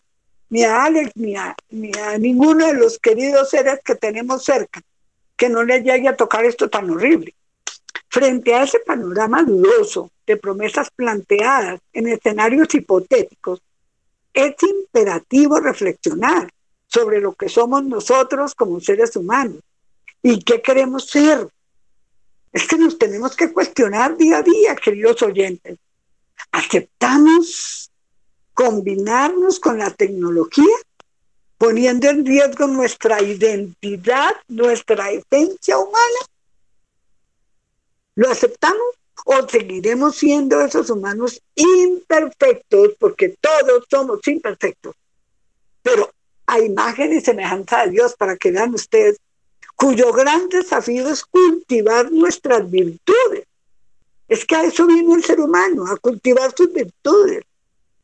Ni 0.50 0.64
a 0.64 0.84
Alex, 0.84 1.12
ni 1.16 1.36
a, 1.36 1.56
ni 1.70 1.92
a 1.98 2.18
ninguno 2.18 2.68
de 2.68 2.74
los 2.74 3.00
queridos 3.00 3.50
seres 3.50 3.80
que 3.86 3.96
tenemos 3.96 4.44
cerca, 4.44 4.82
que 5.38 5.48
no 5.48 5.64
les 5.64 5.84
llegue 5.84 6.10
a 6.10 6.18
tocar 6.18 6.44
esto 6.44 6.70
tan 6.70 6.90
horrible. 6.90 7.34
Frente 8.10 8.56
a 8.56 8.64
ese 8.64 8.80
panorama 8.80 9.44
dudoso 9.44 10.12
de 10.26 10.36
promesas 10.36 10.90
planteadas 10.90 11.80
en 11.94 12.08
escenarios 12.08 12.74
hipotéticos, 12.74 13.62
es 14.34 14.56
imperativo 14.64 15.60
reflexionar 15.60 16.50
sobre 16.88 17.20
lo 17.20 17.34
que 17.34 17.50
somos 17.50 17.84
nosotros 17.84 18.56
como 18.56 18.80
seres 18.80 19.16
humanos 19.16 19.62
y 20.22 20.42
qué 20.44 20.62
queremos 20.62 21.08
ser. 21.08 21.48
Es 22.52 22.68
que 22.68 22.78
nos 22.78 22.98
tenemos 22.98 23.36
que 23.36 23.54
cuestionar 23.54 24.18
día 24.18 24.40
a 24.40 24.44
día, 24.44 24.76
queridos 24.76 25.22
oyentes. 25.22 25.78
¿Aceptamos 26.52 27.92
combinarnos 28.54 29.60
con 29.60 29.78
la 29.78 29.92
tecnología, 29.92 30.76
poniendo 31.58 32.10
en 32.10 32.26
riesgo 32.26 32.68
nuestra 32.68 33.22
identidad, 33.22 34.36
nuestra 34.48 35.12
esencia 35.12 35.78
humana? 35.78 36.20
¿Lo 38.16 38.30
aceptamos 38.32 38.99
o 39.26 39.48
seguiremos 39.48 40.16
siendo 40.16 40.62
esos 40.62 40.90
humanos 40.90 41.42
imperfectos, 41.56 42.96
porque 43.00 43.36
todos 43.40 43.86
somos 43.90 44.26
imperfectos, 44.28 44.96
pero 45.82 46.12
a 46.48 46.60
imagen 46.60 47.14
y 47.14 47.22
semejanza 47.22 47.86
de 47.86 47.92
Dios, 47.92 48.16
para 48.16 48.36
que 48.36 48.52
vean 48.52 48.74
ustedes, 48.74 49.18
cuyo 49.76 50.12
gran 50.12 50.50
desafío 50.50 51.08
es 51.10 51.24
cultivar 51.24 52.12
nuestras 52.12 52.70
virtudes. 52.70 53.46
Es 54.28 54.46
que 54.46 54.56
a 54.56 54.64
eso 54.64 54.86
viene 54.88 55.14
el 55.14 55.24
ser 55.24 55.40
humano, 55.40 55.86
a 55.88 55.98
cultivar 55.98 56.54
sus 56.56 56.74
virtudes, 56.74 57.44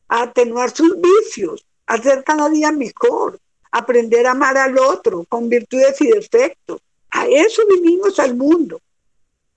a 0.08 0.22
atenuar 0.22 0.74
sus 0.74 0.96
vicios, 1.00 1.64
a 1.86 2.00
ser 2.00 2.24
cada 2.24 2.48
día 2.48 2.72
mejor, 2.72 3.38
aprender 3.70 4.26
a 4.26 4.32
amar 4.32 4.56
al 4.56 4.78
otro 4.78 5.24
con 5.28 5.48
virtudes 5.48 6.00
y 6.00 6.08
defectos. 6.08 6.80
A 7.10 7.26
eso 7.26 7.62
vinimos 7.68 8.18
al 8.18 8.36
mundo 8.36 8.80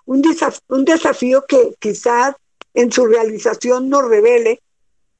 un, 0.10 0.24
un 0.70 0.86
desafío 0.86 1.46
que 1.48 1.76
quizás 1.78 2.34
en 2.74 2.92
su 2.92 3.06
realización 3.06 3.90
nos 3.90 4.08
revele 4.08 4.60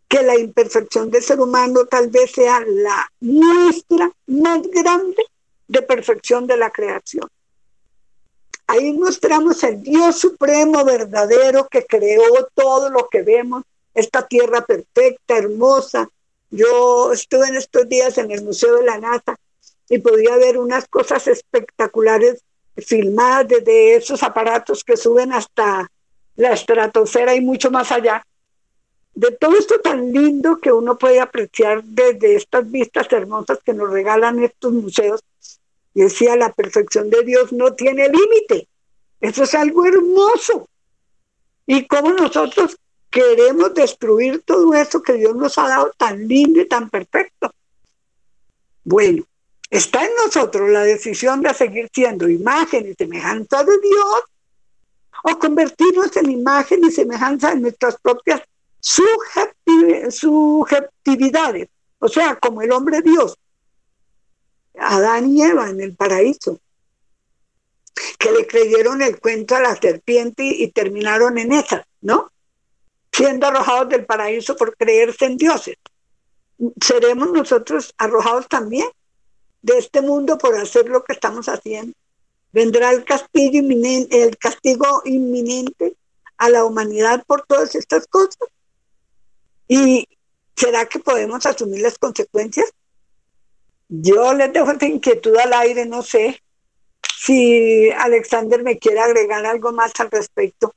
que 0.08 0.24
la 0.24 0.36
imperfección 0.36 1.12
del 1.12 1.22
ser 1.22 1.40
humano 1.40 1.86
tal 1.86 2.08
vez 2.10 2.32
sea 2.32 2.60
la 2.66 3.08
muestra 3.20 4.12
más 4.26 4.64
grande 4.64 5.24
de 5.68 5.84
perfección 5.84 6.48
de 6.48 6.58
la 6.58 6.72
creación. 6.72 7.28
Ahí 8.66 8.92
mostramos 8.94 9.64
el 9.64 9.84
Dios 9.84 10.18
supremo 10.18 10.84
verdadero 10.84 11.68
que 11.70 11.86
creó 11.86 12.48
todo 12.56 12.90
lo 12.90 13.10
que 13.10 13.22
vemos, 13.22 13.64
esta 13.94 14.28
tierra 14.28 14.66
perfecta, 14.66 15.38
hermosa. 15.38 16.10
Yo 16.50 17.14
estuve 17.14 17.48
en 17.48 17.58
estos 17.58 17.88
días 17.88 18.18
en 18.18 18.32
el 18.32 18.44
Museo 18.44 18.78
de 18.78 18.86
la 18.86 18.98
NASA 18.98 19.36
y 19.88 20.00
podía 20.00 20.36
ver 20.38 20.58
unas 20.58 20.88
cosas 20.88 21.28
espectaculares 21.28 22.44
filmadas 22.82 23.48
desde 23.48 23.96
esos 23.96 24.24
aparatos 24.24 24.84
que 24.84 24.98
suben 24.98 25.34
hasta 25.34 25.90
la 26.36 26.54
estratosfera 26.54 27.36
y 27.36 27.42
mucho 27.42 27.70
más 27.72 27.92
allá. 27.92 28.24
De 29.14 29.32
todo 29.32 29.58
esto 29.58 29.80
tan 29.80 30.12
lindo 30.12 30.60
que 30.60 30.72
uno 30.72 30.98
puede 30.98 31.20
apreciar 31.20 31.84
desde 31.84 32.36
estas 32.36 32.70
vistas 32.70 33.08
hermosas 33.12 33.60
que 33.64 33.74
nos 33.74 33.92
regalan 33.92 34.44
estos 34.44 34.72
museos. 34.72 35.22
Decía, 35.94 36.36
la 36.36 36.54
perfección 36.54 37.10
de 37.10 37.24
Dios 37.24 37.52
no 37.52 37.74
tiene 37.74 38.08
límite. 38.08 38.68
Eso 39.20 39.44
es 39.44 39.54
algo 39.54 39.86
hermoso. 39.86 40.70
Y 41.66 41.86
cómo 41.88 42.14
nosotros 42.14 42.78
queremos 43.10 43.74
destruir 43.74 44.42
todo 44.46 44.74
eso 44.74 45.02
que 45.02 45.14
Dios 45.14 45.36
nos 45.36 45.58
ha 45.58 45.68
dado 45.68 45.92
tan 45.98 46.28
lindo 46.28 46.62
y 46.62 46.68
tan 46.68 46.90
perfecto. 46.90 47.52
Bueno, 48.84 49.24
Está 49.70 50.04
en 50.04 50.12
nosotros 50.26 50.70
la 50.70 50.82
decisión 50.82 51.42
de 51.42 51.54
seguir 51.54 51.90
siendo 51.94 52.28
imagen 52.28 52.90
y 52.90 52.96
semejanza 52.96 53.64
de 53.64 53.80
Dios 53.80 54.24
o 55.24 55.38
convertirnos 55.38 56.18
en 56.18 56.32
imagen 56.32 56.84
y 56.84 56.92
semejanza 56.92 57.52
de 57.52 57.62
nuestras 57.62 57.98
propias 58.02 58.42
subjetividades, 58.82 61.70
o 62.00 62.08
sea, 62.08 62.38
como 62.38 62.62
el 62.62 62.72
hombre 62.72 63.02
Dios, 63.02 63.38
Adán 64.80 65.30
y 65.30 65.44
Eva 65.44 65.70
en 65.70 65.82
el 65.82 65.96
paraíso, 65.96 66.60
que 68.18 68.32
le 68.32 68.48
creyeron 68.48 69.02
el 69.02 69.20
cuento 69.20 69.56
a 69.56 69.60
la 69.60 69.76
serpiente 69.76 70.44
y, 70.44 70.64
y 70.64 70.72
terminaron 70.72 71.38
en 71.38 71.52
esa, 71.52 71.86
¿no? 72.02 72.32
Siendo 73.12 73.48
arrojados 73.48 73.90
del 73.90 74.06
paraíso 74.06 74.56
por 74.56 74.78
creerse 74.78 75.26
en 75.26 75.38
dioses. 75.38 75.76
¿Seremos 76.82 77.32
nosotros 77.32 77.94
arrojados 77.98 78.48
también? 78.48 78.88
De 79.62 79.78
este 79.78 80.02
mundo 80.02 80.38
por 80.38 80.56
hacer 80.58 80.88
lo 80.88 81.04
que 81.04 81.14
estamos 81.14 81.48
haciendo. 81.48 81.94
Vendrá 82.52 82.92
el 82.92 83.04
castigo 83.04 83.58
inminente, 83.58 84.24
el 84.24 84.38
castigo 84.38 85.02
inminente 85.06 85.96
a 86.38 86.50
la 86.50 86.66
humanidad 86.66 87.24
por 87.28 87.46
todas 87.46 87.76
estas 87.76 88.08
cosas. 88.08 88.50
¿Y 89.68 90.08
será 90.56 90.86
que 90.86 91.00
podemos 91.00 91.46
asumir 91.46 91.82
las 91.82 91.98
consecuencias? 91.98 92.72
Yo 93.88 94.34
les 94.34 94.52
dejo 94.52 94.72
esta 94.72 94.86
inquietud 94.86 95.36
al 95.38 95.54
aire, 95.54 95.86
no 95.86 96.02
sé 96.02 96.42
si 97.20 97.90
Alexander 97.92 98.64
me 98.64 98.78
quiere 98.80 99.00
agregar 99.00 99.46
algo 99.46 99.72
más 99.72 99.92
al 100.00 100.10
respecto. 100.10 100.74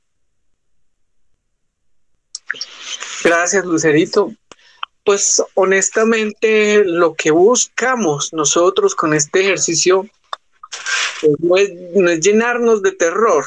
Gracias, 3.23 3.65
Lucerito. 3.65 4.33
Pues 5.03 5.43
honestamente 5.55 6.83
lo 6.85 7.13
que 7.13 7.31
buscamos 7.31 8.31
nosotros 8.33 8.95
con 8.95 9.13
este 9.13 9.41
ejercicio 9.41 10.07
pues, 11.21 11.69
no, 11.93 12.09
es, 12.09 12.19
llenarnos 12.19 12.81
de 12.81 12.91
terror, 12.91 13.45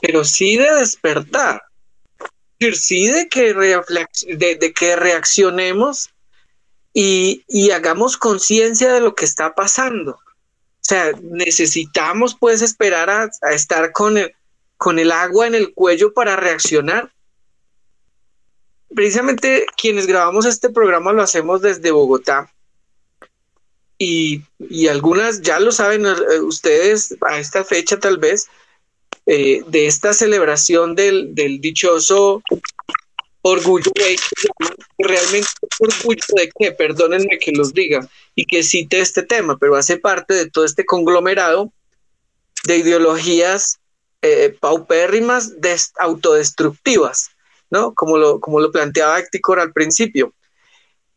pero 0.00 0.24
sí 0.24 0.56
de 0.56 0.74
despertar, 0.76 1.62
sí 2.74 3.08
de 3.08 3.28
que, 3.28 3.54
de, 3.54 4.72
que 4.72 4.96
reaccionemos 4.96 6.10
y, 6.92 7.70
hagamos 7.70 8.16
conciencia 8.16 8.92
de 8.92 9.00
lo 9.00 9.14
que 9.14 9.24
está 9.24 9.54
pasando. 9.54 10.12
O 10.12 10.88
sea, 10.88 11.12
necesitamos 11.20 12.36
pues 12.38 12.62
esperar 12.62 13.10
a, 13.10 13.30
estar 13.52 13.92
con 13.92 14.16
el, 14.16 14.34
con 14.76 14.98
el 14.98 15.12
agua 15.12 15.46
en 15.46 15.54
el 15.54 15.74
cuello 15.74 16.12
para 16.12 16.36
reaccionar. 16.36 17.12
Precisamente 18.94 19.66
quienes 19.76 20.06
grabamos 20.06 20.46
este 20.46 20.70
programa 20.70 21.12
lo 21.12 21.22
hacemos 21.22 21.62
desde 21.62 21.90
Bogotá. 21.90 22.52
Y, 23.98 24.42
algunas 24.88 25.42
ya 25.42 25.58
lo 25.58 25.72
saben 25.72 26.06
eh, 26.06 26.40
ustedes 26.40 27.16
a 27.20 27.38
esta 27.38 27.64
fecha 27.64 27.98
tal 27.98 28.18
vez, 28.18 28.46
eh, 29.26 29.62
de 29.66 29.86
esta 29.86 30.14
celebración 30.14 30.94
del, 30.94 31.34
del 31.34 31.60
dichoso 31.60 32.42
orgullo 33.42 33.90
realmente 34.98 35.48
orgullo 35.78 36.24
de 36.36 36.50
que, 36.58 36.72
perdónenme 36.72 37.38
que 37.38 37.52
los 37.52 37.72
diga 37.72 38.08
y 38.34 38.44
que 38.44 38.62
cite 38.62 39.00
este 39.00 39.22
tema, 39.22 39.56
pero 39.58 39.76
hace 39.76 39.96
parte 39.96 40.34
de 40.34 40.50
todo 40.50 40.64
este 40.64 40.84
conglomerado 40.84 41.72
de 42.64 42.78
ideologías 42.78 43.78
eh, 44.22 44.56
paupérrimas, 44.60 45.52
autodestructivas, 45.98 47.30
¿no? 47.70 47.94
Como 47.94 48.18
lo, 48.18 48.40
como 48.40 48.60
lo 48.60 48.70
planteaba 48.70 49.18
Ecticor 49.18 49.60
al 49.60 49.72
principio. 49.72 50.34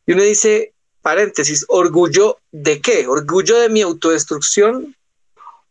Y 0.05 0.13
uno 0.13 0.23
dice, 0.23 0.73
paréntesis, 1.01 1.65
orgullo 1.67 2.37
de 2.51 2.81
qué? 2.81 3.07
Orgullo 3.07 3.59
de 3.59 3.69
mi 3.69 3.81
autodestrucción, 3.81 4.95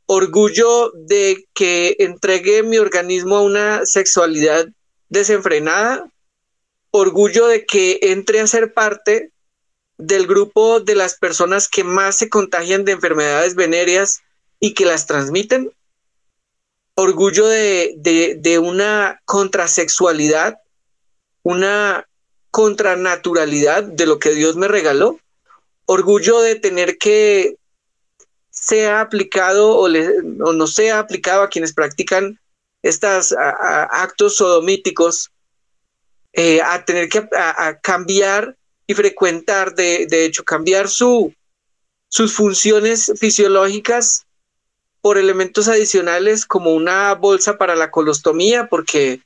orgullo 0.06 0.90
de 0.92 1.46
que 1.54 1.96
entregue 1.98 2.62
mi 2.62 2.78
organismo 2.78 3.36
a 3.36 3.42
una 3.42 3.86
sexualidad 3.86 4.68
desenfrenada, 5.08 6.08
orgullo 6.90 7.46
de 7.46 7.64
que 7.66 7.98
entre 8.02 8.40
a 8.40 8.46
ser 8.46 8.72
parte 8.72 9.30
del 9.98 10.26
grupo 10.26 10.80
de 10.80 10.94
las 10.94 11.16
personas 11.16 11.68
que 11.68 11.84
más 11.84 12.16
se 12.16 12.28
contagian 12.28 12.84
de 12.84 12.92
enfermedades 12.92 13.54
venéreas 13.54 14.22
y 14.58 14.74
que 14.74 14.86
las 14.86 15.06
transmiten, 15.06 15.72
orgullo 16.94 17.46
de, 17.46 17.94
de, 18.38 18.58
una 18.58 19.20
contrasexualidad, 19.24 20.58
una 21.42 22.06
contranaturalidad 22.50 23.84
de 23.84 24.06
lo 24.06 24.18
que 24.18 24.30
Dios 24.34 24.56
me 24.56 24.68
regaló, 24.68 25.18
orgullo 25.86 26.40
de 26.40 26.56
tener 26.56 26.98
que 26.98 27.56
sea 28.50 29.00
aplicado 29.00 29.78
o, 29.78 29.88
no 29.88 30.66
sea 30.66 30.98
aplicado 30.98 31.42
a 31.42 31.48
quienes 31.48 31.72
practican 31.72 32.38
estos 32.82 33.34
actos 33.38 34.36
sodomíticos, 34.36 35.30
eh, 36.32 36.60
a 36.62 36.84
tener 36.84 37.08
que 37.08 37.28
cambiar 37.82 38.56
y 38.86 38.94
frecuentar, 38.94 39.74
de, 39.74 40.06
de 40.06 40.24
hecho, 40.24 40.44
cambiar 40.44 40.88
su, 40.88 41.32
sus 42.08 42.34
funciones 42.34 43.12
fisiológicas 43.18 44.26
por 45.00 45.16
elementos 45.16 45.68
adicionales 45.68 46.44
como 46.44 46.72
una 46.72 47.14
bolsa 47.14 47.56
para 47.56 47.76
la 47.76 47.90
colostomía, 47.90 48.68
porque 48.68 49.22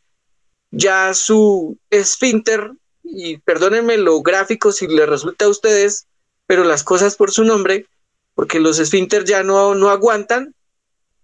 ya 0.77 1.15
su 1.15 1.79
esfínter, 1.91 2.73
y 3.03 3.39
perdónenme 3.39 3.99
lo 3.99 4.23
gráfico 4.23 4.73
si 4.73 4.87
le 4.87 5.07
resulta 5.07 5.45
a 5.45 5.49
ustedes, 5.49 6.07
pero 6.47 6.65
las 6.65 6.85
cosas 6.85 7.17
por 7.17 7.31
su 7.31 7.45
nombre, 7.45 7.87
porque 8.35 8.61
los 8.61 8.79
esfínter 8.79 9.25
ya 9.25 9.43
no, 9.43 9.75
no 9.75 9.91
aguantan 9.91 10.55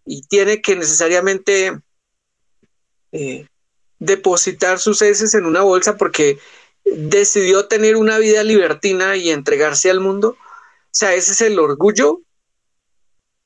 y 0.07 0.23
tiene 0.23 0.63
que 0.63 0.77
necesariamente 0.77 1.81
eh, 3.13 3.47
depositar 3.99 4.79
sus 4.79 5.03
heces 5.03 5.35
en 5.35 5.47
una 5.47 5.63
bolsa 5.63 5.97
porque 5.97 6.39
decidió 6.85 7.67
tener 7.67 7.97
una 7.97 8.19
vida 8.19 8.43
libertina 8.43 9.17
y 9.17 9.31
entregarse 9.31 9.91
al 9.91 10.01
mundo. 10.01 10.37
O 10.39 10.93
sea, 10.93 11.15
ese 11.15 11.33
es 11.33 11.41
el 11.41 11.59
orgullo 11.59 12.21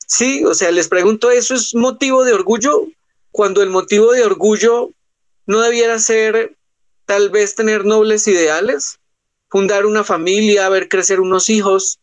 Sí, 0.07 0.45
o 0.45 0.53
sea, 0.53 0.71
les 0.71 0.87
pregunto, 0.87 1.31
¿eso 1.31 1.55
es 1.55 1.73
motivo 1.73 2.23
de 2.23 2.33
orgullo? 2.33 2.87
Cuando 3.31 3.63
el 3.63 3.69
motivo 3.69 4.11
de 4.11 4.23
orgullo 4.23 4.91
no 5.45 5.61
debiera 5.61 5.99
ser 5.99 6.55
tal 7.05 7.29
vez 7.29 7.55
tener 7.55 7.85
nobles 7.85 8.27
ideales, 8.27 8.99
fundar 9.49 9.85
una 9.85 10.03
familia, 10.03 10.69
ver 10.69 10.89
crecer 10.89 11.19
unos 11.19 11.49
hijos, 11.49 11.99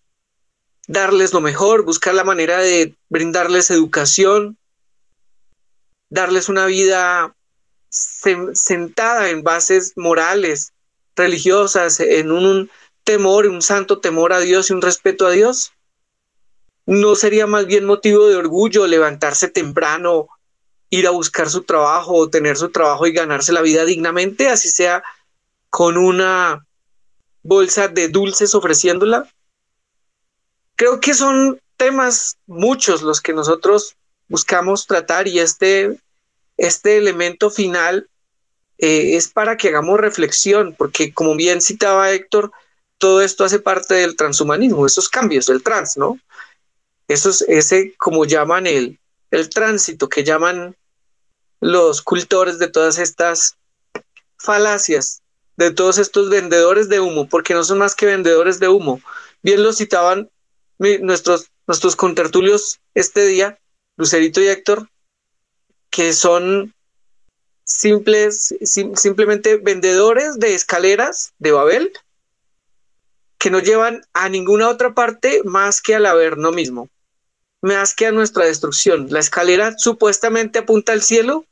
darles 0.86 1.32
lo 1.32 1.40
mejor, 1.40 1.84
buscar 1.84 2.14
la 2.14 2.24
manera 2.24 2.58
de 2.58 2.94
brindarles 3.08 3.70
educación, 3.70 4.56
darles 6.08 6.48
una 6.48 6.66
vida 6.66 7.34
sentada 7.88 9.30
en 9.30 9.42
bases 9.42 9.92
morales, 9.96 10.72
religiosas, 11.16 12.00
en 12.00 12.32
un 12.32 12.70
temor, 13.04 13.46
un 13.46 13.62
santo 13.62 13.98
temor 13.98 14.32
a 14.32 14.40
Dios 14.40 14.70
y 14.70 14.72
un 14.72 14.82
respeto 14.82 15.26
a 15.26 15.30
Dios. 15.30 15.72
¿No 16.86 17.14
sería 17.14 17.46
más 17.46 17.66
bien 17.66 17.84
motivo 17.84 18.26
de 18.28 18.36
orgullo 18.36 18.86
levantarse 18.86 19.48
temprano, 19.48 20.28
ir 20.92 21.06
a 21.06 21.10
buscar 21.10 21.48
su 21.48 21.62
trabajo, 21.62 22.28
tener 22.28 22.58
su 22.58 22.68
trabajo 22.68 23.06
y 23.06 23.12
ganarse 23.12 23.50
la 23.50 23.62
vida 23.62 23.86
dignamente, 23.86 24.48
así 24.48 24.68
sea 24.68 25.02
con 25.70 25.96
una 25.96 26.66
bolsa 27.42 27.88
de 27.88 28.08
dulces 28.08 28.54
ofreciéndola? 28.54 29.26
Creo 30.76 31.00
que 31.00 31.14
son 31.14 31.58
temas 31.78 32.36
muchos 32.46 33.00
los 33.00 33.22
que 33.22 33.32
nosotros 33.32 33.96
buscamos 34.28 34.86
tratar 34.86 35.26
y 35.28 35.38
este, 35.38 35.98
este 36.58 36.98
elemento 36.98 37.50
final 37.50 38.06
eh, 38.76 39.16
es 39.16 39.28
para 39.28 39.56
que 39.56 39.68
hagamos 39.68 39.98
reflexión, 39.98 40.74
porque 40.76 41.14
como 41.14 41.34
bien 41.36 41.62
citaba 41.62 42.10
Héctor, 42.10 42.52
todo 42.98 43.22
esto 43.22 43.44
hace 43.44 43.60
parte 43.60 43.94
del 43.94 44.14
transhumanismo, 44.14 44.84
esos 44.84 45.08
cambios 45.08 45.46
del 45.46 45.62
trans, 45.62 45.96
¿no? 45.96 46.18
Eso 47.08 47.30
es 47.30 47.40
ese, 47.48 47.94
como 47.96 48.26
llaman 48.26 48.66
el, 48.66 48.98
el 49.30 49.48
tránsito, 49.48 50.10
que 50.10 50.22
llaman 50.22 50.76
los 51.62 52.02
cultores 52.02 52.58
de 52.58 52.66
todas 52.66 52.98
estas 52.98 53.56
falacias, 54.36 55.22
de 55.56 55.70
todos 55.70 55.96
estos 55.98 56.28
vendedores 56.28 56.88
de 56.88 56.98
humo, 56.98 57.28
porque 57.28 57.54
no 57.54 57.62
son 57.62 57.78
más 57.78 57.94
que 57.94 58.04
vendedores 58.04 58.58
de 58.58 58.66
humo. 58.66 59.00
Bien 59.42 59.62
lo 59.62 59.72
citaban 59.72 60.28
nuestros, 60.78 61.52
nuestros 61.68 61.94
contertulios 61.94 62.80
este 62.94 63.24
día, 63.26 63.60
Lucerito 63.96 64.40
y 64.40 64.48
Héctor, 64.48 64.88
que 65.88 66.12
son 66.12 66.74
simples, 67.62 68.56
simplemente 68.64 69.56
vendedores 69.58 70.40
de 70.40 70.54
escaleras 70.54 71.32
de 71.38 71.52
Babel 71.52 71.92
que 73.38 73.50
no 73.50 73.60
llevan 73.60 74.04
a 74.12 74.28
ninguna 74.28 74.68
otra 74.68 74.94
parte 74.94 75.42
más 75.44 75.80
que 75.80 75.94
al 75.94 76.40
no 76.40 76.50
mismo 76.50 76.88
más 77.60 77.94
que 77.94 78.06
a 78.06 78.12
nuestra 78.12 78.44
destrucción. 78.44 79.06
La 79.10 79.20
escalera 79.20 79.78
supuestamente 79.78 80.58
apunta 80.58 80.92
al 80.92 81.00
cielo 81.00 81.46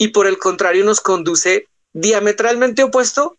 y 0.00 0.08
por 0.08 0.26
el 0.26 0.38
contrario 0.38 0.82
nos 0.82 1.02
conduce 1.02 1.68
diametralmente 1.92 2.82
opuesto 2.82 3.36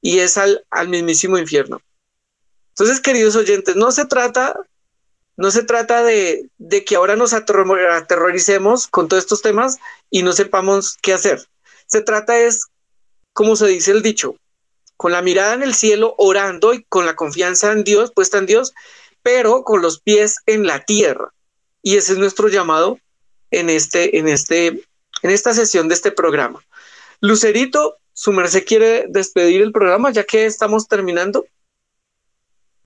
y 0.00 0.18
es 0.18 0.36
al, 0.36 0.66
al 0.68 0.88
mismísimo 0.88 1.38
infierno. 1.38 1.80
Entonces, 2.70 2.98
queridos 2.98 3.36
oyentes, 3.36 3.76
no 3.76 3.92
se 3.92 4.06
trata, 4.06 4.58
no 5.36 5.52
se 5.52 5.62
trata 5.62 6.02
de, 6.02 6.50
de 6.58 6.84
que 6.84 6.96
ahora 6.96 7.14
nos 7.14 7.32
aterroricemos 7.34 8.88
con 8.88 9.06
todos 9.06 9.22
estos 9.22 9.42
temas 9.42 9.78
y 10.10 10.24
no 10.24 10.32
sepamos 10.32 10.98
qué 11.00 11.12
hacer. 11.12 11.46
Se 11.86 12.00
trata 12.00 12.36
es, 12.36 12.66
como 13.32 13.54
se 13.54 13.68
dice 13.68 13.92
el 13.92 14.02
dicho, 14.02 14.34
con 14.96 15.12
la 15.12 15.22
mirada 15.22 15.54
en 15.54 15.62
el 15.62 15.72
cielo, 15.72 16.16
orando 16.18 16.74
y 16.74 16.82
con 16.82 17.06
la 17.06 17.14
confianza 17.14 17.70
en 17.70 17.84
Dios, 17.84 18.10
puesta 18.12 18.38
en 18.38 18.46
Dios, 18.46 18.74
pero 19.22 19.62
con 19.62 19.82
los 19.82 20.00
pies 20.00 20.38
en 20.46 20.66
la 20.66 20.84
tierra. 20.84 21.32
Y 21.80 21.96
ese 21.96 22.14
es 22.14 22.18
nuestro 22.18 22.48
llamado 22.48 22.98
en, 23.52 23.70
este, 23.70 24.18
en, 24.18 24.26
este, 24.26 24.82
en 25.22 25.30
esta 25.30 25.54
sesión 25.54 25.88
de 25.88 25.94
este 25.94 26.12
programa. 26.12 26.62
Lucerito, 27.20 27.98
su 28.12 28.32
merced 28.32 28.64
quiere 28.66 29.06
despedir 29.08 29.62
el 29.62 29.72
programa 29.72 30.10
ya 30.10 30.24
que 30.24 30.46
estamos 30.46 30.88
terminando. 30.88 31.46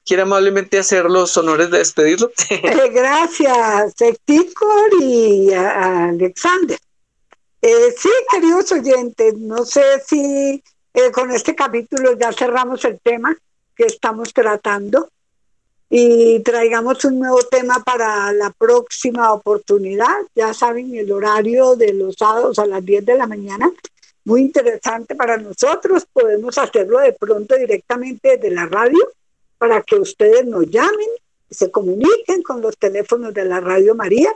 ¿Quiere 0.05 0.23
amablemente 0.23 0.79
hacer 0.79 1.07
los 1.07 1.37
honores 1.37 1.71
de 1.71 1.79
despedirlo? 1.79 2.31
Eh, 2.51 2.91
gracias, 2.93 3.95
Ticor 4.25 5.03
y 5.03 5.53
Alexander. 5.53 6.79
Eh, 7.63 7.95
sí, 7.99 8.11
queridos 8.31 8.71
oyentes, 8.71 9.35
no 9.35 9.65
sé 9.65 9.83
si 10.07 10.63
eh, 10.95 11.11
con 11.11 11.33
este 11.33 11.55
capítulo 11.55 12.17
ya 12.17 12.33
cerramos 12.33 12.85
el 12.85 13.01
tema 13.01 13.37
que 13.75 13.85
estamos 13.85 14.33
tratando 14.33 15.11
y 15.89 16.41
traigamos 16.41 17.05
un 17.05 17.21
nuevo 17.21 17.39
tema 17.45 17.83
para 17.85 18.33
la 18.33 18.51
próxima 18.51 19.33
oportunidad. 19.33 20.17
Ya 20.35 20.53
saben, 20.53 20.95
el 20.97 21.13
horario 21.13 21.77
de 21.77 21.93
los 21.93 22.17
sábados 22.19 22.59
a 22.59 22.67
las 22.67 22.85
10 22.85 23.07
de 23.07 23.17
la 23.17 23.27
mañana, 23.27 23.71
muy 24.25 24.43
interesante 24.43 25.15
para 25.15 25.37
nosotros. 25.37 26.07
Podemos 26.13 26.59
hacerlo 26.59 26.99
de 26.99 27.13
pronto 27.13 27.57
directamente 27.57 28.37
desde 28.37 28.51
la 28.51 28.67
radio 28.67 28.99
para 29.59 29.83
que 29.83 29.97
ustedes 29.97 30.45
nos 30.45 30.67
llamen, 30.67 31.09
se 31.51 31.71
comuniquen 31.71 32.43
con 32.43 32.61
los 32.61 32.77
teléfonos 32.77 33.33
de 33.33 33.45
la 33.45 33.61
Radio 33.61 33.95
María 33.95 34.33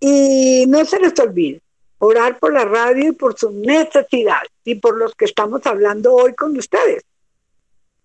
y 0.00 0.64
no 0.66 0.84
se 0.84 0.98
les 0.98 1.18
olvide 1.20 1.60
orar 1.98 2.38
por 2.38 2.52
la 2.52 2.64
radio 2.64 3.08
y 3.08 3.12
por 3.12 3.38
sus 3.38 3.52
necesidades 3.52 4.50
y 4.64 4.74
por 4.76 4.96
los 4.96 5.14
que 5.14 5.24
estamos 5.24 5.64
hablando 5.66 6.14
hoy 6.14 6.34
con 6.34 6.56
ustedes. 6.56 7.04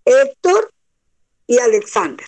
Héctor 0.05 0.71
y 1.47 1.59
Alexander. 1.59 2.25